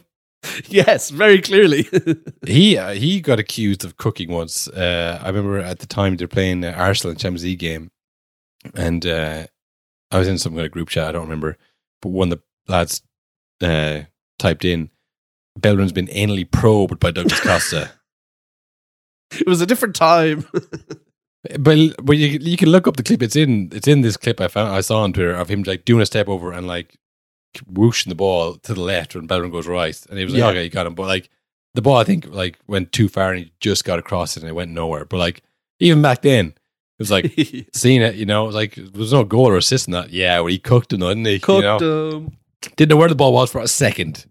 yes, 0.67 1.09
very 1.09 1.41
clearly. 1.41 1.87
He 2.45 2.77
uh, 2.77 2.91
he 2.91 3.21
got 3.21 3.39
accused 3.39 3.85
of 3.85 3.95
cooking 3.95 4.29
once. 4.29 4.67
Uh, 4.67 5.17
I 5.23 5.27
remember 5.27 5.59
at 5.59 5.79
the 5.79 5.87
time 5.87 6.17
they're 6.17 6.27
playing 6.27 6.65
uh, 6.65 6.73
Arsenal 6.75 7.11
and 7.11 7.19
Champions 7.19 7.45
League 7.45 7.59
game, 7.59 7.89
and 8.75 9.05
uh, 9.05 9.47
I 10.11 10.19
was 10.19 10.27
in 10.27 10.37
some 10.37 10.53
kind 10.53 10.65
of 10.65 10.71
group 10.71 10.89
chat. 10.89 11.07
I 11.07 11.11
don't 11.13 11.23
remember, 11.23 11.57
but 12.01 12.09
one 12.09 12.31
of 12.33 12.39
the 12.39 12.71
lads 12.71 13.01
uh, 13.61 14.01
typed 14.39 14.65
in, 14.65 14.89
"Bellerin's 15.57 15.93
been 15.93 16.07
anally 16.07 16.49
probed 16.49 16.99
by 16.99 17.11
Douglas 17.11 17.39
Costa." 17.47 17.91
it 19.31 19.47
was 19.47 19.61
a 19.61 19.65
different 19.65 19.95
time. 19.95 20.45
but 21.59 21.77
but 22.03 22.17
you 22.17 22.39
you 22.41 22.57
can 22.57 22.69
look 22.69 22.87
up 22.87 22.97
the 22.97 23.03
clip. 23.03 23.21
It's 23.23 23.37
in 23.37 23.69
it's 23.71 23.87
in 23.87 24.01
this 24.01 24.17
clip 24.17 24.41
I 24.41 24.49
found 24.49 24.69
I 24.69 24.81
saw 24.81 25.03
on 25.03 25.13
Twitter 25.13 25.33
of 25.33 25.49
him 25.49 25.63
like 25.63 25.85
doing 25.85 26.01
a 26.01 26.05
step 26.05 26.27
over 26.27 26.51
and 26.51 26.67
like 26.67 26.97
whooshing 27.67 28.09
the 28.09 28.15
ball 28.15 28.55
to 28.55 28.73
the 28.73 28.81
left 28.81 29.15
when 29.15 29.27
Bellerin 29.27 29.51
goes 29.51 29.67
right, 29.67 29.97
and 30.09 30.17
he 30.19 30.25
was 30.25 30.33
like, 30.33 30.39
Yeah. 30.39 30.47
"Okay, 30.49 30.63
you 30.63 30.69
got 30.69 30.85
him." 30.87 30.95
But 30.95 31.07
like 31.07 31.29
the 31.75 31.81
ball, 31.81 31.97
I 31.97 32.03
think 32.03 32.27
like 32.27 32.57
went 32.67 32.91
too 32.91 33.09
far 33.09 33.31
and 33.31 33.45
he 33.45 33.51
just 33.59 33.83
got 33.85 33.99
across 33.99 34.37
it 34.37 34.43
and 34.43 34.49
it 34.49 34.53
went 34.53 34.71
nowhere. 34.71 35.05
But 35.05 35.17
like 35.17 35.41
even 35.79 36.01
back 36.01 36.21
then, 36.21 36.47
it 36.47 36.55
was 36.99 37.11
like 37.11 37.33
seeing 37.73 38.01
it, 38.01 38.15
you 38.15 38.25
know, 38.25 38.43
it 38.43 38.47
was 38.47 38.55
like 38.55 38.75
there 38.75 38.99
was 38.99 39.13
no 39.13 39.23
goal 39.23 39.47
or 39.47 39.57
assist 39.57 39.87
in 39.87 39.93
that. 39.93 40.11
Yeah, 40.11 40.39
well, 40.39 40.47
he 40.47 40.59
cooked 40.59 40.93
him, 40.93 40.99
didn't 40.99 41.25
he? 41.25 41.39
Cooked 41.39 41.63
you 41.63 41.87
know? 41.87 42.11
um, 42.17 42.37
Didn't 42.75 42.89
know 42.89 42.97
where 42.97 43.09
the 43.09 43.15
ball 43.15 43.33
was 43.33 43.51
for 43.51 43.61
a 43.61 43.67
second. 43.67 44.25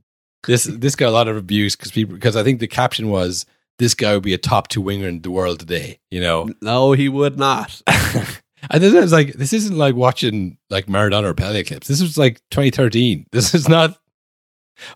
This 0.47 0.65
this 0.65 0.97
got 0.97 1.09
a 1.09 1.13
lot 1.13 1.29
of 1.29 1.37
abuse 1.37 1.77
because 1.77 1.91
people 1.93 2.15
because 2.15 2.37
I 2.37 2.43
think 2.43 2.59
the 2.61 2.67
caption 2.69 3.09
was 3.09 3.47
this 3.79 3.95
guy 3.95 4.15
would 4.15 4.23
be 4.23 4.35
a 4.35 4.39
top 4.39 4.69
two 4.69 4.81
winger 4.81 5.09
in 5.09 5.23
the 5.23 5.31
world 5.31 5.61
today. 5.61 5.99
You 6.11 6.21
know, 6.21 6.49
No, 6.61 6.93
he 6.93 7.09
would 7.09 7.39
not. 7.39 7.81
and 8.71 8.83
then 8.83 9.03
it's 9.03 9.13
like 9.13 9.33
this 9.35 9.53
isn't 9.53 9.77
like 9.77 9.95
watching 9.95 10.59
like 10.71 10.87
Maradona 10.87 11.25
or 11.25 11.35
Pele 11.35 11.65
clips. 11.65 11.89
This 11.89 12.03
was 12.03 12.17
like 12.17 12.41
2013. 12.51 13.27
This 13.33 13.55
is 13.55 13.69
not 13.69 13.99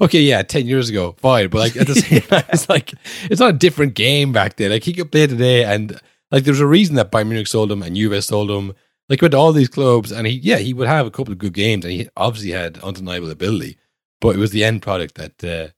okay. 0.01 0.21
Yeah, 0.21 0.43
10 0.43 0.67
years 0.67 0.89
ago, 0.89 1.17
fine, 1.19 1.49
but 1.49 1.59
like 1.59 1.77
at 1.77 1.87
the 1.87 1.95
same 1.97 2.21
time, 2.23 2.45
it's 2.51 2.69
like 2.69 2.93
it's 3.25 3.41
not 3.41 3.55
a 3.55 3.59
different 3.59 3.95
game 3.95 4.33
back 4.33 4.57
then. 4.57 4.71
Like 4.71 4.85
he 4.85 4.93
could 4.93 5.11
play 5.11 5.27
today, 5.27 5.65
and 5.65 6.01
like 6.31 6.45
there's 6.45 6.61
a 6.61 6.67
reason 6.67 6.97
that 6.97 7.11
Bayern 7.11 7.29
Munich 7.29 7.47
sold 7.47 7.73
him 7.73 7.83
and 7.83 7.97
Juve 7.97 8.23
sold 8.25 8.51
him. 8.51 8.73
Like 9.09 9.21
he 9.21 9.25
went 9.25 9.35
all 9.35 9.53
these 9.53 9.69
clubs, 9.69 10.13
and 10.13 10.27
he 10.27 10.35
yeah 10.35 10.59
he 10.59 10.75
would 10.75 10.89
have 10.89 11.07
a 11.07 11.11
couple 11.11 11.33
of 11.33 11.39
good 11.39 11.55
games, 11.55 11.85
and 11.85 11.93
he 11.93 12.09
obviously 12.17 12.53
had 12.53 12.79
undeniable 12.79 13.31
ability, 13.31 13.79
but 14.21 14.35
it 14.35 14.39
was 14.39 14.51
the 14.51 14.65
end 14.65 14.83
product 14.83 15.17
that 15.17 15.45
uh, 15.45 15.69
that 15.69 15.73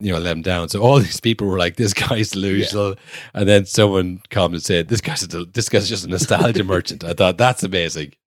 you 0.00 0.12
know 0.12 0.18
let 0.18 0.32
him 0.36 0.42
down. 0.42 0.68
So 0.68 0.80
all 0.80 0.98
these 1.00 1.20
people 1.20 1.46
were 1.46 1.58
like, 1.58 1.76
"This 1.76 1.94
guy's 1.94 2.30
delusional," 2.30 2.96
and 3.34 3.48
then 3.48 3.66
someone 3.66 4.20
and 4.34 4.62
said, 4.62 4.88
"This 4.88 5.00
guy's 5.00 5.22
a, 5.22 5.44
this 5.44 5.68
guy's 5.68 5.88
just 5.88 6.04
a 6.04 6.08
nostalgia 6.08 6.64
merchant." 6.64 7.04
I 7.04 7.12
thought 7.12 7.38
that's 7.38 7.62
amazing. 7.62 8.14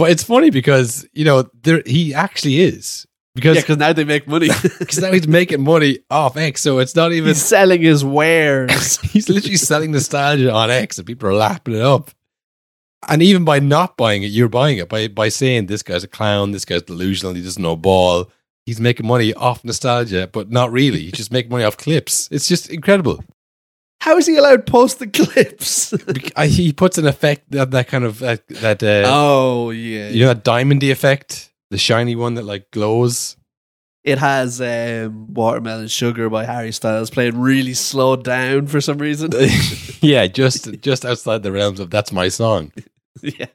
But 0.00 0.12
it's 0.12 0.22
funny 0.22 0.48
because 0.48 1.06
you 1.12 1.26
know 1.26 1.44
there 1.62 1.82
he 1.84 2.14
actually 2.14 2.60
is 2.60 3.06
because 3.34 3.56
yeah, 3.56 3.60
because 3.60 3.76
now 3.76 3.92
they 3.92 4.04
make 4.04 4.26
money. 4.26 4.48
because 4.78 4.98
now 4.98 5.12
he's 5.12 5.28
making 5.28 5.62
money 5.62 5.98
off 6.10 6.38
X, 6.38 6.62
so 6.62 6.78
it's 6.78 6.96
not 6.96 7.12
even 7.12 7.28
He's 7.28 7.44
selling 7.44 7.82
his 7.82 8.02
wares. 8.02 8.98
he's 9.00 9.28
literally 9.28 9.58
selling 9.58 9.92
nostalgia 9.92 10.50
on 10.50 10.70
X, 10.70 10.96
and 10.96 11.06
people 11.06 11.28
are 11.28 11.34
lapping 11.34 11.74
it 11.74 11.82
up. 11.82 12.10
And 13.08 13.22
even 13.22 13.44
by 13.44 13.58
not 13.58 13.98
buying 13.98 14.22
it, 14.22 14.28
you're 14.28 14.48
buying 14.48 14.78
it 14.78 14.88
by 14.88 15.08
by 15.08 15.28
saying 15.28 15.66
this 15.66 15.82
guy's 15.82 16.02
a 16.02 16.08
clown, 16.08 16.52
this 16.52 16.64
guy's 16.64 16.80
delusional, 16.80 17.34
he 17.34 17.42
doesn't 17.42 17.62
know 17.62 17.76
ball. 17.76 18.30
He's 18.66 18.80
making 18.80 19.06
money 19.06 19.32
off 19.34 19.64
nostalgia, 19.64 20.28
but 20.30 20.50
not 20.50 20.70
really. 20.70 21.00
He's 21.00 21.12
just 21.12 21.32
making 21.32 21.50
money 21.50 21.64
off 21.64 21.76
clips. 21.76 22.28
It's 22.30 22.46
just 22.46 22.70
incredible. 22.70 23.24
How 24.00 24.16
is 24.16 24.26
he 24.26 24.36
allowed 24.36 24.66
to 24.66 24.72
post 24.72 24.98
the 24.98 25.06
clips? 25.06 25.92
He 26.46 26.72
puts 26.72 26.96
an 26.96 27.06
effect 27.06 27.50
that, 27.50 27.70
that 27.72 27.88
kind 27.88 28.04
of 28.04 28.18
that, 28.20 28.46
that 28.48 28.82
uh, 28.82 29.02
oh 29.06 29.70
yeah, 29.70 30.08
you 30.08 30.24
know 30.24 30.32
that 30.32 30.44
diamondy 30.44 30.90
effect, 30.90 31.52
the 31.70 31.78
shiny 31.78 32.16
one 32.16 32.34
that 32.34 32.44
like 32.44 32.70
glows. 32.70 33.36
It 34.02 34.16
has 34.18 34.62
um, 34.62 35.34
Watermelon 35.34 35.88
Sugar 35.88 36.30
by 36.30 36.46
Harry 36.46 36.72
Styles 36.72 37.10
playing 37.10 37.38
really 37.38 37.74
slowed 37.74 38.24
down 38.24 38.66
for 38.68 38.80
some 38.80 38.96
reason. 38.96 39.30
yeah, 40.00 40.26
just 40.26 40.80
just 40.80 41.04
outside 41.04 41.42
the 41.42 41.52
realms 41.52 41.80
of 41.80 41.90
that's 41.90 42.10
my 42.10 42.28
song. 42.28 42.72
yeah. 43.22 43.46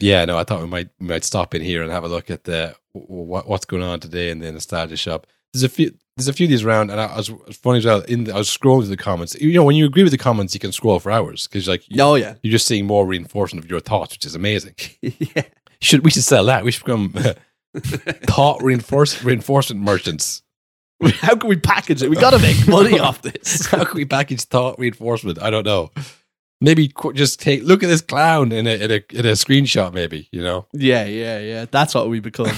Yeah, 0.00 0.24
no, 0.24 0.38
I 0.38 0.44
thought 0.44 0.60
we 0.60 0.66
might 0.66 0.88
we 0.98 1.06
might 1.06 1.24
stop 1.24 1.54
in 1.54 1.62
here 1.62 1.82
and 1.82 1.92
have 1.92 2.04
a 2.04 2.08
look 2.08 2.30
at 2.30 2.44
the 2.44 2.74
what, 3.06 3.48
what's 3.48 3.64
going 3.64 3.82
on 3.82 4.00
today 4.00 4.30
in 4.30 4.40
the 4.40 4.52
nostalgia 4.52 4.96
shop. 4.96 5.26
There's 5.52 5.62
a 5.62 5.68
few. 5.68 5.94
There's 6.16 6.28
a 6.28 6.32
few 6.32 6.46
of 6.46 6.50
these 6.50 6.64
around, 6.64 6.90
and 6.90 7.00
I, 7.00 7.06
I 7.06 7.16
was 7.16 7.30
funny 7.52 7.78
as 7.78 7.84
well. 7.84 8.00
In 8.00 8.24
the, 8.24 8.34
I 8.34 8.38
was 8.38 8.48
scrolling 8.48 8.80
through 8.80 8.88
the 8.88 8.96
comments. 8.96 9.40
You 9.40 9.52
know, 9.52 9.64
when 9.64 9.76
you 9.76 9.86
agree 9.86 10.02
with 10.02 10.10
the 10.10 10.18
comments, 10.18 10.52
you 10.52 10.58
can 10.58 10.72
scroll 10.72 10.98
for 10.98 11.12
hours 11.12 11.46
because 11.46 11.68
like 11.68 11.88
you, 11.88 12.02
Oh 12.02 12.16
yeah, 12.16 12.34
you're 12.42 12.50
just 12.50 12.66
seeing 12.66 12.86
more 12.86 13.06
reinforcement 13.06 13.64
of 13.64 13.70
your 13.70 13.80
thoughts, 13.80 14.14
which 14.14 14.26
is 14.26 14.34
amazing. 14.34 14.74
yeah. 15.00 15.42
Should 15.80 16.04
we 16.04 16.10
should 16.10 16.24
sell 16.24 16.44
that? 16.46 16.64
We 16.64 16.72
should 16.72 16.84
become 16.84 17.14
thought 17.76 18.62
reinforce, 18.62 19.22
reinforcement 19.22 19.80
merchants. 19.80 20.42
How 21.20 21.36
can 21.36 21.48
we 21.48 21.56
package 21.56 22.02
it? 22.02 22.10
We 22.10 22.16
got 22.16 22.30
to 22.30 22.40
make 22.40 22.66
money 22.66 22.98
off 22.98 23.22
this. 23.22 23.66
How 23.66 23.84
can 23.84 23.96
we 23.96 24.04
package 24.04 24.42
thought 24.42 24.78
reinforcement? 24.78 25.40
I 25.40 25.50
don't 25.50 25.64
know. 25.64 25.92
Maybe 26.60 26.92
just 27.14 27.40
take 27.40 27.62
look 27.62 27.82
at 27.82 27.86
this 27.86 28.00
clown 28.00 28.50
in 28.50 28.66
a 28.66 28.74
in 28.74 28.90
a 28.90 29.02
in 29.10 29.26
a 29.26 29.32
screenshot. 29.32 29.92
Maybe 29.92 30.28
you 30.32 30.42
know. 30.42 30.66
Yeah, 30.72 31.04
yeah, 31.04 31.38
yeah. 31.38 31.66
That's 31.70 31.94
what 31.94 32.08
we 32.08 32.20
become. 32.20 32.50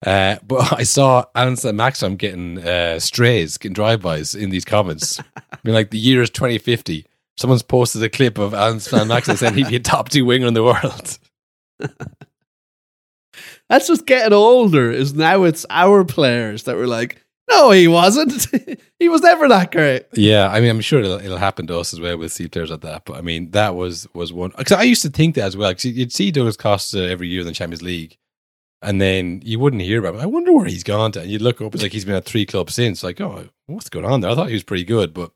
Uh, 0.06 0.36
but 0.46 0.78
I 0.78 0.84
saw 0.84 1.26
Alan 1.34 1.58
Maxim 1.76 2.16
getting 2.16 2.56
uh, 2.58 2.98
strays, 2.98 3.58
getting 3.58 3.74
drive-bys 3.74 4.34
in 4.34 4.48
these 4.48 4.64
comments. 4.64 5.20
I 5.36 5.58
mean, 5.62 5.74
like 5.74 5.90
the 5.90 5.98
year 5.98 6.22
is 6.22 6.30
2050. 6.30 7.04
Someone's 7.36 7.62
posted 7.62 8.02
a 8.02 8.08
clip 8.08 8.38
of 8.38 8.54
Alan 8.54 8.80
Maxim 9.08 9.36
saying 9.36 9.54
he'd 9.54 9.68
be 9.68 9.76
a 9.76 9.80
top 9.80 10.08
two 10.08 10.24
winger 10.24 10.46
in 10.46 10.54
the 10.54 10.64
world. 10.64 11.18
That's 13.68 13.88
just 13.88 14.06
getting 14.06 14.32
older. 14.32 14.90
Is 14.90 15.12
now 15.12 15.42
it's 15.44 15.66
our 15.68 16.02
players 16.04 16.62
that 16.62 16.76
were 16.76 16.86
like, 16.86 17.22
no, 17.50 17.70
he 17.72 17.88
wasn't. 17.88 18.46
he 18.98 19.08
was 19.08 19.22
never 19.22 19.48
that 19.48 19.72
great. 19.72 20.06
Yeah, 20.12 20.48
I 20.48 20.60
mean, 20.60 20.70
I'm 20.70 20.80
sure 20.80 21.00
it'll, 21.00 21.20
it'll 21.20 21.36
happen 21.36 21.66
to 21.66 21.78
us 21.78 21.92
as 21.92 22.00
well. 22.00 22.16
We'll 22.16 22.28
see 22.28 22.48
players 22.48 22.70
like 22.70 22.82
that. 22.82 23.04
But 23.04 23.16
I 23.16 23.20
mean, 23.20 23.50
that 23.50 23.74
was 23.74 24.06
was 24.14 24.32
one. 24.32 24.52
Because 24.56 24.78
I 24.78 24.84
used 24.84 25.02
to 25.02 25.10
think 25.10 25.34
that 25.34 25.44
as 25.44 25.56
well. 25.56 25.70
Because 25.70 25.86
you'd 25.86 26.12
see 26.12 26.30
Douglas 26.30 26.56
Costa 26.56 27.08
every 27.08 27.28
year 27.28 27.40
in 27.40 27.46
the 27.46 27.52
Champions 27.52 27.82
League, 27.82 28.16
and 28.82 29.00
then 29.00 29.42
you 29.44 29.58
wouldn't 29.58 29.82
hear 29.82 29.98
about 29.98 30.14
him. 30.14 30.20
I 30.20 30.26
wonder 30.26 30.52
where 30.52 30.66
he's 30.66 30.84
gone 30.84 31.12
to. 31.12 31.22
And 31.22 31.30
you'd 31.30 31.42
look 31.42 31.60
up, 31.60 31.74
it's 31.74 31.82
like 31.82 31.92
he's 31.92 32.04
been 32.04 32.14
at 32.14 32.24
three 32.24 32.46
clubs 32.46 32.74
since. 32.74 33.02
Like, 33.02 33.20
oh, 33.20 33.48
what's 33.66 33.90
going 33.90 34.06
on 34.06 34.20
there? 34.20 34.30
I 34.30 34.34
thought 34.34 34.48
he 34.48 34.54
was 34.54 34.64
pretty 34.64 34.84
good, 34.84 35.12
but 35.12 35.32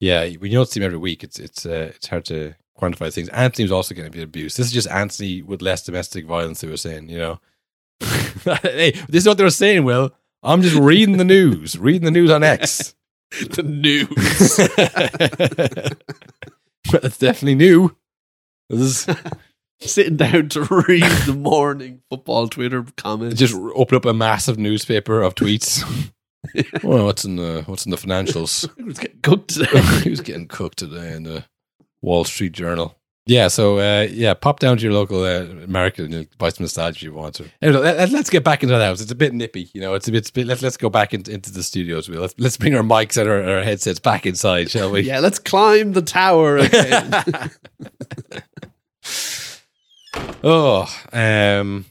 yeah, 0.00 0.24
when 0.24 0.50
you 0.50 0.58
don't 0.58 0.68
see 0.68 0.80
him 0.80 0.86
every 0.86 0.98
week, 0.98 1.24
it's 1.24 1.38
it's 1.38 1.66
uh, 1.66 1.92
it's 1.94 2.06
hard 2.06 2.24
to 2.26 2.54
quantify 2.78 3.12
things. 3.12 3.28
Antony 3.30 3.64
was 3.64 3.72
also 3.72 3.94
getting 3.94 4.12
a 4.12 4.16
bit 4.16 4.24
abused. 4.24 4.56
This 4.58 4.66
is 4.66 4.72
just 4.72 4.88
Antony 4.88 5.42
with 5.42 5.62
less 5.62 5.84
domestic 5.84 6.26
violence. 6.26 6.60
They 6.60 6.68
were 6.68 6.76
saying, 6.76 7.08
you 7.08 7.18
know, 7.18 7.40
hey, 8.00 8.92
this 9.08 9.22
is 9.22 9.28
what 9.28 9.38
they 9.38 9.44
were 9.44 9.50
saying. 9.50 9.84
Will 9.84 10.12
I'm 10.42 10.62
just 10.62 10.76
reading 10.76 11.18
the 11.18 11.24
news, 11.24 11.78
reading 11.78 12.04
the 12.04 12.10
news 12.10 12.30
on 12.30 12.42
X. 12.42 12.94
The 13.32 13.62
news. 13.62 14.58
it's 17.02 17.16
definitely 17.16 17.54
new. 17.54 17.96
This 18.68 19.08
is 19.08 19.16
Sitting 19.80 20.16
down 20.16 20.50
to 20.50 20.64
read 20.86 21.10
the 21.24 21.32
morning 21.32 22.02
football 22.10 22.46
Twitter 22.48 22.84
comments. 22.98 23.40
just 23.40 23.54
open 23.54 23.96
up 23.96 24.04
a 24.04 24.12
massive 24.12 24.58
newspaper 24.58 25.22
of 25.22 25.34
tweets. 25.34 25.82
well, 26.82 27.06
what's 27.06 27.24
in 27.24 27.36
the 27.36 27.62
what's 27.64 27.86
in 27.86 27.90
the 27.90 27.96
financials? 27.96 28.68
It's 28.86 28.98
getting 28.98 29.20
cooked 29.22 29.54
today. 29.54 29.80
Who's 30.04 30.20
getting 30.20 30.46
cooked 30.46 30.80
today 30.80 31.14
in 31.14 31.22
the 31.22 31.46
Wall 32.02 32.24
Street 32.24 32.52
Journal? 32.52 32.98
Yeah, 33.24 33.46
so 33.48 33.78
uh, 33.78 34.08
yeah, 34.10 34.34
pop 34.34 34.58
down 34.58 34.78
to 34.78 34.82
your 34.82 34.92
local 34.92 35.22
uh, 35.22 35.46
market 35.68 36.06
and 36.06 36.14
you'll 36.14 36.24
buy 36.38 36.48
some 36.48 36.64
nostalgia 36.64 36.98
if 36.98 37.02
you 37.04 37.12
want 37.12 37.36
to. 37.36 37.44
Anyway, 37.62 37.80
let, 37.80 38.12
us 38.12 38.28
get 38.30 38.42
back 38.42 38.64
into 38.64 38.76
the 38.76 38.84
house. 38.84 39.00
It's 39.00 39.12
a 39.12 39.16
bit 39.16 39.32
nippy, 39.32 39.70
you 39.72 39.80
know. 39.80 39.94
It's 39.94 40.08
a 40.08 40.12
bit. 40.12 40.18
It's 40.18 40.30
a 40.30 40.32
bit 40.32 40.46
let's 40.48 40.60
let's 40.60 40.76
go 40.76 40.90
back 40.90 41.14
into, 41.14 41.32
into 41.32 41.52
the 41.52 41.62
studios. 41.62 42.08
We'll, 42.08 42.22
let's 42.22 42.34
let's 42.38 42.56
bring 42.56 42.74
our 42.74 42.82
mics 42.82 43.16
and 43.16 43.30
our, 43.30 43.58
our 43.58 43.62
headsets 43.62 44.00
back 44.00 44.26
inside, 44.26 44.70
shall 44.70 44.90
we? 44.90 45.02
yeah, 45.02 45.20
let's 45.20 45.38
climb 45.38 45.92
the 45.92 46.02
tower 46.02 46.56
again. 46.58 47.12
Oh, 50.44 50.92
um, 51.12 51.86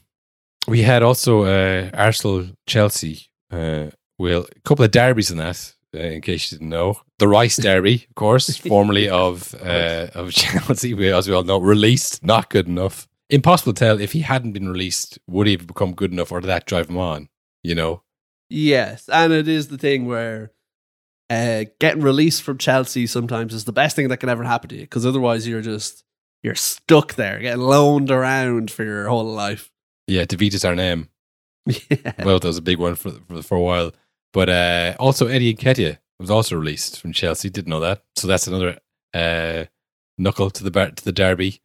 we 0.68 0.82
had 0.82 1.02
also 1.02 1.44
uh, 1.44 1.90
Arsenal 1.94 2.48
Chelsea. 2.66 3.28
Uh, 3.50 3.86
well, 4.18 4.46
a 4.54 4.60
couple 4.60 4.84
of 4.84 4.90
derbies 4.90 5.30
in 5.30 5.38
that. 5.38 5.74
Uh, 5.94 5.98
in 5.98 6.22
case 6.22 6.50
you 6.50 6.58
didn't 6.58 6.70
know, 6.70 6.98
the 7.18 7.28
Rice 7.28 7.56
Derby, 7.58 8.06
of 8.08 8.14
course, 8.14 8.56
formerly 8.68 9.08
of 9.10 9.54
uh, 9.62 10.08
of 10.14 10.32
Chelsea, 10.32 10.94
we, 10.94 11.12
as 11.12 11.28
we 11.28 11.34
all 11.34 11.44
know, 11.44 11.58
released 11.58 12.24
not 12.24 12.48
good 12.48 12.66
enough. 12.66 13.06
Impossible 13.28 13.72
to 13.74 13.78
tell 13.78 14.00
if 14.00 14.12
he 14.12 14.20
hadn't 14.20 14.52
been 14.52 14.68
released, 14.68 15.18
would 15.26 15.46
he 15.46 15.54
have 15.54 15.66
become 15.66 15.94
good 15.94 16.12
enough, 16.12 16.32
or 16.32 16.40
did 16.40 16.48
that 16.48 16.66
drive 16.66 16.88
him 16.88 16.98
on? 16.98 17.28
You 17.62 17.74
know, 17.74 18.02
yes, 18.48 19.08
and 19.08 19.32
it 19.32 19.48
is 19.48 19.68
the 19.68 19.78
thing 19.78 20.06
where 20.06 20.52
uh, 21.30 21.64
getting 21.78 22.02
released 22.02 22.42
from 22.42 22.58
Chelsea 22.58 23.06
sometimes 23.06 23.54
is 23.54 23.64
the 23.64 23.72
best 23.72 23.94
thing 23.96 24.08
that 24.08 24.18
can 24.18 24.28
ever 24.28 24.44
happen 24.44 24.68
to 24.70 24.76
you 24.76 24.82
because 24.82 25.06
otherwise 25.06 25.46
you're 25.46 25.62
just 25.62 26.04
you're 26.42 26.54
stuck 26.54 27.14
there, 27.14 27.38
getting 27.38 27.62
loaned 27.62 28.10
around 28.10 28.70
for 28.70 28.84
your 28.84 29.08
whole 29.08 29.24
life. 29.24 29.70
yeah, 30.06 30.24
Davidas 30.24 30.66
our 30.66 30.74
name. 30.74 31.08
Yeah. 31.88 32.12
Well, 32.24 32.40
that 32.40 32.48
was 32.48 32.58
a 32.58 32.62
big 32.62 32.78
one 32.78 32.96
for 32.96 33.12
for, 33.28 33.42
for 33.42 33.56
a 33.56 33.60
while. 33.62 33.92
But 34.32 34.48
uh, 34.48 34.94
also 34.98 35.26
Eddie 35.26 35.54
Nketiah 35.54 35.98
was 36.18 36.30
also 36.30 36.56
released 36.56 37.00
from 37.00 37.12
Chelsea. 37.12 37.50
Didn't 37.50 37.68
know 37.70 37.80
that. 37.80 38.02
So 38.16 38.26
that's 38.26 38.46
another 38.46 38.78
uh, 39.12 39.64
knuckle 40.18 40.50
to 40.50 40.64
the 40.64 40.70
bar- 40.70 40.90
to 40.90 41.04
the 41.04 41.12
derby. 41.12 41.60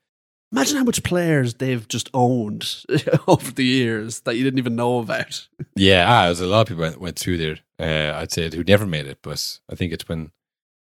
Imagine 0.51 0.77
how 0.77 0.83
much 0.85 1.03
players 1.03 1.55
they've 1.55 1.85
just 1.89 2.09
owned 2.13 2.85
over 3.27 3.51
the 3.51 3.65
years 3.65 4.21
that 4.21 4.35
you 4.37 4.43
didn't 4.45 4.59
even 4.59 4.77
know 4.77 4.99
about. 4.99 5.47
Yeah, 5.75 6.05
ah, 6.07 6.25
there's 6.25 6.39
a 6.39 6.45
lot 6.47 6.61
of 6.61 6.67
people 6.69 6.81
went, 6.83 7.01
went 7.01 7.19
through 7.19 7.37
there. 7.37 7.57
Uh, 7.79 8.17
I'd 8.17 8.31
say 8.31 8.49
who 8.53 8.63
never 8.63 8.85
made 8.85 9.07
it, 9.07 9.19
but 9.21 9.59
I 9.69 9.75
think 9.75 9.91
it's 9.91 10.07
when 10.07 10.31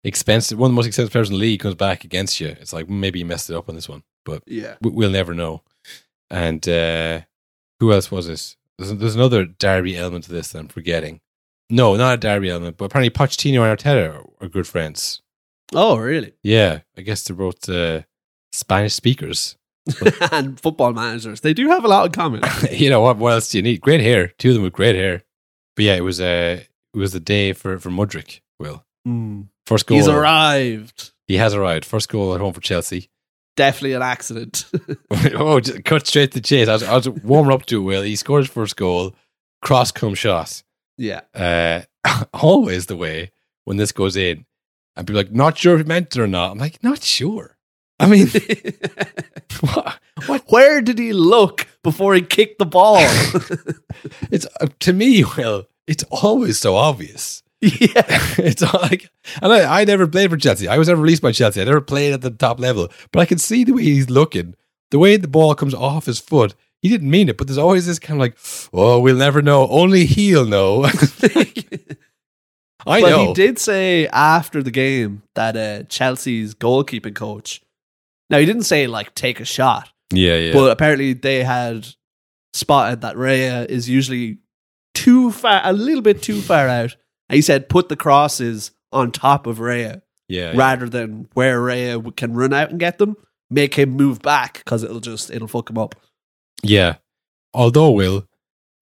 expensive 0.04 0.58
one 0.58 0.68
of 0.70 0.72
the 0.72 0.76
most 0.76 0.86
expensive 0.86 1.12
players 1.12 1.28
in 1.30 1.34
the 1.34 1.40
league 1.40 1.60
comes 1.60 1.74
back 1.76 2.04
against 2.04 2.40
you. 2.40 2.48
It's 2.48 2.72
like 2.74 2.88
maybe 2.90 3.18
you 3.20 3.24
messed 3.24 3.48
it 3.50 3.56
up 3.56 3.68
on 3.70 3.74
this 3.74 3.88
one, 3.88 4.02
but 4.24 4.42
Yeah. 4.46 4.76
we- 4.82 4.90
we'll 4.90 5.10
never 5.10 5.32
know. 5.34 5.62
And 6.30 6.66
uh, 6.68 7.22
who 7.80 7.92
else 7.92 8.10
was 8.10 8.26
this? 8.26 8.56
There's, 8.76 8.94
there's 8.94 9.16
another 9.16 9.44
derby 9.46 9.96
element 9.96 10.24
to 10.24 10.32
this 10.32 10.52
that 10.52 10.58
I'm 10.58 10.68
forgetting. 10.68 11.20
No, 11.70 11.96
not 11.96 12.14
a 12.14 12.16
derby 12.16 12.50
element, 12.50 12.76
but 12.76 12.86
apparently 12.86 13.10
Pochettino 13.10 13.62
and 13.62 13.78
Arteta 13.78 14.14
are, 14.14 14.24
are 14.40 14.48
good 14.48 14.66
friends. 14.66 15.22
Oh, 15.74 15.96
really? 15.98 16.32
Yeah, 16.42 16.80
I 16.96 17.02
guess 17.02 17.22
they're 17.22 17.36
both 17.36 17.68
uh, 17.68 18.02
Spanish 18.52 18.94
speakers. 18.94 19.56
and 20.32 20.60
football 20.60 20.92
managers, 20.92 21.40
they 21.40 21.54
do 21.54 21.68
have 21.68 21.84
a 21.84 21.88
lot 21.88 22.06
in 22.06 22.12
common. 22.12 22.42
you 22.70 22.90
know 22.90 23.00
what? 23.00 23.16
What 23.16 23.32
else 23.32 23.50
do 23.50 23.58
you 23.58 23.62
need? 23.62 23.80
Great 23.80 24.00
hair. 24.00 24.28
Two 24.38 24.50
of 24.50 24.54
them 24.54 24.64
with 24.64 24.72
great 24.72 24.96
hair. 24.96 25.22
But 25.76 25.84
yeah, 25.86 25.94
it 25.94 26.02
was 26.02 26.20
uh, 26.20 26.60
it 26.94 26.98
was 26.98 27.12
the 27.12 27.20
day 27.20 27.52
for 27.52 27.78
for 27.78 27.90
Mudryk. 27.90 28.40
Will 28.58 28.84
first 29.66 29.86
goal. 29.86 29.96
He's 29.96 30.08
arrived. 30.08 31.12
He 31.26 31.36
has 31.36 31.54
arrived. 31.54 31.84
First 31.84 32.08
goal 32.08 32.34
at 32.34 32.40
home 32.40 32.52
for 32.52 32.60
Chelsea. 32.60 33.08
Definitely 33.56 33.94
an 33.94 34.02
accident. 34.02 34.66
oh, 35.34 35.60
just 35.60 35.84
cut 35.84 36.06
straight 36.06 36.32
to 36.32 36.40
the 36.40 36.46
chase. 36.46 36.68
I 36.68 36.74
was, 36.74 36.82
I 36.82 36.94
was 36.94 37.08
warming 37.08 37.52
up 37.52 37.66
to 37.66 37.80
it. 37.80 37.84
Will 37.84 38.02
he 38.02 38.16
scored 38.16 38.44
his 38.44 38.50
first 38.50 38.76
goal? 38.76 39.14
Cross 39.62 39.92
come 39.92 40.14
shot. 40.14 40.62
Yeah. 40.98 41.20
Uh, 41.34 41.82
always 42.34 42.86
the 42.86 42.96
way 42.96 43.32
when 43.64 43.78
this 43.78 43.92
goes 43.92 44.16
in, 44.16 44.44
and 44.96 45.06
people 45.06 45.20
are 45.20 45.24
like, 45.24 45.32
not 45.32 45.56
sure 45.56 45.74
if 45.74 45.80
he 45.80 45.88
meant 45.88 46.14
it 46.14 46.20
or 46.20 46.26
not. 46.26 46.50
I'm 46.50 46.58
like, 46.58 46.82
not 46.82 47.02
sure. 47.02 47.56
I 48.00 48.06
mean, 48.06 48.28
what? 49.60 49.98
what 50.26 50.44
Where 50.48 50.80
did 50.82 50.98
he 50.98 51.12
look 51.12 51.66
before 51.82 52.14
he 52.14 52.22
kicked 52.22 52.58
the 52.58 52.66
ball? 52.66 52.98
it's 54.30 54.46
uh, 54.60 54.68
to 54.80 54.92
me, 54.92 55.24
Will. 55.24 55.66
It's 55.86 56.04
always 56.10 56.58
so 56.58 56.76
obvious. 56.76 57.42
yeah. 57.60 58.04
it's 58.38 58.62
all 58.62 58.80
like, 58.82 59.10
and 59.42 59.52
I, 59.52 59.80
I 59.80 59.84
never 59.84 60.06
played 60.06 60.30
for 60.30 60.36
Chelsea. 60.36 60.68
I 60.68 60.78
was 60.78 60.88
never 60.88 61.00
released 61.00 61.22
by 61.22 61.32
Chelsea. 61.32 61.60
I 61.60 61.64
never 61.64 61.80
played 61.80 62.12
at 62.12 62.20
the 62.20 62.30
top 62.30 62.60
level, 62.60 62.88
but 63.10 63.20
I 63.20 63.24
can 63.24 63.38
see 63.38 63.64
the 63.64 63.72
way 63.72 63.82
he's 63.82 64.10
looking, 64.10 64.54
the 64.90 64.98
way 64.98 65.16
the 65.16 65.26
ball 65.26 65.54
comes 65.56 65.74
off 65.74 66.06
his 66.06 66.20
foot. 66.20 66.54
He 66.82 66.88
didn't 66.88 67.10
mean 67.10 67.28
it, 67.28 67.36
but 67.36 67.46
there's 67.46 67.58
always 67.58 67.86
this 67.86 67.98
kind 67.98 68.20
of 68.20 68.22
like, 68.22 68.38
oh, 68.72 69.00
we'll 69.00 69.16
never 69.16 69.42
know. 69.42 69.68
Only 69.68 70.06
he'll 70.06 70.46
know. 70.46 70.84
I 72.86 73.00
but 73.00 73.10
know. 73.10 73.26
he 73.26 73.34
did 73.34 73.58
say 73.58 74.06
after 74.08 74.62
the 74.62 74.70
game 74.70 75.22
that 75.34 75.56
uh, 75.56 75.82
Chelsea's 75.84 76.54
goalkeeping 76.54 77.14
coach. 77.14 77.60
Now 78.30 78.38
he 78.38 78.46
didn't 78.46 78.62
say 78.62 78.86
like 78.86 79.14
take 79.14 79.40
a 79.40 79.44
shot, 79.44 79.90
Yeah, 80.12 80.36
yeah. 80.36 80.52
but 80.52 80.70
apparently 80.70 81.14
they 81.14 81.42
had 81.42 81.88
spotted 82.52 83.00
that 83.00 83.16
Raya 83.16 83.66
is 83.66 83.88
usually 83.88 84.38
too 84.94 85.32
far, 85.32 85.60
a 85.64 85.72
little 85.72 86.02
bit 86.02 86.22
too 86.22 86.40
far 86.40 86.68
out. 86.68 86.96
And 87.28 87.36
he 87.36 87.42
said 87.42 87.68
put 87.68 87.88
the 87.88 87.96
crosses 87.96 88.70
on 88.92 89.12
top 89.12 89.46
of 89.46 89.58
Raya 89.58 90.02
yeah, 90.28 90.52
yeah. 90.52 90.58
rather 90.58 90.88
than 90.88 91.28
where 91.34 91.60
Raya 91.60 92.14
can 92.16 92.34
run 92.34 92.52
out 92.52 92.70
and 92.70 92.78
get 92.78 92.98
them. 92.98 93.16
Make 93.50 93.74
him 93.74 93.90
move 93.90 94.20
back 94.20 94.58
because 94.58 94.82
it'll 94.82 95.00
just 95.00 95.30
it'll 95.30 95.48
fuck 95.48 95.70
him 95.70 95.78
up. 95.78 95.94
Yeah. 96.62 96.96
Although, 97.54 97.90
Will, 97.92 98.26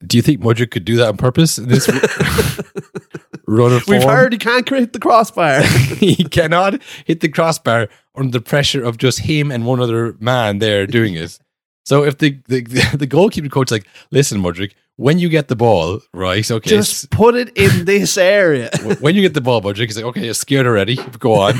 do 0.06 0.16
you 0.16 0.22
think 0.22 0.40
Mudryk 0.40 0.70
could 0.70 0.84
do 0.84 0.96
that 0.96 1.08
on 1.08 1.16
purpose 1.16 1.58
in 1.58 1.68
this 1.68 1.88
run 3.46 3.72
of 3.72 3.86
We've 3.86 4.02
form? 4.02 4.14
heard 4.14 4.32
he 4.32 4.38
can't 4.38 4.66
create 4.66 4.92
the 4.92 4.98
crossbar. 4.98 5.62
he 5.62 6.24
cannot 6.24 6.82
hit 7.04 7.20
the 7.20 7.28
crossbar 7.28 7.88
under 8.14 8.32
the 8.32 8.42
pressure 8.42 8.84
of 8.84 8.98
just 8.98 9.20
him 9.20 9.50
and 9.50 9.64
one 9.64 9.80
other 9.80 10.16
man 10.20 10.58
there 10.58 10.86
doing 10.86 11.14
it. 11.14 11.38
So 11.84 12.04
if 12.04 12.18
the 12.18 12.38
the, 12.48 12.60
the 12.96 13.06
goalkeeping 13.06 13.50
coach 13.50 13.68
is 13.68 13.72
like, 13.72 13.86
listen, 14.10 14.42
Mudryk, 14.42 14.72
when 14.96 15.18
you 15.18 15.28
get 15.28 15.48
the 15.48 15.56
ball, 15.56 16.00
right? 16.12 16.48
Okay, 16.50 16.68
just 16.68 17.10
put 17.10 17.34
it 17.34 17.56
in 17.56 17.84
this 17.84 18.16
area. 18.18 18.70
when 19.00 19.14
you 19.14 19.22
get 19.22 19.34
the 19.34 19.40
ball, 19.40 19.62
Mudryk, 19.62 19.86
he's 19.86 19.96
like, 19.96 20.06
okay, 20.06 20.24
you're 20.24 20.34
scared 20.34 20.66
already. 20.66 20.96
Go 21.18 21.34
on. 21.34 21.54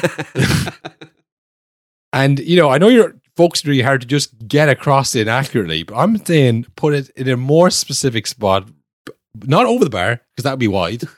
and 2.12 2.39
you 2.41 2.57
know, 2.57 2.71
I 2.71 2.79
know 2.79 2.89
you're 2.89 3.14
focusing 3.37 3.70
really 3.70 3.82
hard 3.82 4.01
to 4.01 4.07
just 4.07 4.49
get 4.49 4.68
across 4.68 5.14
it 5.14 5.28
accurately. 5.28 5.82
But 5.82 5.97
I'm 5.97 6.16
saying 6.24 6.66
put 6.76 6.95
it 6.95 7.11
in 7.11 7.28
a 7.28 7.37
more 7.37 7.70
specific 7.70 8.26
spot, 8.26 8.68
not 9.45 9.66
over 9.66 9.84
the 9.84 9.91
bar 9.91 10.20
because 10.34 10.45
that 10.45 10.53
would 10.53 10.61
be 10.61 10.68
wide. 10.68 11.03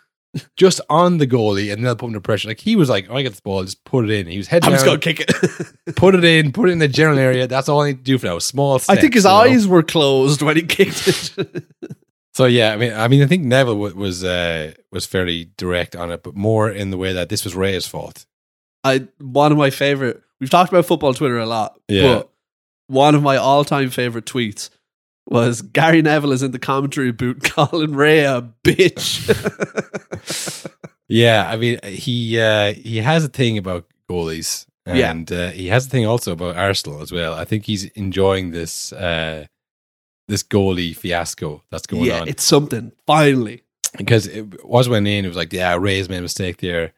Just 0.57 0.83
on 0.91 1.17
the 1.17 1.27
goalie, 1.27 1.73
and 1.73 1.85
they'll 1.85 1.97
put 1.97 2.05
him 2.05 2.11
under 2.11 2.21
pressure. 2.21 2.49
Like 2.49 2.61
he 2.61 2.77
was 2.77 2.91
like, 2.91 3.11
"I 3.11 3.23
get 3.23 3.31
this 3.31 3.41
ball, 3.41 3.65
just 3.65 3.83
put 3.85 4.05
it 4.05 4.11
in." 4.11 4.27
He 4.27 4.37
was 4.37 4.47
head 4.47 4.63
I'm 4.63 4.73
just 4.73 4.85
gonna 4.85 4.99
kick 4.99 5.21
it. 5.21 5.33
put 5.97 6.15
it 6.15 6.23
in, 6.23 6.53
put 6.53 6.69
it 6.69 6.73
in 6.73 6.79
the 6.79 6.87
general 6.87 7.19
area. 7.19 7.47
That's 7.47 7.69
all 7.69 7.81
I 7.81 7.89
need 7.89 7.99
to 7.99 8.05
do 8.05 8.19
for 8.19 8.27
now. 8.27 8.39
Small. 8.39 8.77
I 8.91 8.97
think 8.97 9.15
his 9.15 9.25
you 9.25 9.31
know? 9.31 9.37
eyes 9.37 9.67
were 9.67 9.83
closed 9.83 10.43
when 10.43 10.57
he 10.57 10.63
kicked 10.63 11.09
it. 11.39 11.65
So 12.39 12.45
yeah, 12.45 12.73
I 12.73 12.77
mean, 12.77 12.93
I 12.93 13.09
mean, 13.09 13.21
I 13.21 13.27
think 13.27 13.43
Neville 13.43 13.77
was 13.77 14.23
uh, 14.23 14.73
was 14.93 15.07
fairly 15.07 15.51
direct 15.57 15.97
on 15.97 16.13
it, 16.13 16.23
but 16.23 16.37
more 16.37 16.71
in 16.71 16.91
the 16.91 16.97
way 16.97 17.13
that 17.13 17.31
this 17.31 17.43
was 17.43 17.57
Raya's 17.57 17.89
fault. 17.89 18.27
I 18.85 19.09
one 19.21 19.53
of 19.53 19.59
my 19.59 19.71
favorite. 19.71 20.23
We've 20.41 20.51
talked 20.51 20.73
about 20.73 20.87
football 20.87 21.15
Twitter 21.15 21.39
a 21.39 21.47
lot, 21.47 21.81
Yeah. 21.89 22.15
but 22.15 22.31
one 22.87 23.15
of 23.15 23.23
my 23.23 23.37
all-time 23.37 23.91
favorite 23.91 24.25
tweets 24.25 24.71
was 25.27 25.61
Gary 25.63 26.01
Neville 26.01 26.33
is 26.33 26.43
in 26.43 26.53
the 26.53 26.59
commentary 26.59 27.13
booth 27.13 27.43
calling 27.55 27.93
Ray 27.95 28.21
a 28.25 28.43
bitch. 28.65 29.27
Yeah, 31.11 31.49
I 31.51 31.57
mean, 31.57 31.79
he 31.85 32.39
uh, 32.39 32.75
he 32.75 32.99
has 32.99 33.25
a 33.25 33.29
thing 33.29 33.57
about 33.57 33.87
goalies, 34.11 34.67
Yeah. 34.87 35.11
and 35.11 35.33
uh, 35.33 35.51
he 35.53 35.69
has 35.69 35.87
a 35.87 35.89
thing 35.89 36.05
also 36.07 36.33
about 36.33 36.57
Arsenal 36.57 37.01
as 37.01 37.11
well. 37.11 37.33
I 37.33 37.47
think 37.47 37.65
he's 37.65 37.85
enjoying 37.87 38.51
this 38.51 38.93
uh, 38.93 39.47
this 40.29 40.43
goalie 40.43 40.95
fiasco 40.95 41.65
that's 41.71 41.87
going 41.87 42.05
yeah, 42.05 42.21
on 42.21 42.29
it's 42.29 42.45
something. 42.45 42.93
Finally, 43.07 43.63
because 43.97 44.27
it 44.27 44.63
was 44.67 44.87
when 44.91 45.07
in 45.07 45.25
it 45.25 45.29
was 45.29 45.37
like, 45.39 45.51
yeah, 45.51 45.75
Raya's 45.81 46.11
made 46.11 46.19
a 46.19 46.23
mistake 46.23 46.59
there, 46.59 46.93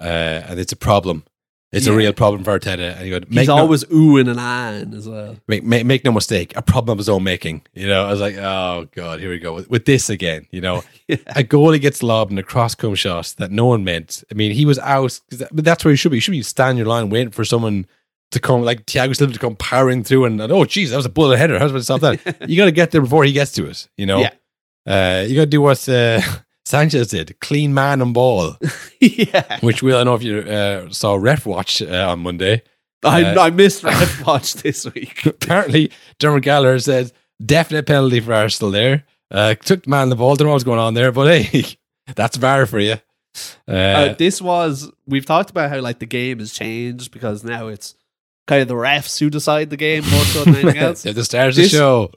uh, 0.00 0.04
and 0.48 0.58
it's 0.60 0.72
a 0.72 0.76
problem. 0.76 1.24
It's 1.72 1.86
a 1.88 1.92
real 1.92 2.14
problem 2.14 2.42
for 2.42 2.58
Arteta, 2.58 2.96
and 2.98 3.10
go, 3.10 3.20
he's 3.28 3.48
no, 3.48 3.56
always 3.58 3.84
oohing 3.86 4.30
and 4.30 4.38
ahhing 4.38 4.94
as 4.96 5.06
well. 5.06 5.36
make, 5.46 5.62
make 5.62 5.84
make 5.84 6.04
no 6.06 6.12
mistake, 6.12 6.56
a 6.56 6.62
problem 6.62 6.92
of 6.92 6.98
his 6.98 7.08
own 7.08 7.22
making. 7.22 7.62
You 7.74 7.86
know, 7.88 8.06
I 8.06 8.10
was 8.10 8.20
like, 8.20 8.36
oh 8.36 8.88
god, 8.92 9.20
here 9.20 9.28
we 9.28 9.38
go 9.38 9.52
with, 9.52 9.68
with 9.68 9.84
this 9.84 10.08
again. 10.08 10.46
You 10.50 10.62
know, 10.62 10.84
Yeah. 11.08 11.16
a 11.28 11.42
goalie 11.42 11.80
gets 11.80 12.02
lobbed 12.02 12.32
in 12.32 12.38
a 12.38 12.42
cross 12.42 12.74
come 12.74 12.94
shot 12.94 13.34
that 13.38 13.50
no 13.50 13.66
one 13.66 13.84
meant. 13.84 14.24
I 14.30 14.34
mean, 14.34 14.52
he 14.52 14.64
was 14.64 14.78
out, 14.78 15.20
that- 15.30 15.54
but 15.54 15.64
that's 15.66 15.84
where 15.84 15.90
he 15.92 15.96
should 15.96 16.12
be. 16.12 16.16
You 16.16 16.20
should 16.22 16.30
be 16.30 16.42
standing 16.42 16.78
your 16.78 16.86
line 16.86 17.10
waiting 17.10 17.30
for 17.32 17.44
someone 17.44 17.84
to 18.30 18.40
come, 18.40 18.62
like 18.62 18.86
Thiago 18.86 19.14
Silva 19.14 19.34
to 19.34 19.38
come 19.38 19.56
powering 19.56 20.02
through, 20.02 20.24
and, 20.24 20.40
and, 20.40 20.50
oh, 20.52 20.64
geez, 20.64 20.90
that 20.90 20.96
was 20.96 21.04
a 21.06 21.10
bullet 21.10 21.36
header. 21.36 21.58
How's 21.58 21.70
about 21.72 21.78
to 21.80 21.84
stop 21.84 22.00
that? 22.00 22.48
you 22.48 22.56
got 22.56 22.66
to 22.66 22.72
get 22.72 22.90
there 22.92 23.02
before 23.02 23.24
he 23.24 23.32
gets 23.32 23.52
to 23.52 23.66
it. 23.66 23.86
You 23.98 24.06
know, 24.06 24.20
Yeah. 24.20 24.30
uh, 24.86 25.24
you 25.28 25.34
got 25.34 25.42
to 25.42 25.46
do 25.46 25.60
what 25.60 25.86
uh, 25.88 26.20
Sanchez 26.66 27.08
did: 27.08 27.38
clean 27.40 27.72
man 27.72 28.02
and 28.02 28.12
ball, 28.12 28.56
yeah, 29.00 29.58
which 29.60 29.82
we 29.84 29.92
I 29.92 29.98
don't 30.02 30.06
know 30.06 30.14
if 30.16 30.22
you 30.24 30.38
uh, 30.40 30.90
saw 30.90 31.14
Ref 31.14 31.46
Watch 31.46 31.80
uh, 31.80 32.08
on 32.10 32.18
Monday. 32.20 32.62
I, 33.04 33.22
Uh, 33.22 33.40
I 33.40 33.50
missed 33.50 33.84
Ref 33.84 34.26
Watch 34.26 34.54
this 34.54 34.84
week. 34.92 35.24
Apparently, 35.26 35.92
Dermot 36.18 36.42
Gallagher 36.42 36.80
said 36.80 37.12
definite 37.44 37.86
penalty 37.86 38.18
for 38.18 38.34
Arsenal 38.34 38.72
there. 38.72 39.04
Uh, 39.30 39.54
took 39.54 39.84
the 39.84 39.90
man 39.90 40.08
the 40.08 40.16
ball. 40.16 40.34
Don't 40.34 40.46
know 40.48 40.52
what's 40.52 40.64
going 40.64 40.80
on 40.80 40.94
there, 40.94 41.12
but 41.12 41.32
hey, 41.40 41.64
that's 42.16 42.36
VAR 42.36 42.66
for 42.66 42.80
you. 42.80 42.96
Uh, 43.68 43.72
Uh, 43.72 44.14
this 44.14 44.42
was 44.42 44.90
we've 45.06 45.26
talked 45.26 45.50
about 45.50 45.70
how 45.70 45.78
like 45.80 46.00
the 46.00 46.06
game 46.06 46.40
has 46.40 46.52
changed 46.52 47.12
because 47.12 47.44
now 47.44 47.68
it's 47.68 47.94
kind 48.48 48.62
of 48.62 48.66
the 48.68 48.74
refs 48.74 49.18
who 49.20 49.30
decide 49.30 49.70
the 49.70 49.76
game 49.76 50.02
more 50.10 50.24
so 50.24 50.44
than 50.44 50.56
anything 50.56 50.78
else. 50.78 51.02
the 51.02 51.24
start 51.24 51.50
of 51.50 51.54
the 51.56 51.68
show. 51.68 52.10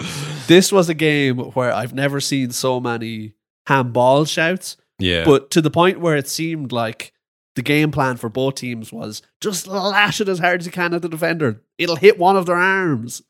This 0.47 0.71
was 0.71 0.89
a 0.89 0.93
game 0.95 1.37
where 1.37 1.71
I've 1.71 1.93
never 1.93 2.19
seen 2.19 2.49
so 2.51 2.79
many 2.79 3.33
handball 3.69 4.25
shouts, 4.25 4.75
Yeah. 4.99 5.23
but 5.25 5.49
to 5.51 5.61
the 5.61 5.71
point 5.71 5.99
where 6.01 6.17
it 6.17 6.27
seemed 6.27 6.71
like 6.71 7.13
the 7.55 7.61
game 7.61 7.91
plan 7.91 8.17
for 8.17 8.29
both 8.29 8.55
teams 8.55 8.91
was 8.91 9.21
just 9.41 9.67
lash 9.67 10.19
it 10.21 10.27
as 10.29 10.39
hard 10.39 10.59
as 10.61 10.65
you 10.65 10.71
can 10.71 10.93
at 10.93 11.01
the 11.01 11.09
defender. 11.09 11.61
It'll 11.77 11.95
hit 11.95 12.17
one 12.19 12.35
of 12.35 12.45
their 12.45 12.55
arms. 12.57 13.21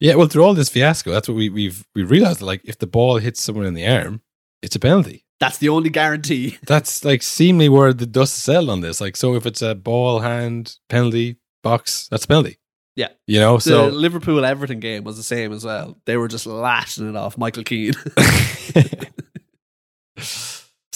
yeah, 0.00 0.14
well, 0.14 0.26
through 0.26 0.44
all 0.44 0.54
this 0.54 0.68
fiasco, 0.68 1.10
that's 1.12 1.28
what 1.28 1.36
we, 1.36 1.48
we've 1.50 1.86
we 1.94 2.02
realized. 2.02 2.40
Like, 2.42 2.62
if 2.64 2.78
the 2.78 2.86
ball 2.86 3.18
hits 3.18 3.42
someone 3.42 3.66
in 3.66 3.74
the 3.74 3.86
arm, 3.86 4.22
it's 4.62 4.74
a 4.76 4.80
penalty. 4.80 5.24
That's 5.40 5.58
the 5.58 5.68
only 5.68 5.88
guarantee. 5.88 6.58
That's 6.66 7.04
like 7.04 7.22
seemingly 7.22 7.68
where 7.68 7.92
the 7.92 8.06
dust 8.06 8.38
settled 8.38 8.70
on 8.70 8.80
this. 8.80 9.00
Like, 9.00 9.14
so 9.16 9.36
if 9.36 9.46
it's 9.46 9.62
a 9.62 9.76
ball, 9.76 10.18
hand, 10.18 10.74
penalty, 10.88 11.36
box, 11.62 12.08
that's 12.10 12.24
a 12.24 12.26
penalty. 12.28 12.58
Yeah. 12.96 13.10
You 13.28 13.38
know, 13.38 13.58
The 13.58 13.62
so 13.62 13.86
Liverpool 13.86 14.44
Everton 14.44 14.80
game 14.80 15.04
was 15.04 15.16
the 15.16 15.22
same 15.22 15.52
as 15.52 15.64
well. 15.64 15.96
They 16.06 16.16
were 16.16 16.26
just 16.26 16.44
lashing 16.44 17.08
it 17.08 17.14
off 17.14 17.38
Michael 17.38 17.62
Keane. 17.62 17.92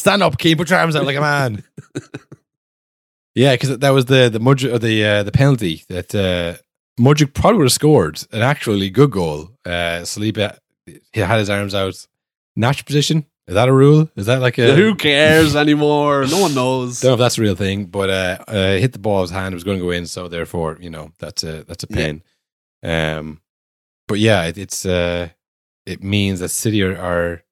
stand 0.03 0.23
up, 0.23 0.37
Keane, 0.39 0.57
put 0.57 0.69
your 0.71 0.79
arms 0.81 0.97
out 0.97 1.07
like 1.07 1.17
a 1.17 1.21
man. 1.21 1.63
yeah, 3.35 3.55
because 3.55 3.79
that 3.79 3.91
was 3.91 4.07
the 4.07 4.29
the 4.29 4.39
Mudryk, 4.41 4.75
or 4.75 4.79
the 4.79 5.05
uh, 5.05 5.23
the 5.23 5.33
penalty 5.33 5.85
that 5.89 6.15
uh, 6.15 6.57
Mudryk 7.01 7.35
probably 7.35 7.59
would 7.59 7.65
have 7.67 7.73
scored 7.73 8.23
an 8.33 8.43
actually 8.43 8.91
good 8.91 9.11
goal. 9.11 9.51
Uh, 9.65 10.03
Saliba 10.05 10.59
he 11.13 11.21
had 11.21 11.39
his 11.39 11.49
arms 11.51 11.75
out, 11.75 12.07
natural 12.57 12.85
position. 12.85 13.25
Is 13.47 13.55
that 13.55 13.69
a 13.69 13.73
rule? 13.73 14.09
Is 14.17 14.27
that 14.27 14.41
like 14.41 14.59
a 14.59 14.75
Who 14.75 14.95
cares 14.95 15.57
anymore? 15.57 16.27
No 16.27 16.39
one 16.41 16.55
knows. 16.55 17.01
Don't 17.01 17.11
know 17.11 17.15
if 17.15 17.19
that's 17.21 17.39
a 17.39 17.43
real 17.43 17.57
thing, 17.57 17.87
but 17.87 18.09
uh, 18.11 18.39
uh, 18.47 18.77
hit 18.79 18.93
the 18.93 18.99
ball 18.99 19.23
with 19.23 19.31
his 19.31 19.37
hand. 19.39 19.53
It 19.53 19.57
was 19.57 19.65
going 19.65 19.79
to 19.79 19.85
go 19.85 19.91
in, 19.91 20.07
so 20.07 20.29
therefore, 20.29 20.79
you 20.81 20.91
know, 20.91 21.13
that's 21.19 21.43
a 21.45 21.65
that's 21.65 21.85
a 21.85 21.87
Yeah. 21.91 21.97
pain. 21.97 22.23
Um, 22.85 23.41
but 24.09 24.19
yeah, 24.19 24.45
it, 24.45 24.59
it's 24.59 24.85
uh, 24.87 25.29
it 25.87 26.03
means 26.03 26.41
that 26.41 26.49
City 26.51 26.83
are, 26.83 26.97
are 26.97 27.43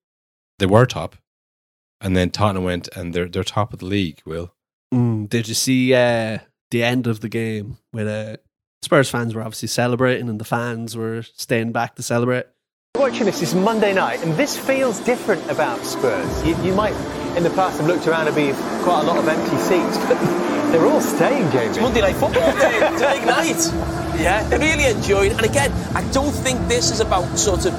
they 0.58 0.66
were 0.66 0.86
top, 0.86 1.16
and 2.00 2.16
then 2.16 2.30
Tottenham 2.30 2.64
went 2.64 2.88
and 2.96 3.14
they're 3.14 3.28
they're 3.28 3.44
top 3.44 3.72
of 3.72 3.78
the 3.78 3.86
league. 3.86 4.20
Will 4.24 4.52
Mm, 4.92 5.28
did 5.28 5.46
you 5.46 5.54
see 5.54 5.94
uh, 5.94 6.38
the 6.72 6.82
end 6.82 7.06
of 7.06 7.20
the 7.20 7.28
game 7.28 7.78
where 7.92 8.32
uh, 8.32 8.36
Spurs 8.82 9.08
fans 9.08 9.34
were 9.34 9.42
obviously 9.42 9.68
celebrating 9.68 10.28
and 10.28 10.40
the 10.40 10.44
fans 10.44 10.96
were 10.96 11.22
staying 11.22 11.70
back 11.72 11.94
to 11.94 12.02
celebrate? 12.02 12.46
Watching 12.96 13.26
this, 13.26 13.40
is 13.40 13.54
Monday 13.54 13.94
night, 13.94 14.20
and 14.24 14.34
this 14.34 14.58
feels 14.58 14.98
different 14.98 15.48
about 15.48 15.78
Spurs. 15.84 16.44
You, 16.44 16.60
you 16.64 16.74
might, 16.74 16.94
in 17.36 17.44
the 17.44 17.50
past, 17.50 17.78
have 17.78 17.86
looked 17.86 18.08
around 18.08 18.26
and 18.26 18.34
be 18.34 18.52
quite 18.82 19.02
a 19.02 19.06
lot 19.06 19.16
of 19.16 19.28
empty 19.28 19.56
seats, 19.58 19.96
but 20.08 20.18
they're 20.72 20.84
all 20.84 21.00
staying, 21.00 21.48
Jamie. 21.52 21.80
Monday 21.80 22.00
night 22.00 22.16
football 22.16 22.50
day, 22.58 22.80
it's 22.82 23.00
a 23.00 23.10
big 23.12 23.26
night. 23.26 24.20
Yeah, 24.20 24.42
they 24.48 24.58
really 24.58 24.86
enjoyed. 24.90 25.32
And 25.32 25.42
again, 25.42 25.70
I 25.94 26.02
don't 26.10 26.32
think 26.32 26.66
this 26.66 26.90
is 26.90 26.98
about 26.98 27.38
sort 27.38 27.64
of 27.64 27.72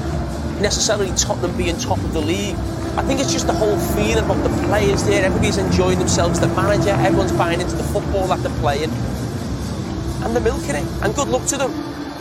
necessarily 0.62 1.12
Tottenham 1.18 1.58
being 1.58 1.78
top 1.78 1.98
of 1.98 2.14
the 2.14 2.22
league. 2.22 2.56
I 2.98 3.04
think 3.04 3.20
it's 3.20 3.32
just 3.32 3.48
the 3.48 3.54
whole 3.54 3.78
feeling 3.96 4.30
of 4.30 4.44
the 4.44 4.50
players 4.68 5.04
there. 5.04 5.24
Everybody's 5.26 5.58
enjoying 5.58 5.98
themselves. 6.00 6.40
The 6.40 6.48
manager, 6.50 6.90
everyone's 6.90 7.32
buying 7.32 7.62
into 7.62 7.76
the 7.76 7.84
football 7.84 8.28
that 8.28 8.40
they're 8.44 8.60
playing, 8.60 8.92
and 10.24 10.36
they're 10.36 10.44
milking 10.44 10.76
it. 10.76 10.86
And 11.02 11.16
good 11.16 11.30
luck 11.30 11.46
to 11.48 11.58
them. 11.58 11.72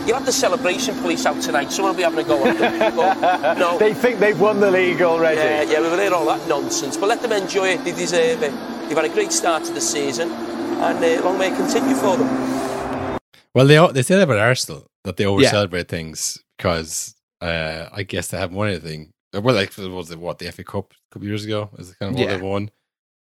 You'll 0.07 0.17
have 0.17 0.25
the 0.25 0.31
celebration 0.31 0.95
police 0.99 1.25
out 1.27 1.41
tonight. 1.41 1.71
Someone 1.71 1.91
will 1.93 1.97
be 1.97 2.03
having 2.03 2.19
a 2.19 2.23
go 2.27 2.43
at 2.45 2.57
them. 2.57 3.57
No. 3.59 3.77
They 3.77 3.93
think 3.93 4.19
they've 4.19 4.39
won 4.39 4.59
the 4.59 4.71
league 4.71 5.01
already. 5.01 5.37
Yeah, 5.39 5.61
yeah, 5.63 5.81
we've 5.81 5.91
heard 5.91 6.11
all 6.13 6.25
that 6.25 6.47
nonsense. 6.47 6.97
But 6.97 7.09
let 7.09 7.21
them 7.21 7.31
enjoy 7.33 7.67
it. 7.69 7.83
They 7.83 7.91
deserve 7.91 8.41
it. 8.41 8.51
They've 8.87 8.95
had 8.97 9.05
a 9.05 9.09
great 9.09 9.31
start 9.31 9.63
to 9.65 9.73
the 9.73 9.81
season, 9.81 10.31
and 10.31 11.03
uh, 11.03 11.23
long 11.23 11.37
may 11.37 11.51
it 11.51 11.55
continue 11.55 11.95
for 11.95 12.17
them. 12.17 13.19
well, 13.53 13.67
they 13.67 13.77
all- 13.77 13.91
they 13.93 14.01
say 14.01 14.15
that 14.15 14.23
about 14.23 14.39
Arsenal 14.39 14.87
that 15.03 15.17
they 15.17 15.25
over 15.25 15.41
Yeah. 15.41 15.51
celebrate 15.51 15.87
things 15.89 16.39
because 16.57 17.13
uh, 17.41 17.87
I 17.91 18.03
guess 18.03 18.29
they 18.29 18.37
haven't 18.37 18.55
won 18.55 18.69
anything. 18.69 19.11
Well, 19.33 19.55
like 19.55 19.73
what 19.73 19.89
was 19.91 20.11
it 20.11 20.19
what 20.19 20.39
the 20.39 20.51
FA 20.51 20.63
Cup 20.63 20.93
a 20.93 21.13
couple 21.13 21.27
years 21.27 21.45
ago 21.45 21.69
is 21.77 21.93
kind 21.95 22.11
of 22.13 22.15
what 22.19 22.25
Yeah. 22.27 22.33
they've 22.33 22.41
won. 22.43 22.69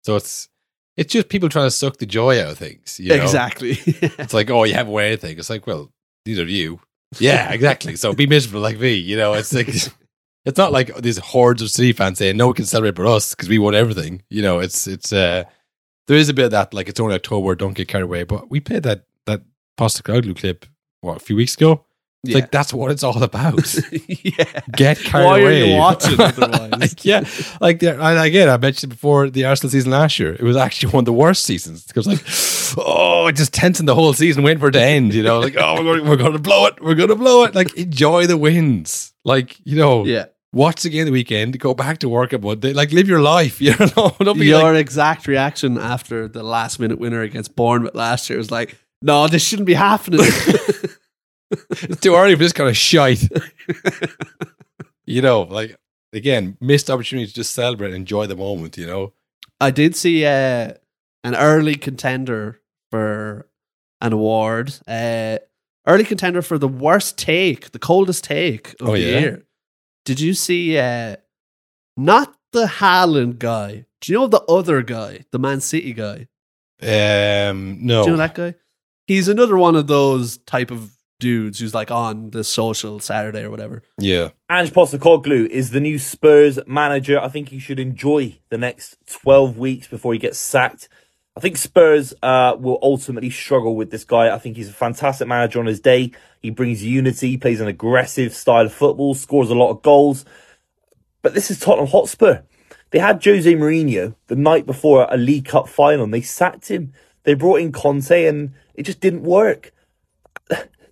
So 0.04 0.16
it's 0.16 0.48
it's 0.96 1.12
just 1.12 1.28
people 1.28 1.48
trying 1.48 1.66
to 1.66 1.70
suck 1.70 1.98
the 1.98 2.06
joy 2.06 2.40
out 2.42 2.50
of 2.52 2.58
things. 2.58 2.98
You 3.00 3.10
know? 3.16 3.22
Exactly. 3.22 3.78
It's 4.18 4.34
like, 4.34 4.50
oh, 4.50 4.64
you 4.64 4.74
haven't 4.74 4.92
won 4.92 5.04
anything. 5.04 5.38
It's 5.38 5.48
like, 5.50 5.66
well, 5.66 5.90
neither 6.26 6.42
of 6.42 6.50
you. 6.50 6.80
Yeah, 7.18 7.52
exactly. 7.52 7.96
so 7.96 8.12
be 8.12 8.26
miserable 8.26 8.60
like 8.60 8.78
me. 8.78 8.94
You 8.94 9.16
know, 9.16 9.32
it's 9.34 9.52
like 9.52 9.68
it's 10.44 10.56
not 10.58 10.72
like 10.72 10.94
these 10.96 11.18
hordes 11.18 11.62
of 11.62 11.70
City 11.70 11.92
fans 11.92 12.18
saying 12.18 12.36
no 12.36 12.46
one 12.46 12.54
can 12.54 12.66
celebrate 12.66 12.94
but 13.02 13.06
us 13.10 13.34
because 13.34 13.48
we 13.48 13.58
won 13.58 13.74
everything. 13.74 14.22
You 14.30 14.42
know, 14.42 14.58
it's 14.58 14.86
it's 14.86 15.12
uh 15.12 15.44
there 16.08 16.16
is 16.16 16.28
a 16.28 16.34
bit 16.34 16.46
of 16.46 16.50
that 16.52 16.74
like 16.74 16.88
it's 16.88 16.98
only 17.00 17.14
October, 17.14 17.54
don't 17.54 17.74
get 17.74 17.88
carried 17.88 18.04
away. 18.04 18.24
But 18.24 18.50
we 18.50 18.58
played 18.60 18.82
that 18.82 19.04
that 19.26 19.42
Pasta 19.76 20.02
Postecoglou 20.02 20.36
clip 20.36 20.66
what 21.02 21.16
a 21.16 21.20
few 21.20 21.36
weeks 21.36 21.54
ago. 21.54 21.84
Yeah. 22.22 22.34
like 22.34 22.50
that's 22.50 22.72
what 22.74 22.90
it's 22.90 23.02
all 23.02 23.22
about. 23.22 23.74
yeah. 24.08 24.60
Get 24.76 24.98
carried 24.98 25.24
Why 25.24 25.40
are 25.40 25.52
you 25.52 25.76
watching 25.76 26.20
otherwise? 26.20 26.70
like, 26.78 27.04
yeah, 27.04 27.24
like 27.62 27.82
and 27.82 28.18
again, 28.18 28.48
I 28.50 28.58
mentioned 28.58 28.90
before 28.90 29.30
the 29.30 29.46
Arsenal 29.46 29.70
season 29.70 29.90
last 29.90 30.18
year. 30.18 30.34
It 30.34 30.42
was 30.42 30.56
actually 30.56 30.92
one 30.92 31.02
of 31.02 31.06
the 31.06 31.14
worst 31.14 31.44
seasons 31.44 31.84
because 31.86 32.06
like, 32.06 32.20
oh, 32.86 33.26
it 33.28 33.36
just 33.36 33.54
tensing 33.54 33.86
the 33.86 33.94
whole 33.94 34.12
season, 34.12 34.42
waiting 34.42 34.60
for 34.60 34.68
it 34.68 34.72
to 34.72 34.82
end. 34.82 35.14
You 35.14 35.22
know, 35.22 35.40
like 35.40 35.56
oh, 35.56 35.76
we're 35.76 35.82
going, 35.98 36.08
we're 36.10 36.16
going 36.16 36.32
to 36.34 36.38
blow 36.38 36.66
it, 36.66 36.82
we're 36.82 36.94
going 36.94 37.08
to 37.08 37.16
blow 37.16 37.44
it. 37.44 37.54
Like 37.54 37.74
enjoy 37.78 38.26
the 38.26 38.36
wins. 38.36 39.14
Like 39.24 39.56
you 39.64 39.76
know, 39.76 40.04
Yeah. 40.04 40.26
watch 40.52 40.82
the 40.82 40.90
game 40.90 41.06
the 41.06 41.12
weekend, 41.12 41.58
go 41.58 41.72
back 41.72 41.98
to 42.00 42.08
work 42.10 42.34
on 42.34 42.42
Monday, 42.42 42.74
like 42.74 42.92
live 42.92 43.08
your 43.08 43.22
life. 43.22 43.60
You 43.62 43.74
know, 43.96 44.14
don't 44.20 44.38
be 44.38 44.44
Your 44.46 44.72
like, 44.72 44.76
exact 44.80 45.26
reaction 45.26 45.78
after 45.78 46.28
the 46.28 46.42
last 46.42 46.78
minute 46.78 46.98
winner 46.98 47.22
against 47.22 47.56
Bournemouth 47.56 47.94
last 47.94 48.28
year 48.28 48.36
was 48.38 48.50
like, 48.50 48.76
no, 49.00 49.26
this 49.26 49.42
shouldn't 49.42 49.64
be 49.66 49.72
happening. 49.72 50.20
It's 51.50 52.00
too 52.00 52.14
early 52.14 52.34
for 52.34 52.38
this 52.42 52.52
kind 52.52 52.68
of 52.68 52.76
shite. 52.76 53.28
you 55.06 55.22
know, 55.22 55.42
like 55.42 55.76
again, 56.12 56.56
missed 56.60 56.90
opportunity 56.90 57.26
to 57.26 57.34
just 57.34 57.52
celebrate, 57.52 57.88
and 57.88 57.96
enjoy 57.96 58.26
the 58.26 58.36
moment. 58.36 58.76
You 58.76 58.86
know, 58.86 59.12
I 59.60 59.70
did 59.70 59.96
see 59.96 60.24
uh, 60.24 60.72
an 61.24 61.34
early 61.36 61.74
contender 61.74 62.60
for 62.90 63.48
an 64.00 64.12
award. 64.12 64.74
Uh, 64.86 65.38
early 65.86 66.04
contender 66.04 66.42
for 66.42 66.58
the 66.58 66.68
worst 66.68 67.18
take, 67.18 67.72
the 67.72 67.78
coldest 67.78 68.24
take 68.24 68.74
of 68.80 68.88
Oh, 68.88 68.92
the 68.92 69.00
yeah? 69.00 69.18
year. 69.18 69.42
Did 70.04 70.20
you 70.20 70.34
see? 70.34 70.78
Uh, 70.78 71.16
not 71.96 72.34
the 72.52 72.66
Haaland 72.66 73.38
guy. 73.38 73.84
Do 74.00 74.12
you 74.12 74.18
know 74.18 74.26
the 74.26 74.42
other 74.44 74.82
guy, 74.82 75.24
the 75.30 75.38
Man 75.38 75.60
City 75.60 75.92
guy? 75.92 76.28
Um, 76.82 77.78
no. 77.84 78.02
Do 78.04 78.10
you 78.10 78.16
know 78.16 78.22
that 78.22 78.34
guy? 78.34 78.54
He's 79.06 79.28
another 79.28 79.58
one 79.58 79.76
of 79.76 79.86
those 79.88 80.38
type 80.38 80.70
of 80.70 80.90
dudes 81.20 81.60
who's 81.60 81.74
like 81.74 81.92
on 81.92 82.30
the 82.30 82.42
social 82.42 82.98
Saturday 82.98 83.44
or 83.44 83.50
whatever. 83.50 83.82
Yeah. 83.98 84.30
Ange 84.50 84.72
Postecoglou 84.72 85.46
is 85.46 85.70
the 85.70 85.78
new 85.78 85.98
Spurs 85.98 86.58
manager. 86.66 87.20
I 87.20 87.28
think 87.28 87.50
he 87.50 87.60
should 87.60 87.78
enjoy 87.78 88.40
the 88.48 88.58
next 88.58 88.96
12 89.06 89.56
weeks 89.56 89.86
before 89.86 90.12
he 90.12 90.18
gets 90.18 90.38
sacked. 90.38 90.88
I 91.36 91.40
think 91.40 91.56
Spurs 91.56 92.12
uh, 92.22 92.56
will 92.58 92.78
ultimately 92.82 93.30
struggle 93.30 93.76
with 93.76 93.90
this 93.90 94.04
guy. 94.04 94.34
I 94.34 94.38
think 94.38 94.56
he's 94.56 94.68
a 94.68 94.72
fantastic 94.72 95.28
manager 95.28 95.60
on 95.60 95.66
his 95.66 95.80
day. 95.80 96.10
He 96.42 96.50
brings 96.50 96.84
unity, 96.84 97.36
plays 97.36 97.60
an 97.60 97.68
aggressive 97.68 98.34
style 98.34 98.66
of 98.66 98.72
football, 98.72 99.14
scores 99.14 99.50
a 99.50 99.54
lot 99.54 99.70
of 99.70 99.82
goals. 99.82 100.24
But 101.22 101.34
this 101.34 101.50
is 101.50 101.60
Tottenham 101.60 101.86
Hotspur. 101.86 102.40
They 102.90 102.98
had 102.98 103.24
Jose 103.24 103.52
Mourinho 103.54 104.16
the 104.26 104.36
night 104.36 104.66
before 104.66 105.06
a 105.08 105.16
League 105.16 105.44
Cup 105.44 105.68
final 105.68 106.04
and 106.04 106.14
they 106.14 106.22
sacked 106.22 106.68
him. 106.68 106.92
They 107.22 107.34
brought 107.34 107.60
in 107.60 107.70
Conte 107.70 108.26
and 108.26 108.52
it 108.74 108.82
just 108.82 109.00
didn't 109.00 109.22
work. 109.22 109.72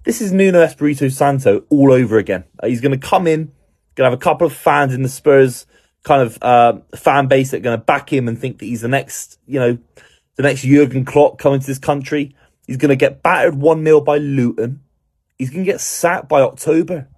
This 0.05 0.21
is 0.21 0.33
Nuno 0.33 0.63
Espirito 0.63 1.09
Santo 1.09 1.65
all 1.69 1.93
over 1.93 2.19
again. 2.19 2.45
Uh, 2.63 2.69
he's 2.69 2.81
going 2.81 2.99
to 2.99 3.07
come 3.07 3.27
in, 3.27 3.53
going 3.95 4.07
to 4.07 4.11
have 4.11 4.13
a 4.13 4.17
couple 4.17 4.47
of 4.47 4.53
fans 4.53 4.95
in 4.95 5.03
the 5.03 5.09
Spurs 5.09 5.67
kind 6.05 6.23
of 6.23 6.39
uh, 6.41 6.79
fan 6.97 7.27
base 7.27 7.51
that 7.51 7.59
are 7.59 7.61
going 7.61 7.79
to 7.79 7.85
back 7.85 8.13
him 8.13 8.29
and 8.29 8.39
think 8.39 8.59
that 8.59 8.67
he's 8.67 8.81
the 8.81 8.89
next, 8.89 9.39
you 9.47 9.59
know, 9.59 9.79
the 10.37 10.43
next 10.43 10.63
Jurgen 10.63 11.05
Klopp 11.05 11.39
coming 11.39 11.61
to 11.61 11.67
this 11.67 11.79
country. 11.79 12.35
He's 12.67 12.77
going 12.77 12.91
to 12.91 12.97
get 12.97 13.23
battered 13.23 13.57
1 13.57 13.85
0 13.85 14.01
by 14.01 14.19
Luton. 14.19 14.83
He's 15.37 15.51
going 15.51 15.65
to 15.65 15.71
get 15.71 15.81
sacked 15.81 16.29
by 16.29 16.43
October. 16.43 17.09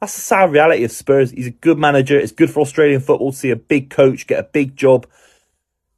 That's 0.00 0.14
the 0.14 0.20
sad 0.20 0.52
reality 0.52 0.84
of 0.84 0.92
Spurs. 0.92 1.30
He's 1.30 1.46
a 1.46 1.50
good 1.50 1.78
manager. 1.78 2.18
It's 2.18 2.32
good 2.32 2.50
for 2.50 2.60
Australian 2.60 3.00
football 3.00 3.32
to 3.32 3.36
see 3.36 3.50
a 3.50 3.56
big 3.56 3.88
coach 3.88 4.26
get 4.26 4.40
a 4.40 4.44
big 4.44 4.76
job. 4.76 5.06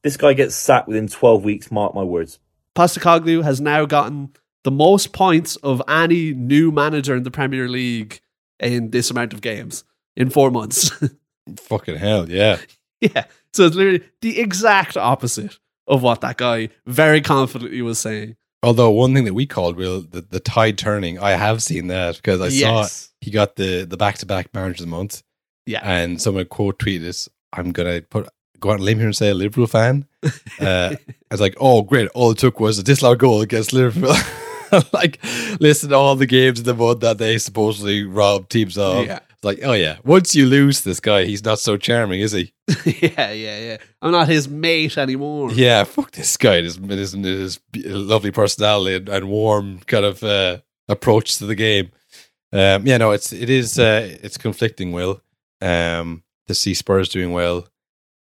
This 0.03 0.17
guy 0.17 0.35
gets 0.35 0.55
sacked 0.55 0.87
within 0.87 1.09
12 1.09 1.43
weeks, 1.43 1.73
mark 1.73 1.95
my 1.95 2.05
words. 2.05 2.39
Postecoglou 2.77 3.43
has 3.43 3.61
now 3.61 3.85
gotten 3.87 4.33
the 4.65 4.71
most 4.71 5.13
points 5.13 5.57
of 5.57 5.83
any 5.89 6.33
new 6.35 6.71
manager 6.73 7.15
in 7.17 7.23
the 7.23 7.31
Premier 7.31 7.69
League 7.69 8.21
in 8.61 8.91
this 8.91 9.11
amount 9.11 9.33
of 9.33 9.41
games 9.41 9.85
in 10.17 10.31
four 10.31 10.51
months. 10.51 10.91
Fucking 11.59 11.97
hell, 11.97 12.29
yeah. 12.29 12.59
yeah. 13.01 13.25
So 13.53 13.65
it's 13.67 13.77
literally 13.77 14.03
the 14.21 14.41
exact 14.41 14.97
opposite 14.97 15.59
of 15.87 16.03
what 16.03 16.21
that 16.21 16.37
guy 16.37 16.69
very 16.87 17.21
confidently 17.21 17.81
was 17.83 17.99
saying. 17.99 18.37
Although 18.63 18.91
one 18.91 19.15
thing 19.15 19.25
that 19.25 19.35
we 19.35 19.47
called 19.47 19.77
Will 19.77 20.03
the, 20.03 20.21
the 20.21 20.41
tide 20.41 20.77
turning, 20.77 21.19
I 21.19 21.31
have 21.31 21.63
seen 21.63 21.87
that 21.87 22.17
because 22.17 22.41
I 22.41 22.49
Yes. 22.49 22.93
saw 22.93 23.09
he 23.21 23.31
got 23.31 23.55
the 23.57 23.85
the 23.85 23.97
back 23.97 24.19
to 24.19 24.27
back 24.27 24.53
manager 24.53 24.83
of 24.83 24.91
the 24.91 24.97
month, 24.97 25.23
Yeah. 25.65 25.81
and 25.85 26.21
someone 26.21 26.45
quote 26.47 26.79
tweeted 26.81 27.03
this. 27.03 27.29
I'm 27.53 27.71
gonna 27.71 28.03
put 28.03 28.29
go 28.61 28.71
out 28.71 28.75
and 28.77 28.85
limb 28.85 28.99
here 28.99 29.07
and 29.07 29.17
say 29.17 29.31
a 29.31 29.35
Liverpool 29.35 29.69
fan. 29.69 30.07
Uh, 30.61 30.97
I 30.97 31.15
was 31.35 31.41
like, 31.41 31.55
oh 31.61 31.83
great! 31.83 32.09
All 32.17 32.33
it 32.33 32.39
took 32.39 32.59
was 32.59 32.81
a 32.81 32.83
disallowed 32.83 33.21
goal 33.21 33.41
against 33.43 33.73
Liverpool. 33.73 34.13
like, 34.93 35.19
listen 35.61 35.91
to 35.91 35.97
all 35.97 36.17
the 36.17 36.27
games 36.27 36.61
in 36.61 36.65
the 36.65 36.75
month 36.75 37.01
that 37.01 37.19
they 37.19 37.39
supposedly 37.39 38.05
robbed 38.05 38.51
teams 38.51 38.77
of. 38.79 39.07
Yeah. 39.07 39.21
It's 39.31 39.45
like, 39.45 39.61
oh 39.63 39.73
yeah, 39.73 39.99
once 40.03 40.35
you 40.35 40.47
lose 40.47 40.81
this 40.81 40.99
guy, 40.99 41.25
he's 41.25 41.45
not 41.45 41.61
so 41.61 41.77
charming, 41.77 42.21
is 42.21 42.33
he? 42.33 42.53
yeah, 42.85 43.31
yeah, 43.31 43.59
yeah. 43.59 43.77
I'm 44.03 44.11
not 44.11 44.27
his 44.27 44.49
mate 44.49 44.99
anymore. 44.99 45.53
Yeah, 45.53 45.85
fuck 45.85 46.11
this 46.11 46.37
guy. 46.37 46.61
His 46.63 46.77
his, 46.77 47.13
his 47.13 47.61
lovely 47.73 48.33
personality 48.33 48.97
and, 48.97 49.09
and 49.09 49.29
warm 49.29 49.79
kind 49.87 50.05
of 50.05 50.25
uh, 50.25 50.59
approach 50.89 51.39
to 51.39 51.47
the 51.47 51.55
game. 51.55 51.93
Um, 52.53 52.85
yeah, 52.85 52.97
no, 52.97 53.13
it's 53.13 53.33
it 53.33 53.49
is 53.49 53.79
uh, 53.79 54.17
it's 54.23 54.39
conflicting. 54.39 54.91
Will 54.91 55.23
um, 55.61 56.25
to 56.49 56.55
see 56.55 56.75
Spurs 56.75 57.09
doing 57.09 57.31
well 57.31 57.69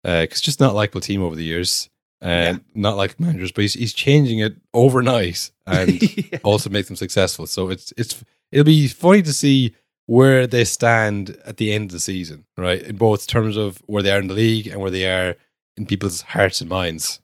because 0.02 0.24
it's 0.32 0.40
just 0.40 0.58
not 0.58 0.74
likable 0.74 1.00
team 1.00 1.22
over 1.22 1.36
the 1.36 1.44
years 1.44 1.88
Uh, 2.22 2.26
and 2.26 2.64
not 2.74 2.96
like 2.96 3.20
managers, 3.20 3.52
but 3.52 3.62
he's 3.62 3.74
he's 3.74 3.92
changing 3.92 4.38
it 4.38 4.56
overnight 4.72 5.50
and 5.66 6.00
Yeah. 6.02 6.38
also 6.42 6.70
make 6.70 6.86
them 6.86 6.96
successful. 6.96 7.46
So 7.46 7.68
it's 7.70 7.92
it's 7.96 8.24
it'll 8.52 8.64
be 8.64 8.88
funny 8.88 9.22
to 9.22 9.32
see 9.32 9.74
where 10.06 10.46
they 10.46 10.64
stand 10.64 11.36
at 11.44 11.56
the 11.58 11.72
end 11.72 11.86
of 11.86 11.90
the 11.92 12.00
season, 12.00 12.44
right? 12.56 12.82
In 12.82 12.96
both 12.96 13.26
terms 13.26 13.56
of 13.56 13.78
where 13.86 14.02
they 14.02 14.10
are 14.10 14.18
in 14.20 14.28
the 14.28 14.34
league 14.34 14.66
and 14.66 14.80
where 14.80 14.90
they 14.90 15.06
are 15.10 15.34
in 15.76 15.86
people's 15.86 16.20
hearts 16.22 16.60
and 16.60 16.70
minds. 16.70 17.20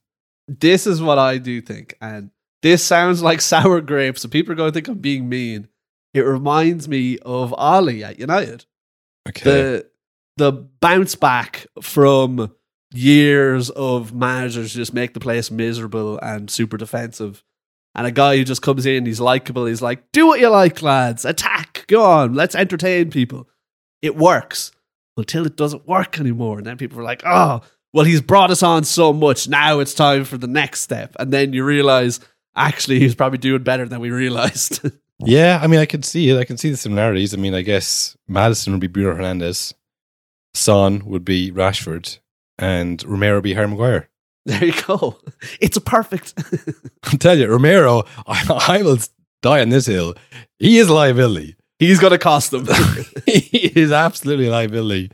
This 0.48 0.86
is 0.86 1.00
what 1.00 1.18
I 1.18 1.38
do 1.38 1.60
think. 1.60 1.94
And 2.00 2.30
this 2.62 2.84
sounds 2.84 3.22
like 3.22 3.40
sour 3.54 3.80
grapes, 3.80 4.22
so 4.22 4.28
people 4.28 4.52
are 4.52 4.56
going 4.56 4.70
to 4.70 4.74
think 4.74 4.88
I'm 4.88 4.98
being 4.98 5.28
mean. 5.28 5.68
It 6.12 6.22
reminds 6.22 6.88
me 6.88 7.18
of 7.18 7.54
Ole 7.56 8.04
at 8.04 8.18
United. 8.18 8.64
Okay. 9.28 9.44
The 9.44 9.86
the 10.36 10.52
bounce 10.52 11.14
back 11.14 11.66
from 11.82 12.52
years 12.92 13.70
of 13.70 14.12
managers 14.14 14.74
just 14.74 14.94
make 14.94 15.14
the 15.14 15.20
place 15.20 15.50
miserable 15.50 16.18
and 16.18 16.50
super 16.50 16.76
defensive. 16.76 17.42
And 17.94 18.06
a 18.06 18.12
guy 18.12 18.36
who 18.36 18.44
just 18.44 18.62
comes 18.62 18.86
in, 18.86 19.06
he's 19.06 19.20
likable, 19.20 19.66
he's 19.66 19.82
like, 19.82 20.12
do 20.12 20.26
what 20.26 20.40
you 20.40 20.48
like, 20.48 20.80
lads, 20.80 21.24
attack, 21.24 21.84
go 21.88 22.04
on, 22.04 22.34
let's 22.34 22.54
entertain 22.54 23.10
people. 23.10 23.48
It 24.00 24.16
works 24.16 24.72
until 25.16 25.44
it 25.44 25.56
doesn't 25.56 25.88
work 25.88 26.18
anymore. 26.20 26.58
And 26.58 26.66
then 26.66 26.76
people 26.76 27.00
are 27.00 27.04
like, 27.04 27.22
oh, 27.26 27.62
well, 27.92 28.04
he's 28.04 28.20
brought 28.20 28.50
us 28.50 28.62
on 28.62 28.84
so 28.84 29.12
much. 29.12 29.48
Now 29.48 29.80
it's 29.80 29.94
time 29.94 30.24
for 30.24 30.38
the 30.38 30.46
next 30.46 30.82
step. 30.82 31.16
And 31.18 31.32
then 31.32 31.52
you 31.52 31.64
realize, 31.64 32.20
actually, 32.54 33.00
he's 33.00 33.16
probably 33.16 33.38
doing 33.38 33.64
better 33.64 33.86
than 33.86 34.00
we 34.00 34.10
realized. 34.10 34.80
Yeah, 35.22 35.58
I 35.62 35.66
mean, 35.66 35.80
I 35.80 35.84
can 35.84 36.02
see 36.02 36.30
it. 36.30 36.38
I 36.38 36.44
can 36.44 36.56
see 36.56 36.70
the 36.70 36.78
similarities. 36.78 37.34
I 37.34 37.36
mean, 37.36 37.52
I 37.52 37.60
guess 37.60 38.16
Maddison 38.26 38.72
would 38.72 38.80
be 38.80 38.86
Bruno 38.86 39.14
Fernandes, 39.14 39.74
Son 40.54 41.04
would 41.04 41.26
be 41.26 41.52
Rashford, 41.52 42.20
and 42.60 43.02
Romero 43.04 43.40
be 43.40 43.54
Harry 43.54 43.66
Maguire. 43.66 44.08
there 44.46 44.64
you 44.64 44.82
go. 44.86 45.18
It's 45.60 45.76
a 45.76 45.80
perfect. 45.80 46.34
I'll 47.04 47.18
tell 47.18 47.36
you, 47.36 47.48
Romero, 47.48 48.04
I, 48.26 48.44
I 48.68 48.82
will 48.82 48.98
die 49.42 49.60
on 49.60 49.70
this 49.70 49.86
hill. 49.86 50.14
He 50.58 50.78
is 50.78 50.88
a 50.88 50.94
liability. 50.94 51.56
he's 51.78 51.98
going 51.98 52.12
to 52.12 52.18
cost 52.18 52.50
them. 52.50 52.66
he 53.26 53.72
is 53.74 53.92
absolutely 53.92 54.46
a 54.46 54.50
liability. 54.50 55.10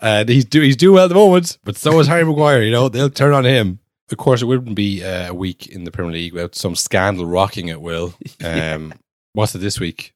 And 0.00 0.28
he's, 0.28 0.44
do, 0.44 0.60
he's 0.60 0.76
doing 0.76 0.94
well 0.94 1.04
at 1.04 1.08
the 1.08 1.14
moment, 1.14 1.58
but 1.64 1.76
so 1.76 1.98
is 1.98 2.06
Harry 2.06 2.24
Maguire. 2.24 2.62
You 2.62 2.70
know, 2.70 2.88
they'll 2.88 3.10
turn 3.10 3.32
on 3.32 3.44
him. 3.44 3.80
Of 4.10 4.18
course, 4.18 4.42
it 4.42 4.46
wouldn't 4.46 4.76
be 4.76 5.02
uh, 5.02 5.30
a 5.30 5.34
week 5.34 5.66
in 5.68 5.84
the 5.84 5.90
Premier 5.90 6.12
League 6.12 6.34
without 6.34 6.54
some 6.54 6.74
scandal 6.74 7.24
rocking 7.24 7.68
it, 7.68 7.80
Will. 7.80 8.14
Um, 8.44 8.92
What's 9.32 9.54
it 9.54 9.58
this 9.58 9.80
week? 9.80 10.14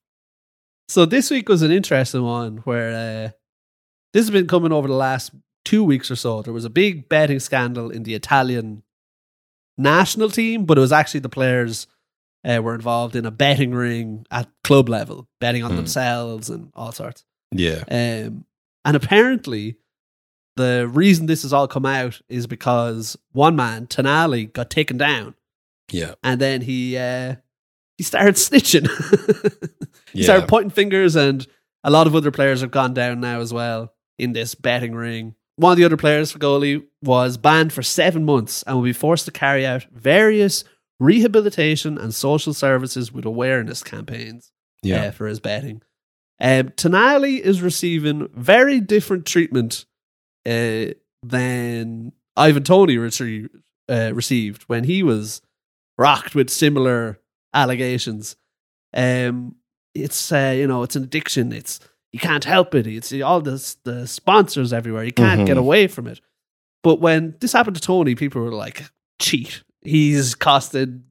So 0.88 1.04
this 1.04 1.30
week 1.30 1.48
was 1.48 1.62
an 1.62 1.72
interesting 1.72 2.22
one 2.22 2.58
where 2.58 2.90
uh, 2.90 3.30
this 4.12 4.24
has 4.24 4.30
been 4.30 4.46
coming 4.46 4.72
over 4.72 4.86
the 4.88 4.94
last 4.94 5.32
two 5.68 5.84
weeks 5.84 6.10
or 6.10 6.16
so. 6.16 6.42
There 6.42 6.52
was 6.54 6.64
a 6.64 6.70
big 6.70 7.08
betting 7.08 7.40
scandal 7.40 7.90
in 7.90 8.02
the 8.04 8.14
Italian 8.14 8.82
national 9.76 10.30
team, 10.30 10.64
but 10.64 10.78
it 10.78 10.80
was 10.80 10.92
actually 10.92 11.20
the 11.20 11.28
players 11.28 11.86
uh, 12.44 12.60
were 12.62 12.74
involved 12.74 13.16
in 13.16 13.26
a 13.26 13.30
betting 13.30 13.72
ring 13.72 14.26
at 14.30 14.48
club 14.64 14.88
level, 14.88 15.28
betting 15.40 15.62
on 15.64 15.70
Hmm. 15.72 15.76
themselves 15.76 16.48
and 16.50 16.70
all 16.74 16.92
sorts. 16.92 17.24
Yeah. 17.52 17.82
Um, 17.90 18.44
and 18.84 18.96
apparently, 18.96 19.76
the 20.56 20.88
reason 20.90 21.26
this 21.26 21.42
has 21.42 21.52
all 21.52 21.68
come 21.68 21.86
out 21.86 22.20
is 22.28 22.46
because 22.46 23.16
one 23.32 23.54
man, 23.56 23.86
Tonali, 23.86 24.52
got 24.52 24.70
taken 24.70 24.96
down, 24.98 25.34
Yeah. 25.92 26.14
and 26.22 26.40
then 26.40 26.62
he 26.62 26.96
uh, 26.96 27.36
he 27.96 28.04
started 28.04 28.34
snitching. 28.46 28.86
he 30.12 30.20
Yeah. 30.20 30.24
started 30.24 30.48
pointing 30.48 30.70
fingers, 30.70 31.16
and 31.16 31.46
a 31.84 31.90
lot 31.90 32.06
of 32.06 32.14
other 32.14 32.30
players 32.30 32.60
have 32.60 32.70
gone 32.70 32.94
down 32.94 33.20
now 33.20 33.40
as 33.40 33.52
well 33.52 33.92
in 34.18 34.32
this 34.32 34.54
betting 34.54 34.94
ring. 34.94 35.34
One 35.58 35.72
of 35.72 35.76
the 35.78 35.84
other 35.84 35.96
players 35.96 36.32
Fagioli 36.32 36.84
was 37.02 37.36
banned 37.36 37.72
for 37.72 37.82
seven 37.82 38.24
months 38.24 38.62
and 38.62 38.76
will 38.76 38.84
be 38.84 38.92
forced 38.92 39.24
to 39.26 39.32
carry 39.32 39.66
out 39.66 39.84
various 39.92 40.62
rehabilitation 41.00 41.98
and 41.98 42.14
social 42.14 42.54
services 42.54 43.12
with 43.12 43.24
awareness 43.24 43.82
campaigns 43.82 44.52
Yeah. 44.82 45.06
uh, 45.06 45.10
for 45.10 45.26
his 45.26 45.40
betting. 45.40 45.82
Um, 46.40 46.68
Tonali 46.70 47.40
is 47.40 47.60
receiving 47.60 48.28
very 48.34 48.80
different 48.80 49.26
treatment 49.26 49.84
uh, 50.46 50.94
than 51.24 52.12
Ivan 52.36 52.62
Toney 52.62 52.96
retrie- 52.96 53.48
uh, 53.88 54.12
received 54.14 54.62
when 54.68 54.84
he 54.84 55.02
was 55.02 55.42
rocked 55.98 56.34
with 56.36 56.50
similar 56.50 57.18
allegations. 57.52 58.36
Um, 58.94 59.56
it's 59.94 60.30
uh, 60.30 60.54
you 60.56 60.68
know 60.68 60.84
it's 60.84 60.94
an 60.94 61.02
addiction. 61.02 61.52
It's 61.52 61.80
you 62.12 62.18
can't 62.18 62.44
help 62.44 62.74
it. 62.74 62.86
It's 62.86 63.12
all 63.22 63.40
the 63.40 63.76
the 63.84 64.06
sponsors 64.06 64.72
everywhere. 64.72 65.04
You 65.04 65.12
can't 65.12 65.46
get 65.46 65.56
Mhm. 65.56 65.60
away 65.60 65.86
from 65.88 66.06
it. 66.06 66.20
But 66.82 67.00
when 67.00 67.34
this 67.40 67.52
happened 67.52 67.76
to 67.76 67.82
Toney, 67.82 68.14
people 68.14 68.40
were 68.42 68.52
like, 68.52 68.84
"Cheat! 69.20 69.62
He's 69.82 70.34
costed 70.34 71.02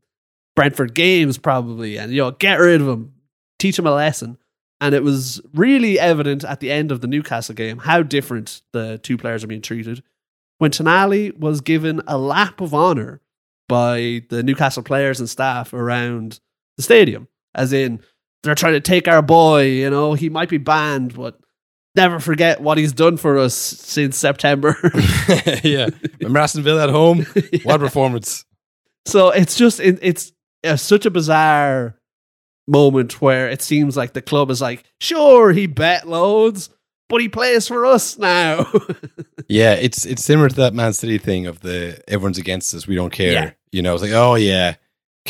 Brentford 0.55 0.93
games 0.95 1.37
probably, 1.37 1.97
and 1.97 2.11
you 2.11 2.17
know 2.21 2.31
get 2.31 2.55
rid 2.59 2.81
of 2.81 2.87
him, 2.87 3.13
teach 3.59 3.77
him 3.77 3.85
a 3.87 3.93
lesson." 3.93 4.37
And 4.79 4.93
it 4.93 5.03
was 5.03 5.41
really 5.53 5.99
evident 5.99 6.43
at 6.43 6.59
the 6.59 6.71
end 6.71 6.91
of 6.91 7.01
the 7.01 7.07
Newcastle 7.07 7.55
game 7.55 7.79
how 7.79 8.03
different 8.03 8.61
the 8.73 8.99
two 8.99 9.17
players 9.17 9.43
are 9.43 9.47
being 9.47 9.61
treated. 9.61 10.03
When 10.59 10.71
Tonali 10.71 11.35
was 11.37 11.61
given 11.61 12.01
a 12.07 12.17
lap 12.17 12.61
of 12.61 12.73
honor 12.73 13.21
by 13.67 14.21
the 14.29 14.41
Newcastle 14.43 14.83
players 14.83 15.19
and 15.19 15.29
staff 15.29 15.73
around 15.73 16.39
the 16.77 16.83
stadium, 16.83 17.27
as 17.55 17.73
in 17.73 18.01
they're 18.43 18.55
trying 18.55 18.73
to 18.73 18.81
take 18.81 19.07
our 19.07 19.21
boy. 19.21 19.63
You 19.63 19.89
know, 19.89 20.13
he 20.13 20.29
might 20.29 20.49
be 20.49 20.57
banned, 20.57 21.15
but 21.15 21.39
never 21.95 22.19
forget 22.19 22.61
what 22.61 22.77
he's 22.77 22.93
done 22.93 23.17
for 23.17 23.37
us 23.37 23.55
since 23.55 24.17
September. 24.17 24.77
yeah. 25.63 25.89
Remember 26.19 26.39
Aston 26.39 26.63
Villa 26.63 26.83
at 26.83 26.89
home? 26.89 27.25
What 27.63 27.75
a 27.75 27.79
performance. 27.79 28.45
So 29.05 29.29
it's 29.29 29.55
just 29.55 29.79
it, 29.79 29.99
it's 30.01 30.31
uh, 30.63 30.75
such 30.75 31.05
a 31.05 31.11
bizarre 31.11 31.97
moment 32.67 33.21
where 33.21 33.49
it 33.49 33.61
seems 33.61 33.95
like 33.95 34.13
the 34.13 34.21
club 34.21 34.49
is 34.51 34.61
like, 34.61 34.83
sure, 34.99 35.53
he 35.53 35.65
bet 35.65 36.07
loads, 36.07 36.69
but 37.09 37.21
he 37.21 37.29
plays 37.29 37.67
for 37.67 37.85
us 37.85 38.17
now. 38.17 38.69
Yeah, 39.47 39.73
it's 39.73 40.05
it's 40.05 40.23
similar 40.23 40.49
to 40.49 40.55
that 40.57 40.73
Man 40.73 40.93
City 40.93 41.17
thing 41.17 41.47
of 41.47 41.61
the 41.61 42.01
everyone's 42.07 42.37
against 42.37 42.73
us, 42.73 42.85
we 42.85 42.95
don't 42.95 43.13
care. 43.13 43.31
Yeah. 43.31 43.51
You 43.71 43.81
know, 43.81 43.93
it's 43.93 44.03
like, 44.03 44.11
oh 44.11 44.35
yeah, 44.35 44.75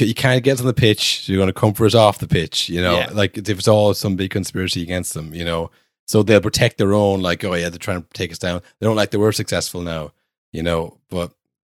you 0.01 0.13
can't 0.13 0.43
get 0.43 0.59
on 0.59 0.65
the 0.65 0.73
pitch, 0.73 1.21
so 1.21 1.31
you're 1.31 1.39
going 1.39 1.47
to 1.47 1.53
come 1.53 1.73
for 1.73 1.85
us 1.85 1.95
off 1.95 2.19
the 2.19 2.27
pitch. 2.27 2.69
You 2.69 2.81
know, 2.81 2.97
Yeah. 2.97 3.09
like 3.13 3.37
if 3.37 3.49
it's 3.49 3.67
all 3.67 3.93
some 3.93 4.15
big 4.15 4.31
conspiracy 4.31 4.81
against 4.83 5.13
them. 5.13 5.33
You 5.33 5.45
know, 5.45 5.71
so 6.07 6.23
they'll 6.23 6.41
protect 6.41 6.77
their 6.77 6.93
own. 6.93 7.21
Like, 7.21 7.43
oh 7.43 7.53
yeah, 7.53 7.69
they're 7.69 7.79
trying 7.79 8.03
to 8.03 8.09
take 8.13 8.31
us 8.31 8.39
down. 8.39 8.61
They 8.79 8.85
don't 8.85 8.95
like 8.95 9.11
that 9.11 9.19
we're 9.19 9.31
successful 9.31 9.81
now. 9.81 10.11
You 10.53 10.63
know, 10.63 10.97
but 11.09 11.31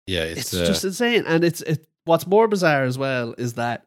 yeah, 0.07 0.23
it's, 0.23 0.53
it's 0.53 0.55
uh, 0.55 0.65
just 0.65 0.83
insane. 0.83 1.23
And 1.27 1.43
it's 1.43 1.61
it. 1.61 1.87
What's 2.05 2.25
more 2.25 2.47
bizarre 2.47 2.83
as 2.83 2.97
well 2.97 3.35
is 3.37 3.53
that 3.53 3.85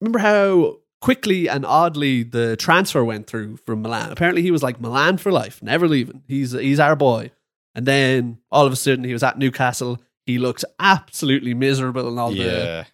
remember 0.00 0.18
how 0.18 0.78
quickly 1.00 1.48
and 1.48 1.66
oddly 1.66 2.22
the 2.22 2.56
transfer 2.56 3.04
went 3.04 3.26
through 3.26 3.58
from 3.58 3.82
Milan. 3.82 4.10
Apparently, 4.10 4.40
he 4.42 4.50
was 4.50 4.62
like 4.62 4.80
Milan 4.80 5.18
for 5.18 5.30
life, 5.30 5.62
never 5.62 5.86
leaving. 5.88 6.22
He's 6.26 6.52
he's 6.52 6.80
our 6.80 6.96
boy. 6.96 7.30
And 7.74 7.86
then 7.86 8.38
all 8.50 8.66
of 8.66 8.72
a 8.72 8.76
sudden, 8.76 9.04
he 9.04 9.12
was 9.12 9.22
at 9.22 9.38
Newcastle. 9.38 10.00
He 10.26 10.38
looks 10.38 10.64
absolutely 10.78 11.54
miserable 11.54 12.08
and 12.08 12.18
all 12.18 12.32
yeah. 12.32 12.44
the 12.44 12.86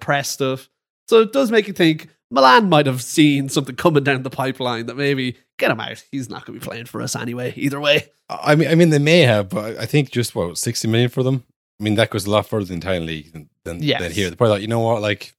press 0.00 0.28
stuff. 0.28 0.68
So 1.08 1.20
it 1.20 1.32
does 1.32 1.50
make 1.50 1.66
you 1.68 1.72
think 1.72 2.08
Milan 2.30 2.68
might 2.68 2.86
have 2.86 3.02
seen 3.02 3.48
something 3.48 3.76
coming 3.76 4.02
down 4.02 4.22
the 4.22 4.30
pipeline 4.30 4.86
that 4.86 4.96
maybe 4.96 5.36
get 5.58 5.70
him 5.70 5.78
out. 5.80 6.02
He's 6.10 6.28
not 6.28 6.44
going 6.44 6.58
to 6.58 6.64
be 6.64 6.68
playing 6.68 6.86
for 6.86 7.00
us 7.00 7.14
anyway. 7.14 7.52
Either 7.56 7.78
way, 7.80 8.08
I 8.28 8.56
mean, 8.56 8.68
I 8.68 8.74
mean, 8.74 8.90
they 8.90 8.98
may 8.98 9.20
have, 9.20 9.48
but 9.50 9.76
I 9.78 9.86
think 9.86 10.10
just 10.10 10.34
what 10.34 10.58
sixty 10.58 10.88
million 10.88 11.10
for 11.10 11.22
them. 11.22 11.44
I 11.80 11.84
mean, 11.84 11.94
that 11.96 12.10
goes 12.10 12.26
a 12.26 12.30
lot 12.30 12.46
further 12.46 12.64
than 12.64 12.80
the 12.80 12.86
Italian 12.86 13.06
league 13.06 13.32
than 13.32 13.48
than, 13.64 13.82
Yes. 13.82 14.00
than 14.00 14.10
here. 14.12 14.30
They 14.30 14.36
probably 14.36 14.54
thought, 14.56 14.62
you 14.62 14.68
know 14.68 14.80
what, 14.80 15.02
like 15.02 15.34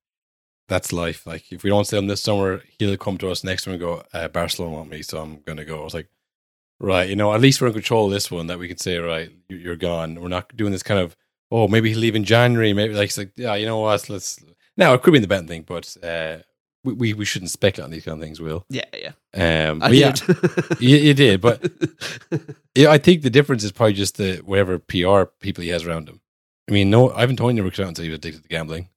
that's 0.69 0.93
life. 0.93 1.25
Like 1.27 1.51
if 1.51 1.63
we 1.63 1.69
don't 1.69 1.85
sell 1.87 1.99
him 1.99 2.07
this 2.07 2.21
summer, 2.23 2.61
he'll 2.79 2.95
come 2.97 3.17
to 3.17 3.29
us 3.29 3.43
next 3.43 3.63
summer 3.65 3.73
and 3.73 3.81
go, 3.81 4.03
uh, 4.13 4.27
Barcelona 4.29 4.75
want 4.75 4.89
me, 4.89 5.01
so 5.01 5.21
I'm 5.21 5.41
gonna 5.41 5.65
go. 5.65 5.81
I 5.81 5.83
was 5.83 5.93
like, 5.93 6.07
right, 6.79 7.09
you 7.09 7.15
know, 7.15 7.33
at 7.33 7.41
least 7.41 7.59
we're 7.59 7.67
in 7.67 7.73
control 7.73 8.05
of 8.05 8.11
this 8.11 8.29
one. 8.31 8.47
That 8.47 8.59
we 8.59 8.67
can 8.69 8.77
say, 8.77 8.97
right, 8.97 9.29
you're 9.49 9.75
gone. 9.75 10.21
We're 10.21 10.27
not 10.29 10.55
doing 10.55 10.71
this 10.71 10.83
kind 10.83 10.99
of, 10.99 11.15
oh, 11.51 11.67
maybe 11.67 11.89
he'll 11.89 11.99
leave 11.99 12.15
in 12.15 12.23
January. 12.23 12.73
Maybe 12.73 12.93
like, 12.93 13.09
it's 13.09 13.17
like 13.17 13.31
yeah, 13.35 13.55
you 13.55 13.65
know 13.65 13.79
what, 13.79 14.09
let's. 14.09 14.39
Now 14.75 14.93
it 14.93 15.01
could 15.01 15.11
be 15.11 15.17
in 15.17 15.21
the 15.23 15.27
betting 15.27 15.47
thing, 15.47 15.63
but 15.67 15.97
uh, 16.03 16.37
we, 16.83 16.93
we 16.93 17.13
we 17.13 17.25
shouldn't 17.25 17.51
speculate 17.51 17.85
on 17.85 17.91
these 17.91 18.05
kind 18.05 18.17
of 18.17 18.23
things. 18.23 18.39
Will 18.39 18.65
yeah, 18.69 18.85
yeah. 18.93 19.69
um, 19.69 19.81
I 19.81 19.89
yeah, 19.89 20.13
you, 20.79 20.97
you 20.97 21.13
did, 21.13 21.41
but 21.41 21.71
yeah, 22.75 22.89
I 22.89 22.97
think 22.97 23.21
the 23.21 23.29
difference 23.29 23.63
is 23.63 23.71
probably 23.71 23.93
just 23.93 24.17
the 24.17 24.37
whatever 24.37 24.79
PR 24.79 25.23
people 25.39 25.63
he 25.63 25.69
has 25.69 25.85
around 25.85 26.07
him. 26.09 26.21
I 26.69 26.73
mean, 26.73 26.89
no, 26.89 27.11
Ivan 27.11 27.35
Toney 27.35 27.53
never 27.53 27.71
came 27.71 27.85
out 27.85 27.89
and 27.89 27.97
said 27.97 28.03
he 28.03 28.09
was 28.09 28.17
addicted 28.17 28.43
to 28.43 28.49
gambling. 28.49 28.89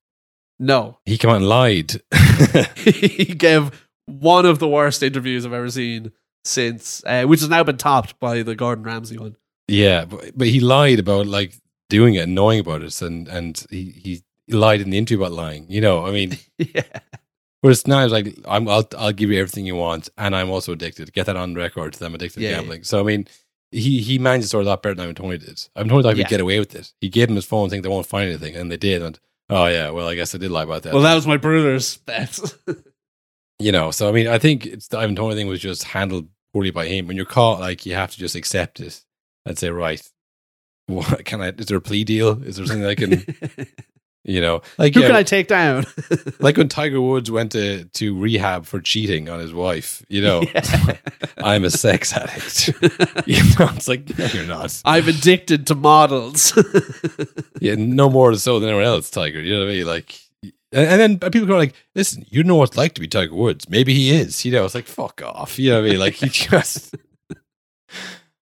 no, 0.58 0.98
He 1.04 1.16
came 1.16 1.30
out 1.30 1.36
and 1.36 1.48
lied. 1.48 2.02
he 2.76 3.26
gave 3.26 3.86
one 4.06 4.44
of 4.44 4.58
the 4.58 4.68
worst 4.68 5.02
interviews 5.02 5.46
I've 5.46 5.52
ever 5.52 5.70
seen 5.70 6.10
since, 6.44 7.02
uh, 7.06 7.24
which 7.24 7.40
has 7.40 7.48
now 7.48 7.62
been 7.62 7.76
topped 7.76 8.18
by 8.18 8.42
the 8.42 8.56
Gordon 8.56 8.84
Ramsay 8.84 9.18
one. 9.18 9.36
yeah, 9.68 10.04
but, 10.04 10.36
but 10.36 10.48
he 10.48 10.60
lied 10.60 10.98
about 10.98 11.26
like 11.26 11.54
doing 11.90 12.14
it 12.14 12.20
and 12.24 12.34
knowing 12.34 12.60
about 12.60 12.82
it, 12.82 13.02
and 13.02 13.28
and 13.28 13.66
he 13.70 13.84
he 14.04 14.22
lied 14.54 14.80
in 14.80 14.88
the 14.90 14.96
interview 14.98 15.18
about 15.22 15.32
lying. 15.36 15.66
You 15.68 15.80
know, 15.82 16.06
I 16.06 16.10
mean, 16.10 16.38
yeah, 16.58 16.82
whereas 17.60 17.86
now 17.86 18.02
it's 18.02 18.12
like 18.12 18.34
I'm 18.48 18.66
I'll 18.68 18.88
I'll 18.98 19.12
give 19.12 19.30
you 19.30 19.38
everything 19.38 19.66
you 19.66 19.76
want, 19.76 20.08
and 20.16 20.34
I'm 20.34 20.50
also 20.50 20.72
addicted. 20.72 21.12
Get 21.12 21.26
that 21.26 21.36
on 21.36 21.54
record 21.54 21.94
that 21.94 22.06
I'm 22.06 22.14
addicted 22.14 22.42
Yeah, 22.42 22.50
to 22.50 22.54
gambling. 22.56 22.84
So 22.84 23.00
I 23.00 23.02
mean. 23.04 23.26
He 23.72 24.00
he 24.00 24.18
managed 24.18 24.42
the 24.46 24.48
story 24.48 24.64
a 24.64 24.66
lot 24.66 24.82
better 24.82 24.96
than 24.96 25.14
Toney 25.14 25.38
did. 25.38 25.62
Ivan 25.76 25.88
Toney 25.90 26.02
thought 26.02 26.14
he 26.14 26.18
Yeah. 26.18 26.24
would 26.24 26.28
get 26.30 26.40
away 26.40 26.58
with 26.58 26.74
it. 26.74 26.92
He 27.00 27.08
gave 27.08 27.28
him 27.30 27.36
his 27.36 27.44
phone, 27.44 27.70
think 27.70 27.84
they 27.84 27.88
won't 27.88 28.04
find 28.04 28.28
anything, 28.28 28.56
and 28.56 28.68
they 28.68 28.76
did. 28.76 29.00
And 29.00 29.16
oh 29.48 29.66
yeah, 29.66 29.90
well 29.90 30.08
I 30.08 30.16
guess 30.16 30.34
I 30.34 30.38
did 30.38 30.50
lie 30.50 30.64
about 30.64 30.82
that. 30.82 30.92
well, 30.92 31.04
that 31.04 31.14
was 31.14 31.24
my 31.24 31.36
brother's 31.36 31.96
bet. 31.98 32.36
you 33.60 33.70
know 33.70 33.92
so 33.92 34.08
i 34.08 34.12
mean 34.12 34.26
i 34.26 34.38
think 34.38 34.66
it's 34.66 34.88
the 34.88 34.98
ivan 34.98 35.14
toney 35.14 35.36
thing 35.36 35.46
was 35.46 35.60
just 35.60 35.84
handled 35.84 36.26
poorly 36.52 36.70
by 36.72 36.86
him 36.86 37.06
when 37.06 37.16
you're 37.16 37.24
caught 37.26 37.60
like 37.60 37.86
you 37.86 37.94
have 37.94 38.10
to 38.10 38.18
just 38.18 38.34
accept 38.34 38.80
it 38.80 39.04
and 39.46 39.56
say 39.58 39.70
right 39.70 40.02
what 40.90 41.24
can 41.24 41.40
i 41.40 41.48
is 41.48 41.66
there 41.66 41.78
a 41.78 41.80
plea 41.80 42.04
deal? 42.04 42.42
Is 42.42 42.56
there 42.56 42.66
something 42.66 42.84
i 42.84 42.94
can 42.94 43.24
you 44.24 44.40
know? 44.40 44.62
Like 44.78 44.94
Who 44.94 45.00
yeah, 45.00 45.08
can 45.08 45.16
I 45.16 45.22
take 45.22 45.48
down? 45.48 45.86
like 46.40 46.56
when 46.56 46.68
tiger 46.68 47.00
woods 47.00 47.30
went 47.30 47.52
to 47.52 47.84
to 47.84 48.18
rehab 48.18 48.66
for 48.66 48.80
cheating 48.80 49.28
on 49.28 49.40
his 49.40 49.52
wife 49.52 50.04
you 50.08 50.22
know? 50.22 50.42
I'm 51.38 51.64
a 51.64 51.70
sex 51.70 52.12
addict. 52.12 52.68
You 53.26 53.42
know 53.58 53.70
it's 53.74 53.88
like 53.88 54.18
no 54.18 54.26
you're 54.26 54.46
not. 54.46 54.80
I'm 54.84 55.08
addicted 55.08 55.66
to 55.68 55.74
models. 55.74 56.52
yeah 57.60 57.74
no 57.76 58.10
more 58.10 58.34
so 58.34 58.60
than 58.60 58.68
anyone 58.68 58.86
else 58.86 59.10
tiger 59.10 59.40
you 59.40 59.54
know 59.54 59.60
what 59.60 59.70
i 59.70 59.74
mean? 59.74 59.86
Like 59.86 60.20
and, 60.72 61.02
and 61.02 61.20
then 61.20 61.30
people 61.30 61.48
go 61.48 61.56
like 61.56 61.74
listen 61.94 62.24
you 62.28 62.44
know 62.44 62.56
what 62.56 62.70
it's 62.70 62.78
like 62.78 62.94
to 62.94 63.00
be 63.00 63.08
tiger 63.08 63.34
woods. 63.34 63.68
Maybe 63.68 63.94
he 63.94 64.10
is 64.10 64.44
you 64.44 64.52
know? 64.52 64.64
It's 64.64 64.74
like 64.74 64.86
fuck 64.86 65.22
off 65.22 65.58
you 65.58 65.70
know 65.70 65.80
what 65.80 65.88
i 65.88 65.90
mean? 65.92 66.00
Like 66.00 66.14
he 66.14 66.28
just 66.28 66.94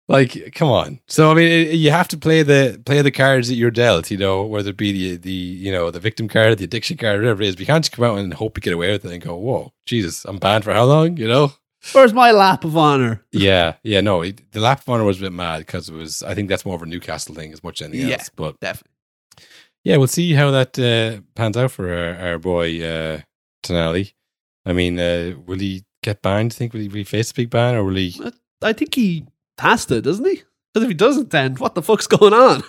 like 0.09 0.53
come 0.55 0.69
on 0.71 1.01
so 1.07 1.31
i 1.31 1.35
mean 1.35 1.47
it, 1.49 1.75
you 1.75 1.91
have 1.91 2.09
to 2.09 2.17
play 2.17 2.43
the 2.43 2.81
play 2.87 3.03
the 3.03 3.11
cards 3.11 3.49
that 3.49 3.55
you're 3.55 3.71
dealt 3.71 4.11
you 4.11 4.17
know 4.17 4.45
whether 4.45 4.71
it 4.71 4.77
be 4.77 4.93
the 4.93 5.17
the 5.19 5.31
you 5.31 5.71
know 5.71 5.91
the 5.91 6.01
victim 6.01 6.29
card 6.29 6.57
the 6.59 6.65
addiction 6.65 6.97
card 6.97 7.21
whatever 7.21 7.43
it 7.43 7.49
is 7.49 7.55
but 7.57 7.61
you 7.61 7.67
can't 7.67 7.85
just 7.85 7.93
come 7.95 8.05
out 8.05 8.19
and 8.19 8.35
hope 8.35 8.57
you 8.57 8.63
get 8.63 8.73
away 8.73 8.91
with 8.91 9.05
it 9.05 9.13
and 9.13 9.23
go 9.23 9.37
whoa 9.37 9.73
jesus 9.87 10.25
i'm 10.25 10.39
banned 10.39 10.65
for 10.65 10.73
how 10.73 10.85
long 10.85 11.17
you 11.17 11.29
know 11.29 11.53
Where's 11.93 12.13
my 12.13 12.33
lap 12.33 12.65
of 12.65 12.77
honor? 12.77 13.25
yeah 13.33 13.75
yeah 13.85 14.01
no 14.01 14.23
it, 14.23 14.51
the 14.53 14.61
lap 14.61 14.81
of 14.81 14.89
honor 14.89 15.05
was 15.05 15.19
a 15.19 15.23
bit 15.23 15.33
mad 15.33 15.59
because 15.59 15.89
it 15.89 15.95
was 15.95 16.23
i 16.23 16.35
think 16.35 16.49
that's 16.49 16.65
more 16.67 16.75
of 16.75 16.83
a 16.83 16.87
newcastle 16.87 17.35
thing 17.35 17.53
as 17.53 17.63
much 17.63 17.81
as 17.81 17.89
anything 17.89 18.09
Yeah. 18.09 18.15
else 18.17 18.31
but 18.35 18.59
Definitely. 18.61 18.93
yeah, 19.85 19.97
we'll 19.97 20.07
see 20.09 20.33
how 20.33 20.51
that 20.51 20.79
uh, 20.79 21.21
pans 21.35 21.57
out 21.57 21.71
for 21.71 21.89
our, 21.93 22.15
our 22.33 22.39
boy 22.39 22.83
uh, 22.83 23.21
Tonali. 23.63 24.13
I 24.67 24.73
mean, 24.73 24.99
uh, 24.99 25.35
will 25.47 25.59
he 25.61 25.85
get 26.03 26.21
banned? 26.21 26.53
Think 26.53 26.73
will 26.73 26.81
he, 26.81 26.89
will 26.89 26.97
he 26.97 27.05
face 27.05 27.31
a 27.31 27.35
big 27.35 27.49
ban 27.51 27.75
or 27.77 27.85
will 27.85 27.95
he? 27.95 28.21
I 28.61 28.73
think 28.73 28.95
he 28.95 29.25
has 29.61 29.87
to, 29.87 30.01
doesn't 30.01 30.25
he? 30.25 30.43
Because 30.73 30.85
if 30.85 30.89
he 30.89 30.95
doesn't, 30.95 31.31
then 31.31 31.55
what 31.57 31.75
the 31.75 31.83
fuck's 31.83 32.07
going 32.19 32.35
on? 32.35 32.63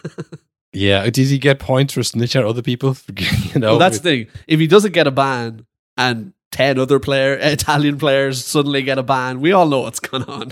Yeah, 0.73 1.09
does 1.09 1.29
he 1.29 1.37
get 1.39 1.59
points 1.59 1.93
for 1.93 2.01
snitching 2.01 2.39
out 2.41 2.45
other 2.45 2.61
people? 2.61 2.95
you 3.53 3.59
know, 3.59 3.71
well, 3.71 3.79
that's 3.79 3.99
the 3.99 4.03
thing. 4.25 4.27
If 4.47 4.59
he 4.59 4.67
doesn't 4.67 4.93
get 4.93 5.07
a 5.07 5.11
ban 5.11 5.65
and 5.97 6.33
10 6.51 6.79
other 6.79 6.99
player 6.99 7.33
Italian 7.41 7.97
players 7.97 8.43
suddenly 8.45 8.81
get 8.83 8.97
a 8.97 9.03
ban, 9.03 9.41
we 9.41 9.51
all 9.51 9.67
know 9.67 9.79
what's 9.81 9.99
going 9.99 10.23
on. 10.25 10.51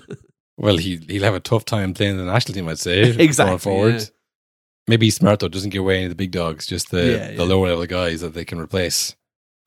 well, 0.57 0.77
he 0.77 0.97
he'll 1.07 1.23
have 1.23 1.35
a 1.35 1.39
tough 1.39 1.65
time 1.65 1.93
playing 1.93 2.17
the 2.17 2.25
national 2.25 2.55
team. 2.55 2.67
I'd 2.67 2.79
say 2.79 3.01
Exactly, 3.01 3.51
going 3.51 3.59
forward. 3.59 3.93
yeah. 4.01 4.05
Maybe 4.89 5.07
he's 5.07 5.15
smart 5.17 5.39
though; 5.39 5.49
doesn't 5.49 5.71
give 5.71 5.81
away 5.81 5.95
any 5.97 6.05
of 6.05 6.09
the 6.11 6.15
big 6.15 6.31
dogs, 6.31 6.65
just 6.65 6.91
the 6.91 7.05
Yeah, 7.05 7.27
the 7.27 7.33
yeah. 7.33 7.43
lower 7.43 7.67
level 7.67 7.85
guys 7.85 8.21
that 8.21 8.33
they 8.33 8.45
can 8.45 8.57
replace. 8.59 9.15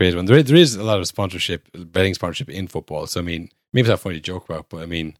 Great 0.00 0.16
one. 0.16 0.24
There, 0.24 0.36
is- 0.38 0.44
there 0.46 0.56
is 0.56 0.74
a 0.76 0.82
lot 0.82 0.98
of 0.98 1.06
sponsorship, 1.06 1.68
betting 1.74 2.14
sponsorship 2.14 2.48
in 2.48 2.66
football. 2.68 3.06
So 3.06 3.20
I 3.20 3.22
mean, 3.22 3.50
maybe 3.72 3.82
it's 3.82 3.90
not 3.90 4.00
funny 4.00 4.14
to 4.16 4.20
joke 4.20 4.48
about, 4.48 4.68
but 4.70 4.82
I 4.82 4.86
mean, 4.86 5.16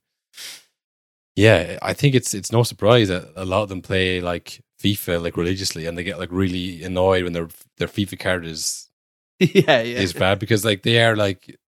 yeah, 1.41 1.79
I 1.81 1.95
think 1.95 2.15
it's 2.15 2.35
it's 2.35 2.53
no 2.53 2.63
surprise 2.63 3.09
that 3.09 3.33
a 3.35 3.47
lot 3.47 3.63
of 3.63 3.71
them 3.71 3.81
play 3.81 4.21
like 4.21 4.61
FIFA 4.83 5.23
like 5.23 5.39
religiously, 5.39 5.87
and 5.87 5.97
they 5.97 6.05
get 6.05 6.19
like 6.19 6.29
really 6.31 6.85
annoyed 6.85 7.25
when 7.25 7.33
their 7.33 7.49
their 7.79 7.89
FIFA 7.89 8.19
card 8.19 8.45
is 8.45 8.91
yeah, 9.39 9.81
yeah. 9.81 10.01
is 10.01 10.13
bad 10.13 10.39
because 10.39 10.67
like 10.67 10.83
they 10.83 11.03
are 11.03 11.17
like, 11.17 11.59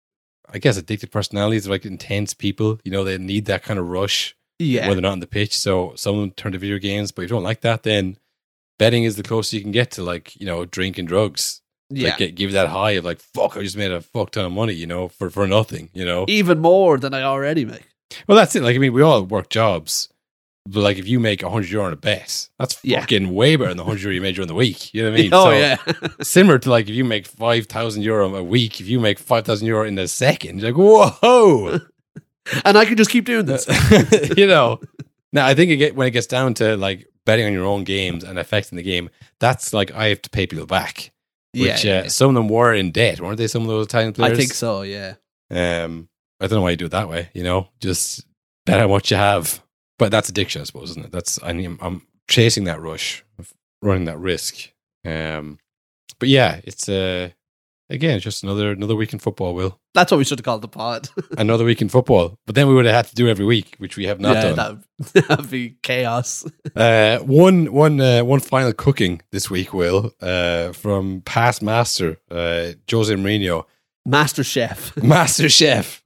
I 0.46 0.58
guess 0.58 0.76
addicted 0.76 1.10
personalities, 1.10 1.66
like 1.66 1.86
intense 1.86 2.34
people. 2.34 2.80
You 2.84 2.92
know, 2.92 3.02
they 3.02 3.16
need 3.16 3.46
that 3.46 3.62
kind 3.62 3.78
of 3.78 3.88
rush 3.88 4.36
yeah. 4.58 4.86
when 4.86 4.96
they're 4.96 5.02
not 5.02 5.12
on 5.12 5.20
the 5.20 5.26
pitch. 5.26 5.56
So 5.56 5.94
some 5.96 6.16
of 6.16 6.20
them 6.20 6.32
turn 6.32 6.52
to 6.52 6.58
video 6.58 6.78
games, 6.78 7.10
but 7.10 7.22
if 7.22 7.30
you 7.30 7.36
don't 7.36 7.44
like 7.44 7.62
that, 7.62 7.82
then 7.82 8.18
betting 8.78 9.04
is 9.04 9.16
the 9.16 9.22
closest 9.22 9.54
you 9.54 9.62
can 9.62 9.72
get 9.72 9.90
to 9.92 10.02
like 10.02 10.38
you 10.38 10.44
know 10.44 10.66
drink 10.66 10.98
and 10.98 11.08
drugs. 11.08 11.62
yeah. 11.88 12.10
Like 12.10 12.18
get, 12.18 12.34
give 12.34 12.50
you 12.50 12.54
that 12.54 12.68
high 12.68 12.92
of 12.92 13.06
like 13.06 13.20
fuck, 13.20 13.56
I 13.56 13.62
just 13.62 13.78
made 13.78 13.90
a 13.90 14.02
fuck 14.02 14.32
ton 14.32 14.44
of 14.44 14.52
money, 14.52 14.74
you 14.74 14.86
know, 14.86 15.08
for 15.08 15.30
for 15.30 15.46
nothing, 15.46 15.88
you 15.94 16.04
know. 16.04 16.26
Even 16.28 16.58
more 16.58 16.98
than 16.98 17.14
I 17.14 17.22
already 17.22 17.64
make. 17.64 17.91
Well, 18.26 18.36
that's 18.36 18.54
it. 18.56 18.62
Like 18.62 18.74
I 18.76 18.78
mean, 18.78 18.92
we 18.92 19.02
all 19.02 19.22
work 19.22 19.48
jobs, 19.50 20.08
but 20.66 20.80
like 20.80 20.98
if 20.98 21.06
you 21.08 21.18
make 21.20 21.42
hundred 21.42 21.70
euro 21.70 21.86
on 21.86 21.92
a 21.92 21.96
bet, 21.96 22.48
that's 22.58 22.78
Yeah. 22.82 23.00
fucking 23.00 23.32
way 23.34 23.56
better 23.56 23.68
than 23.70 23.76
the 23.78 23.84
hundred 23.84 24.02
euro 24.02 24.14
you 24.14 24.20
made 24.20 24.34
during 24.34 24.48
the 24.48 24.54
week. 24.54 24.92
You 24.94 25.02
know 25.04 25.10
what 25.10 25.18
I 25.18 25.22
mean? 25.22 25.34
oh, 25.34 25.44
So, 25.44 25.50
yeah. 25.52 25.76
Similar 26.22 26.58
to 26.60 26.70
like 26.70 26.88
if 26.88 26.94
you 26.94 27.04
make 27.04 27.26
five 27.26 27.66
thousand 27.66 28.02
euro 28.02 28.34
a 28.34 28.42
week, 28.44 28.80
if 28.80 28.88
you 28.88 29.00
make 29.00 29.18
five 29.18 29.44
thousand 29.44 29.66
euro 29.66 29.86
in 29.86 29.98
a 29.98 30.08
second, 30.08 30.60
you're 30.60 30.72
like 30.72 30.78
whoa. 31.22 31.80
and 32.64 32.76
I 32.78 32.84
can 32.84 32.96
just 32.96 33.10
keep 33.10 33.24
doing 33.24 33.46
this. 33.46 33.66
you 34.36 34.46
know. 34.46 34.80
Now 35.32 35.46
I 35.46 35.54
think 35.54 35.70
it 35.70 35.76
get, 35.76 35.96
when 35.96 36.06
it 36.06 36.10
gets 36.10 36.26
down 36.26 36.54
to 36.54 36.76
like 36.76 37.06
betting 37.24 37.46
on 37.46 37.52
your 37.52 37.64
own 37.66 37.84
games 37.84 38.24
and 38.24 38.38
affecting 38.38 38.76
the 38.76 38.82
game, 38.82 39.08
that's 39.40 39.72
like 39.72 39.90
I 39.92 40.08
have 40.08 40.20
to 40.22 40.30
pay 40.30 40.46
people 40.46 40.66
back. 40.66 41.10
yeah, 41.54 41.72
Which 41.72 41.84
yeah, 41.84 41.98
uh, 42.00 42.08
some 42.08 42.28
of 42.30 42.34
them 42.34 42.48
were 42.48 42.74
in 42.74 42.90
debt, 42.90 43.20
weren't 43.20 43.38
they? 43.38 43.46
Some 43.46 43.62
of 43.62 43.68
those 43.68 43.86
Italian 43.86 44.12
players? 44.12 44.36
I 44.36 44.40
think 44.40 44.52
so, 44.52 44.82
yeah. 44.82 45.14
Um, 45.50 46.08
I 46.42 46.48
don't 46.48 46.56
know 46.56 46.62
why 46.62 46.70
you 46.70 46.76
do 46.76 46.86
it 46.86 46.90
that 46.90 47.08
way. 47.08 47.30
You 47.34 47.44
know, 47.44 47.68
just 47.80 48.26
bet 48.66 48.80
on 48.80 48.90
what 48.90 49.10
you 49.10 49.16
have. 49.16 49.62
But 49.98 50.10
that's 50.10 50.28
addiction, 50.28 50.60
I 50.60 50.64
suppose, 50.64 50.90
isn't 50.90 51.06
it? 51.06 51.12
That's 51.12 51.38
I'm, 51.42 51.78
I'm 51.80 52.02
chasing 52.28 52.64
that 52.64 52.80
rush, 52.80 53.24
of 53.38 53.52
running 53.80 54.06
that 54.06 54.18
risk. 54.18 54.70
Um, 55.04 55.58
but 56.18 56.28
yeah, 56.28 56.60
it's 56.64 56.88
uh, 56.88 57.30
again, 57.88 58.16
it's 58.16 58.24
just 58.24 58.42
another 58.42 58.72
another 58.72 58.96
week 58.96 59.12
in 59.12 59.20
football. 59.20 59.54
Will 59.54 59.78
That's 59.94 60.10
what 60.10 60.18
we 60.18 60.24
should 60.24 60.40
have 60.40 60.44
called 60.44 60.62
the 60.62 60.68
pod. 60.68 61.08
another 61.38 61.64
week 61.64 61.80
in 61.80 61.88
football, 61.88 62.36
but 62.46 62.56
then 62.56 62.66
we 62.66 62.74
would 62.74 62.86
have 62.86 62.94
had 62.94 63.06
to 63.06 63.14
do 63.14 63.28
every 63.28 63.44
week, 63.44 63.76
which 63.78 63.96
we 63.96 64.06
have 64.06 64.18
not 64.18 64.34
yeah, 64.36 64.52
done. 64.52 64.84
That, 65.12 65.28
that'd 65.28 65.50
be 65.50 65.76
chaos. 65.82 66.44
Uh, 66.74 67.18
one 67.18 67.70
one 67.70 68.00
uh, 68.00 68.24
one 68.24 68.40
final 68.40 68.72
cooking 68.72 69.20
this 69.30 69.50
week, 69.50 69.74
Will, 69.74 70.14
uh, 70.22 70.72
from 70.72 71.20
past 71.20 71.62
master 71.62 72.18
uh, 72.30 72.72
Jose 72.90 73.14
Mourinho, 73.14 73.66
Master 74.06 74.42
Chef. 74.42 74.96
master 74.96 75.50
chef 75.50 76.01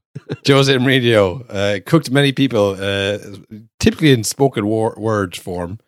Jose 0.46 0.74
Mourinho, 0.74 1.44
uh, 1.48 1.80
cooked 1.86 2.10
many 2.10 2.32
people, 2.32 2.76
uh, 2.78 3.18
typically 3.80 4.12
in 4.12 4.24
spoken 4.24 4.66
word 4.66 5.36
form. 5.36 5.78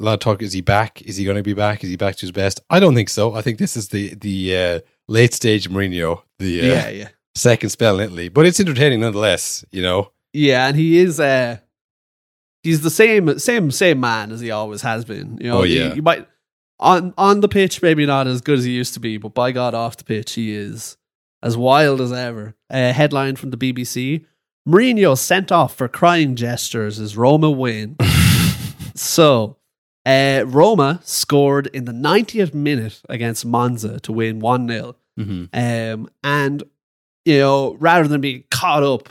A 0.00 0.04
lot 0.04 0.14
of 0.14 0.20
talk. 0.20 0.42
Is 0.42 0.52
he 0.52 0.60
back? 0.60 1.02
Is 1.02 1.16
he 1.16 1.24
going 1.24 1.36
to 1.36 1.42
be 1.42 1.54
back? 1.54 1.84
Is 1.84 1.90
he 1.90 1.96
back 1.96 2.16
to 2.16 2.20
his 2.22 2.32
best? 2.32 2.60
I 2.68 2.80
don't 2.80 2.94
think 2.94 3.08
so. 3.08 3.34
I 3.34 3.42
think 3.42 3.58
this 3.58 3.76
is 3.76 3.88
the 3.88 4.14
the 4.14 4.56
uh, 4.56 4.80
late 5.06 5.32
stage 5.34 5.68
Mourinho, 5.70 6.22
the 6.38 6.62
uh, 6.62 6.64
yeah, 6.74 6.88
yeah. 6.88 7.08
second 7.36 7.70
spell 7.70 8.00
in 8.00 8.06
Italy, 8.06 8.28
but 8.28 8.44
it's 8.46 8.58
entertaining 8.58 9.00
nonetheless. 9.00 9.64
You 9.70 9.82
know, 9.82 10.10
Yeah, 10.32 10.66
and 10.66 10.76
he 10.76 10.98
is 10.98 11.20
uh 11.20 11.58
he's 12.64 12.80
the 12.80 12.90
same 12.90 13.38
same 13.38 13.70
same 13.70 14.00
man 14.00 14.32
as 14.32 14.40
he 14.40 14.50
always 14.50 14.82
has 14.82 15.04
been. 15.04 15.38
You 15.40 15.50
know, 15.50 15.58
Oh, 15.58 15.62
he- 15.62 15.78
yeah. 15.78 15.94
you 15.94 16.02
might 16.02 16.26
on 16.80 17.14
on 17.16 17.40
the 17.40 17.48
pitch 17.48 17.80
maybe 17.80 18.04
not 18.04 18.26
as 18.26 18.40
good 18.40 18.58
as 18.58 18.64
he 18.64 18.72
used 18.72 18.94
to 18.94 19.00
be, 19.00 19.16
but 19.16 19.32
by 19.32 19.52
God 19.52 19.74
off 19.74 19.96
the 19.96 20.04
pitch 20.04 20.32
he 20.32 20.52
is 20.54 20.96
as 21.44 21.56
wild 21.56 22.00
as 22.00 22.12
ever. 22.12 22.54
A 22.70 22.92
headline 22.92 23.36
from 23.36 23.50
the 23.50 23.56
BBC. 23.56 24.24
Mourinho 24.66 25.16
sent 25.16 25.52
off 25.52 25.76
for 25.76 25.86
crying 25.86 26.34
gestures 26.34 26.98
as 26.98 27.16
Roma 27.16 27.50
win. 27.50 27.96
so 28.94 29.58
uh, 30.06 30.44
Roma 30.46 31.00
scored 31.04 31.66
in 31.68 31.84
the 31.84 31.92
90th 31.92 32.54
minute 32.54 33.02
against 33.10 33.44
Monza 33.44 34.00
to 34.00 34.12
win 34.12 34.40
1 34.40 34.68
0. 34.68 34.96
mm-hmm. 35.20 35.44
Um, 35.52 36.08
and 36.24 36.62
you 37.26 37.38
know, 37.38 37.74
rather 37.74 38.08
than 38.08 38.20
being 38.20 38.44
caught 38.50 38.82
up 38.82 39.08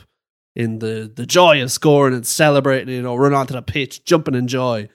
in 0.56 0.80
the 0.80 1.12
the 1.16 1.26
joy 1.26 1.62
of 1.64 1.72
scoring 1.72 2.14
and 2.14 2.26
celebrating, 2.26 2.94
you 2.94 3.02
know, 3.02 3.16
run 3.16 3.34
onto 3.34 3.54
the 3.54 3.62
pitch, 3.62 4.06
jumping 4.06 4.36
in 4.36 4.48
joy, 4.48 4.90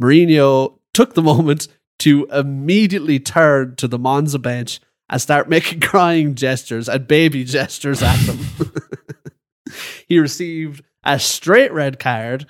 Mourinho 0.00 0.78
took 0.92 1.14
the 1.14 1.22
moment 1.32 1.68
to 2.00 2.26
immediately 2.32 3.18
turn 3.18 3.76
to 3.76 3.86
the 3.86 3.98
Monza 3.98 4.38
bench 4.38 4.80
and 5.10 5.20
start 5.20 5.48
making 5.48 5.80
crying 5.80 6.34
gestures 6.34 6.88
and 6.88 7.06
baby 7.06 7.44
gestures 7.44 8.02
at 8.02 8.16
them. 8.20 8.38
he 10.08 10.18
received 10.18 10.82
a 11.04 11.18
straight 11.18 11.72
red 11.72 11.98
card. 11.98 12.46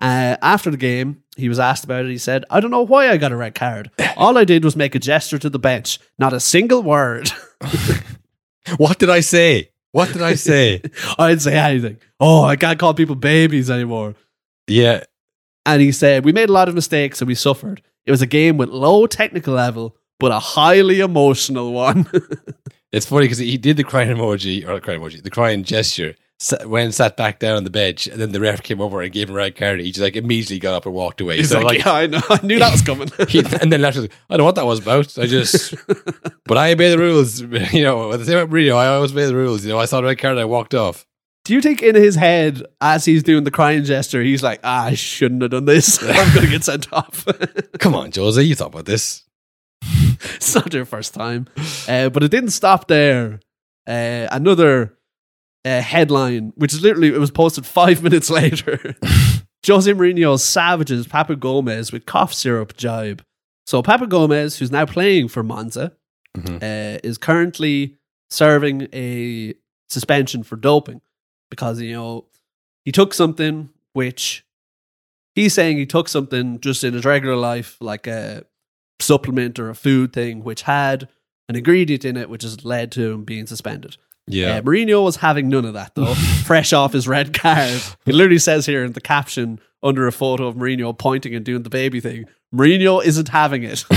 Uh, 0.00 0.36
after 0.42 0.70
the 0.70 0.76
game, 0.76 1.22
he 1.36 1.48
was 1.48 1.58
asked 1.60 1.84
about 1.84 2.04
it. 2.04 2.10
He 2.10 2.18
said, 2.18 2.44
I 2.50 2.60
don't 2.60 2.70
know 2.70 2.82
why 2.82 3.10
I 3.10 3.16
got 3.16 3.32
a 3.32 3.36
red 3.36 3.54
card. 3.54 3.90
All 4.16 4.38
I 4.38 4.44
did 4.44 4.64
was 4.64 4.76
make 4.76 4.94
a 4.94 4.98
gesture 4.98 5.38
to 5.38 5.50
the 5.50 5.58
bench, 5.58 5.98
not 6.18 6.32
a 6.32 6.40
single 6.40 6.82
word. 6.82 7.30
what 8.76 8.98
did 8.98 9.10
I 9.10 9.20
say? 9.20 9.70
What 9.92 10.12
did 10.12 10.22
I 10.22 10.34
say? 10.34 10.82
I 11.18 11.30
didn't 11.30 11.42
say 11.42 11.56
anything. 11.56 11.98
Oh, 12.18 12.42
I 12.44 12.56
can't 12.56 12.78
call 12.78 12.94
people 12.94 13.14
babies 13.14 13.70
anymore. 13.70 14.14
yeah, 14.66 15.04
And 15.66 15.80
he 15.80 15.92
said, 15.92 16.24
We 16.24 16.32
made 16.32 16.48
a 16.48 16.52
lot 16.52 16.68
of 16.68 16.74
mistakes 16.74 17.20
and 17.20 17.28
we 17.28 17.34
suffered. 17.36 17.80
It 18.04 18.10
was 18.10 18.20
a 18.22 18.26
game 18.26 18.56
with 18.56 18.68
low 18.68 19.06
technical 19.06 19.54
level, 19.54 19.96
but 20.24 20.32
a 20.32 20.38
highly 20.38 21.00
emotional 21.00 21.74
one. 21.74 22.06
It's 22.92 23.06
funny 23.06 23.24
because 23.24 23.38
he 23.38 23.58
did 23.58 23.76
the 23.76 23.82
crying 23.82 24.16
emoji 24.16 24.64
or 24.68 24.78
crying 24.78 25.00
emoji, 25.00 25.20
the 25.20 25.28
crying 25.28 25.64
gesture 25.64 26.14
when 26.64 26.92
sat 26.92 27.16
back 27.16 27.40
down 27.40 27.56
on 27.56 27.64
the 27.64 27.70
bench, 27.70 28.06
and 28.06 28.20
then 28.20 28.30
the 28.30 28.38
ref 28.40 28.62
came 28.62 28.80
over 28.80 29.02
and 29.02 29.12
gave 29.12 29.28
him 29.28 29.34
a 29.34 29.38
red 29.38 29.56
card. 29.56 29.80
He 29.80 29.90
just 29.90 30.00
like 30.00 30.14
immediately 30.14 30.60
got 30.60 30.74
up 30.74 30.86
and 30.86 30.94
walked 30.94 31.20
away. 31.20 31.38
He's 31.38 31.50
so 31.50 31.58
like, 31.58 31.78
like, 31.78 31.84
Yeah, 31.84 31.92
I 31.92 32.06
know. 32.06 32.20
I 32.30 32.38
knew 32.46 32.60
that 32.60 32.70
was 32.70 32.82
coming. 32.82 33.08
he, 33.28 33.40
and 33.40 33.72
then 33.72 33.80
left. 33.80 33.98
I 33.98 34.06
don't 34.30 34.38
know 34.38 34.44
what 34.44 34.54
that 34.54 34.64
was 34.64 34.78
about. 34.78 35.18
I 35.18 35.26
just, 35.26 35.74
but 36.46 36.56
I 36.56 36.70
obey 36.70 36.88
the 36.88 36.98
rules. 36.98 37.40
You 37.40 37.82
know, 37.82 38.16
the 38.16 38.24
same 38.24 38.46
Mourinho. 38.46 38.76
I 38.76 38.86
always 38.86 39.10
obey 39.10 39.26
the 39.26 39.34
rules. 39.34 39.64
You 39.64 39.72
know, 39.72 39.80
I 39.80 39.86
saw 39.86 40.00
the 40.00 40.06
red 40.06 40.18
card, 40.18 40.34
and 40.34 40.40
I 40.40 40.44
walked 40.44 40.74
off. 40.74 41.04
Do 41.44 41.52
you 41.52 41.60
think 41.60 41.82
in 41.82 41.96
his 41.96 42.14
head, 42.14 42.62
as 42.80 43.04
he's 43.04 43.24
doing 43.24 43.42
the 43.42 43.50
crying 43.50 43.82
gesture, 43.82 44.22
he's 44.22 44.42
like, 44.44 44.60
ah, 44.62 44.84
I 44.84 44.94
shouldn't 44.94 45.42
have 45.42 45.50
done 45.50 45.64
this. 45.64 46.00
I'm 46.02 46.32
going 46.32 46.46
to 46.46 46.52
get 46.52 46.62
sent 46.62 46.92
off. 46.92 47.26
Come 47.80 47.96
on, 47.96 48.12
Jose, 48.14 48.40
you 48.40 48.54
thought 48.54 48.68
about 48.68 48.86
this. 48.86 49.23
it's 50.36 50.54
not 50.54 50.70
their 50.70 50.84
first 50.84 51.14
time. 51.14 51.46
Uh, 51.88 52.08
but 52.08 52.22
it 52.22 52.30
didn't 52.30 52.50
stop 52.50 52.88
there. 52.88 53.40
Uh, 53.86 54.26
another 54.30 54.96
uh, 55.64 55.80
headline, 55.80 56.52
which 56.56 56.72
is 56.72 56.82
literally, 56.82 57.08
it 57.08 57.18
was 57.20 57.30
posted 57.30 57.66
five 57.66 58.02
minutes 58.06 58.30
later. 58.30 58.94
Jose 59.66 59.90
Mourinho 59.92 60.38
savages 60.38 61.06
Papu 61.06 61.38
Gomez 61.38 61.90
with 61.92 62.04
cough 62.06 62.34
syrup 62.34 62.76
jibe. 62.76 63.22
So 63.66 63.82
Papu 63.82 64.08
Gomez, 64.08 64.58
who's 64.58 64.70
now 64.70 64.86
playing 64.86 65.28
for 65.28 65.42
Monza, 65.42 65.92
Mhm. 66.36 66.56
uh, 66.62 66.98
is 67.04 67.16
currently 67.16 67.96
serving 68.28 68.88
a 68.92 69.54
suspension 69.88 70.42
for 70.42 70.56
doping 70.56 71.00
because, 71.48 71.80
you 71.80 71.92
know, 71.92 72.26
he 72.84 72.90
took 72.90 73.14
something 73.14 73.70
which 73.92 74.44
he's 75.36 75.54
saying 75.54 75.76
he 75.78 75.86
took 75.86 76.08
something 76.08 76.58
just 76.58 76.82
in 76.82 76.92
his 76.92 77.04
regular 77.04 77.36
life, 77.36 77.76
like 77.80 78.08
a 78.08 78.44
supplement 79.00 79.58
or 79.58 79.70
a 79.70 79.74
food 79.74 80.12
thing, 80.12 80.44
which 80.44 80.62
had 80.62 81.08
an 81.48 81.56
ingredient 81.56 82.04
in 82.04 82.16
it, 82.16 82.30
which 82.30 82.42
has 82.42 82.64
led 82.64 82.92
to 82.92 83.12
him 83.12 83.24
being 83.24 83.46
suspended. 83.46 83.96
Yeah, 84.26 84.56
Uh, 84.56 84.62
Mourinho 84.62 85.04
was 85.04 85.16
having 85.16 85.50
none 85.50 85.66
of 85.66 85.74
that 85.74 85.94
though. 85.94 86.14
Fresh 86.14 86.72
off 86.72 86.94
his 86.94 87.06
red 87.06 87.34
card, 87.34 87.82
it 88.06 88.14
literally 88.14 88.38
says 88.38 88.64
here 88.64 88.84
in 88.84 88.92
the 88.92 89.00
caption 89.00 89.60
under 89.82 90.06
a 90.06 90.12
photo 90.12 90.46
of 90.46 90.54
Mourinho 90.54 90.96
pointing 90.96 91.34
and 91.34 91.44
doing 91.44 91.62
the 91.62 91.68
baby 91.70 92.00
thing. 92.00 92.24
Mourinho 92.54 93.04
isn't 93.04 93.28
having 93.28 93.64
it. 93.64 93.84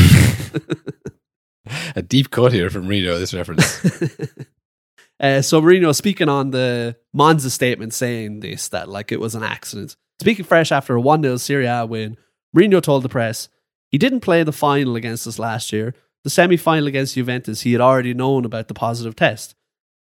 a 1.95 2.01
deep 2.01 2.31
cut 2.31 2.51
here 2.51 2.69
from 2.69 2.87
Mourinho. 2.87 3.17
This 3.17 3.33
reference. 3.33 3.85
uh, 5.21 5.41
so 5.41 5.61
Mourinho 5.61 5.95
speaking 5.95 6.27
on 6.27 6.51
the 6.51 6.97
Monza 7.13 7.49
statement 7.49 7.93
saying 7.93 8.41
this 8.41 8.67
that 8.69 8.89
like 8.89 9.13
it 9.13 9.21
was 9.21 9.35
an 9.35 9.43
accident. 9.43 9.95
Speaking 10.19 10.45
fresh 10.45 10.71
after 10.71 10.95
a 10.95 11.01
1 11.01 11.21
0 11.21 11.37
Serie 11.37 11.67
A 11.67 11.85
win, 11.85 12.17
Mourinho 12.55 12.81
told 12.81 13.03
the 13.03 13.09
press 13.09 13.47
he 13.89 13.97
didn't 13.97 14.21
play 14.21 14.43
the 14.43 14.51
final 14.51 14.95
against 14.95 15.27
us 15.27 15.39
last 15.39 15.71
year. 15.71 15.93
The 16.23 16.29
semi 16.29 16.57
final 16.57 16.87
against 16.87 17.15
Juventus, 17.15 17.61
he 17.61 17.71
had 17.71 17.81
already 17.81 18.13
known 18.13 18.43
about 18.45 18.67
the 18.67 18.73
positive 18.73 19.15
test. 19.15 19.55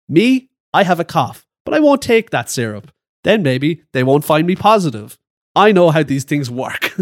Me, 0.07 0.49
I 0.73 0.83
have 0.83 0.99
a 0.99 1.05
cough, 1.05 1.47
but 1.65 1.73
I 1.73 1.79
won't 1.79 2.01
take 2.01 2.31
that 2.31 2.49
syrup. 2.49 2.91
Then 3.23 3.43
maybe 3.43 3.83
they 3.93 4.03
won't 4.03 4.25
find 4.25 4.47
me 4.47 4.55
positive. 4.55 5.17
I 5.55 5.71
know 5.71 5.91
how 5.91 6.03
these 6.03 6.23
things 6.23 6.49
work. 6.49 6.93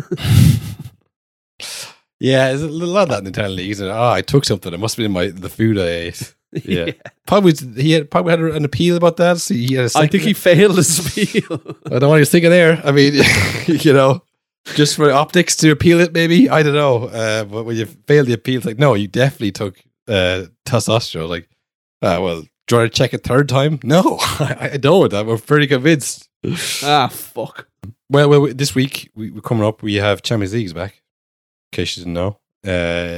yeah, 2.20 2.50
there's 2.50 2.62
a 2.62 2.70
lot 2.70 3.04
of 3.04 3.10
that 3.10 3.20
in 3.20 3.24
the 3.26 3.30
Italian 3.30 3.56
league. 3.56 3.72
Isn't 3.72 3.88
it? 3.88 3.92
Oh, 3.92 4.12
I 4.12 4.22
took 4.22 4.46
something. 4.46 4.74
It 4.74 4.80
must 4.80 4.98
have 4.98 5.04
been 5.04 5.12
my 5.12 5.28
the 5.28 5.50
food 5.50 5.78
I 5.78 5.88
ate. 5.88 6.34
Yeah. 6.64 6.92
Probably 7.28 7.54
he 7.82 7.92
had 7.92 8.10
probably 8.10 8.32
had 8.32 8.40
an 8.40 8.64
appeal 8.64 8.96
about 8.96 9.18
that. 9.18 9.40
So 9.40 9.54
he 9.54 9.74
had 9.74 9.94
a 9.94 9.98
I 9.98 10.08
think 10.08 10.24
he 10.24 10.34
failed 10.34 10.78
his 10.78 10.98
appeal. 11.00 11.62
I 11.86 11.90
don't 11.90 12.02
know 12.02 12.10
what 12.10 12.16
he 12.16 12.22
was 12.22 12.32
thinking 12.32 12.50
there. 12.50 12.82
I 12.86 12.92
mean, 12.94 13.16
you 13.68 13.92
know, 13.92 14.24
just 14.76 14.96
for 14.96 15.12
optics 15.12 15.56
to 15.58 15.72
appeal 15.72 16.00
it, 16.00 16.14
maybe 16.14 16.50
I 16.50 16.64
don't 16.64 16.74
know. 16.74 17.06
Uh, 17.06 17.44
but 17.46 17.64
when 17.64 17.76
you 17.78 17.86
fail 17.86 18.26
the 18.26 18.34
appeal, 18.34 18.58
it's 18.58 18.66
like 18.66 18.78
no, 18.80 18.94
you 18.94 19.08
definitely 19.08 19.52
took 19.52 19.78
uh, 20.08 20.46
testosterone. 20.66 21.30
Like, 21.30 21.50
uh, 22.02 22.20
well, 22.22 22.42
do 22.42 22.48
you 22.76 22.78
want 22.82 22.92
to 22.92 22.98
check 22.98 23.14
a 23.14 23.18
third 23.18 23.48
time? 23.50 23.80
No, 23.84 24.18
I, 24.20 24.70
I 24.74 24.78
don't. 24.78 25.14
I'm 25.14 25.38
pretty 25.40 25.68
convinced. 25.68 26.30
ah, 26.84 27.08
fuck. 27.08 27.68
Well, 28.10 28.30
well, 28.30 28.48
this 28.54 28.74
week 28.76 29.10
we, 29.16 29.32
we're 29.32 29.42
coming 29.42 29.66
up. 29.66 29.82
We 29.84 29.96
have 29.96 30.22
Champions 30.22 30.54
Leagues 30.54 30.74
back. 30.74 31.02
In 31.74 31.76
case 31.78 31.98
you 31.98 32.04
didn't 32.04 32.14
know, 32.14 32.40
uh, 32.66 32.70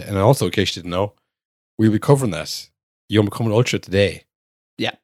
and 0.07 0.17
also 0.17 0.45
in 0.45 0.51
case 0.51 0.75
you 0.75 0.81
didn't 0.81 0.91
know, 0.91 1.13
we'll 1.77 1.91
be 1.91 1.99
covering 1.99 2.31
that. 2.31 2.69
You're 3.07 3.23
becoming 3.23 3.53
ultra 3.53 3.77
today, 3.79 4.23
Yeah, 4.77 4.95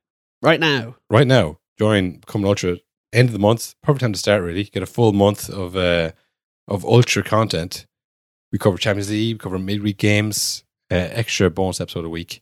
Right 0.41 0.59
now. 0.59 0.95
right 1.09 1.27
now. 1.27 1.59
Join 1.77 2.17
becoming 2.19 2.47
ultra 2.47 2.77
end 3.13 3.29
of 3.29 3.33
the 3.33 3.39
month. 3.39 3.75
Perfect 3.83 4.01
time 4.01 4.13
to 4.13 4.19
start. 4.19 4.41
Really 4.41 4.63
get 4.63 4.81
a 4.83 4.87
full 4.87 5.11
month 5.13 5.49
of 5.49 5.75
uh, 5.75 6.11
of 6.67 6.85
ultra 6.85 7.23
content. 7.23 7.85
We 8.51 8.59
cover 8.59 8.77
Champions 8.77 9.09
League, 9.09 9.35
we 9.35 9.39
cover 9.39 9.59
midweek 9.59 9.97
games, 9.97 10.63
uh, 10.91 10.95
extra 10.95 11.49
bonus 11.49 11.81
episode 11.81 12.05
a 12.05 12.09
week, 12.09 12.41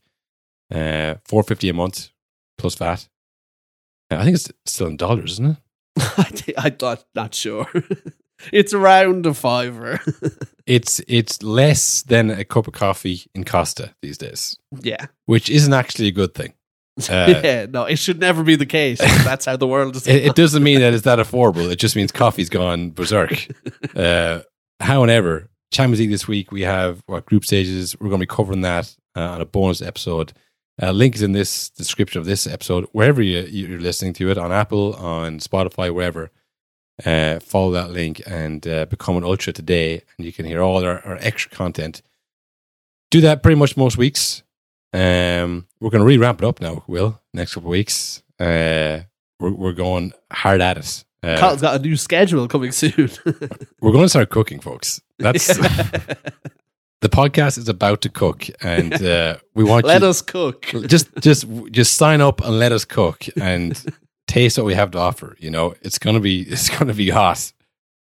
uh, 0.71 1.15
four 1.25 1.43
fifty 1.43 1.69
a 1.69 1.73
month 1.73 2.09
plus 2.57 2.75
VAT. 2.75 3.07
Uh, 4.11 4.17
I 4.17 4.23
think 4.23 4.35
it's 4.35 4.51
still 4.65 4.87
in 4.87 4.97
dollars, 4.97 5.33
isn't 5.33 5.51
it? 5.51 5.57
I 6.57 6.67
I'm 6.67 6.75
not, 6.81 7.05
not 7.15 7.35
sure. 7.35 7.67
it's 8.51 8.73
around 8.73 9.25
a 9.25 9.33
fiver. 9.33 9.99
It's 10.65 11.01
it's 11.09 11.43
less 11.43 12.03
than 12.03 12.29
a 12.29 12.45
cup 12.45 12.67
of 12.67 12.73
coffee 12.73 13.23
in 13.35 13.43
Costa 13.43 13.93
these 14.01 14.17
days, 14.17 14.57
yeah. 14.81 15.07
which 15.25 15.49
isn't 15.49 15.73
actually 15.73 16.07
a 16.07 16.11
good 16.11 16.33
thing. 16.33 16.53
Uh, 17.09 17.41
yeah. 17.43 17.65
No, 17.67 17.85
it 17.85 17.95
should 17.95 18.19
never 18.19 18.43
be 18.43 18.55
the 18.55 18.67
case. 18.67 18.99
That's 18.99 19.45
how 19.45 19.57
the 19.57 19.65
world 19.65 19.95
is. 19.95 20.05
it, 20.07 20.25
it 20.27 20.35
doesn't 20.35 20.61
mean 20.61 20.79
that 20.79 20.93
it's 20.93 21.05
that 21.05 21.17
affordable. 21.17 21.71
It 21.71 21.77
just 21.77 21.95
means 21.95 22.11
coffee's 22.11 22.49
gone 22.49 22.91
berserk. 22.91 23.47
Uh, 23.95 24.41
however, 24.79 25.49
Champions 25.71 25.99
League 25.99 26.09
this 26.09 26.27
week 26.27 26.51
we 26.51 26.61
have 26.61 27.01
what 27.07 27.25
group 27.25 27.45
stages. 27.45 27.99
We're 27.99 28.09
going 28.09 28.19
to 28.19 28.27
be 28.27 28.35
covering 28.35 28.61
that 28.61 28.95
uh, 29.15 29.21
on 29.21 29.41
a 29.41 29.45
bonus 29.45 29.81
episode. 29.81 30.33
Uh, 30.81 30.91
link 30.91 31.15
is 31.15 31.21
in 31.21 31.33
this 31.33 31.69
description 31.69 32.19
of 32.19 32.25
this 32.25 32.47
episode, 32.47 32.87
wherever 32.91 33.21
you, 33.21 33.41
you're 33.41 33.79
listening 33.79 34.13
to 34.13 34.31
it 34.31 34.37
on 34.37 34.51
Apple, 34.51 34.95
on 34.95 35.39
Spotify, 35.39 35.93
wherever. 35.93 36.31
Uh, 37.05 37.39
follow 37.39 37.71
that 37.71 37.91
link 37.91 38.21
and 38.25 38.67
uh, 38.67 38.85
become 38.85 39.17
an 39.17 39.23
ultra 39.23 39.53
today, 39.53 40.01
and 40.17 40.25
you 40.25 40.33
can 40.33 40.45
hear 40.45 40.61
all 40.61 40.83
our, 40.83 40.99
our 41.05 41.17
extra 41.21 41.51
content. 41.51 42.01
Do 43.11 43.21
that 43.21 43.43
pretty 43.43 43.59
much 43.59 43.77
most 43.77 43.97
weeks. 43.97 44.43
Um, 44.93 45.67
we're 45.79 45.89
going 45.89 46.01
to 46.01 46.05
really 46.05 46.19
ramp 46.19 46.41
it 46.41 46.45
up 46.45 46.61
now. 46.61 46.83
Will 46.87 47.19
next 47.33 47.55
couple 47.55 47.69
of 47.69 47.71
weeks. 47.71 48.21
Uh, 48.39 49.01
we're 49.39 49.51
we're 49.51 49.73
going 49.73 50.13
hard 50.31 50.61
at 50.61 50.77
it. 50.77 51.03
Uh, 51.23 51.39
Carl's 51.39 51.61
got 51.61 51.75
a 51.75 51.79
new 51.79 51.95
schedule 51.95 52.47
coming 52.47 52.71
soon. 52.71 53.09
we're 53.81 53.91
going 53.91 54.05
to 54.05 54.09
start 54.09 54.29
cooking, 54.29 54.59
folks. 54.59 55.01
That's 55.19 55.47
the 57.03 57.09
podcast 57.09 57.57
is 57.57 57.69
about 57.69 58.01
to 58.01 58.09
cook, 58.09 58.47
and 58.61 58.93
uh, 58.93 59.37
we 59.53 59.63
want 59.63 59.85
Let 59.85 60.01
you 60.01 60.07
us 60.07 60.21
cook. 60.21 60.65
just 60.87 61.09
just 61.19 61.45
just 61.71 61.95
sign 61.95 62.21
up 62.21 62.41
and 62.41 62.59
let 62.59 62.71
us 62.71 62.85
cook 62.85 63.25
and 63.37 63.81
taste 64.27 64.57
what 64.57 64.65
we 64.65 64.73
have 64.73 64.91
to 64.91 64.99
offer. 64.99 65.35
You 65.39 65.49
know, 65.49 65.75
it's 65.81 65.97
gonna 65.97 66.19
be 66.19 66.41
it's 66.41 66.69
gonna 66.69 66.93
be 66.93 67.09
hot. 67.09 67.51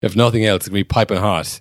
If 0.01 0.15
nothing 0.15 0.45
else, 0.45 0.57
it's 0.57 0.67
gonna 0.69 0.79
be 0.79 0.83
piping 0.83 1.17
hot. 1.17 1.59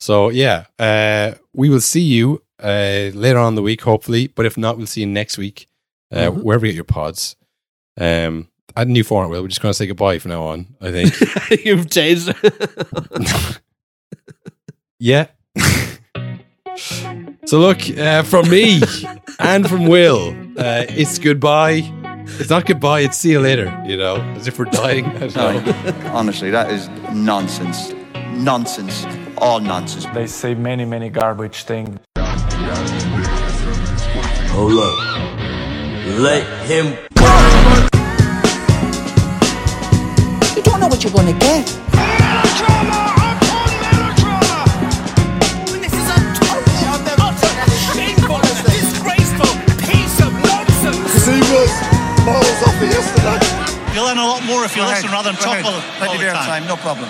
So 0.00 0.28
yeah, 0.28 0.66
uh, 0.78 1.34
we 1.52 1.68
will 1.68 1.80
see 1.80 2.02
you 2.02 2.42
uh, 2.62 3.10
later 3.14 3.38
on 3.38 3.48
in 3.48 3.54
the 3.54 3.62
week, 3.62 3.82
hopefully. 3.82 4.26
But 4.28 4.46
if 4.46 4.56
not, 4.56 4.76
we'll 4.76 4.86
see 4.86 5.00
you 5.00 5.06
next 5.06 5.36
week, 5.38 5.66
uh, 6.12 6.30
Mhm. 6.30 6.42
wherever 6.42 6.66
you 6.66 6.72
get 6.72 6.76
your 6.76 6.84
pods. 6.84 7.36
Um, 7.98 8.48
I 8.74 8.80
had 8.80 8.88
a 8.88 8.92
new 8.92 9.04
format. 9.04 9.30
Will 9.30 9.42
we're 9.42 9.48
just 9.48 9.60
gonna 9.62 9.74
say 9.74 9.86
goodbye 9.86 10.18
from 10.18 10.30
now 10.32 10.42
on. 10.42 10.66
I 10.80 10.90
think. 10.90 11.64
You've 11.64 11.90
changed. 11.90 12.34
Yeah. 14.98 15.26
so 17.44 17.58
look, 17.58 17.86
uh, 17.98 18.22
from 18.22 18.48
me 18.48 18.80
and 19.38 19.68
from 19.68 19.86
Will, 19.86 20.30
uh, 20.56 20.86
it's 20.88 21.18
goodbye. 21.18 21.82
It's 22.40 22.48
not 22.48 22.64
goodbye. 22.64 23.00
It's 23.00 23.18
see 23.18 23.32
you 23.32 23.40
later. 23.40 23.66
You 23.86 23.98
know, 23.98 24.16
as 24.36 24.48
if 24.48 24.58
we're 24.58 24.64
dying. 24.66 25.04
I 25.04 25.28
don't 25.28 25.36
know. 25.66 25.90
No, 25.90 26.10
honestly, 26.12 26.50
that 26.50 26.70
is 26.70 26.88
nonsense. 27.12 27.92
Nonsense. 28.32 29.04
All 29.36 29.60
nonsense. 29.60 30.06
They 30.14 30.26
say 30.26 30.54
many, 30.54 30.86
many 30.86 31.10
garbage 31.10 31.64
things. 31.64 31.98
Hold 34.50 34.72
up. 34.72 34.98
Let 36.18 36.42
him. 36.66 36.86
You 40.56 40.62
don't 40.62 40.80
know 40.80 40.88
what 40.88 41.04
you're 41.04 41.12
gonna 41.12 41.32
get. 41.38 41.64
This 45.76 45.92
is 45.94 46.08
a 46.10 46.18
totally 46.42 46.82
utter, 46.90 47.54
shameful, 47.94 48.40
disgraceful 48.66 49.52
piece 49.86 50.18
of 50.26 50.32
nonsense. 50.42 51.06
See 51.22 51.38
what 51.52 51.70
balls 52.26 52.60
off 52.66 52.80
yesterday. 52.82 53.94
You'll 53.94 54.06
learn 54.06 54.18
a 54.18 54.26
lot 54.26 54.42
more 54.44 54.64
if 54.64 54.74
you 54.74 54.82
Go 54.82 54.88
listen 54.88 55.06
ahead, 55.06 55.12
rather 55.12 55.30
than 55.30 55.38
go 55.38 55.44
talk 55.44 55.54
ahead. 55.54 55.66
all, 55.66 55.74
all 55.74 55.98
Plenty 55.98 56.24
the 56.24 56.30
time. 56.32 56.46
time, 56.62 56.66
no 56.66 56.76
problem. 56.76 57.08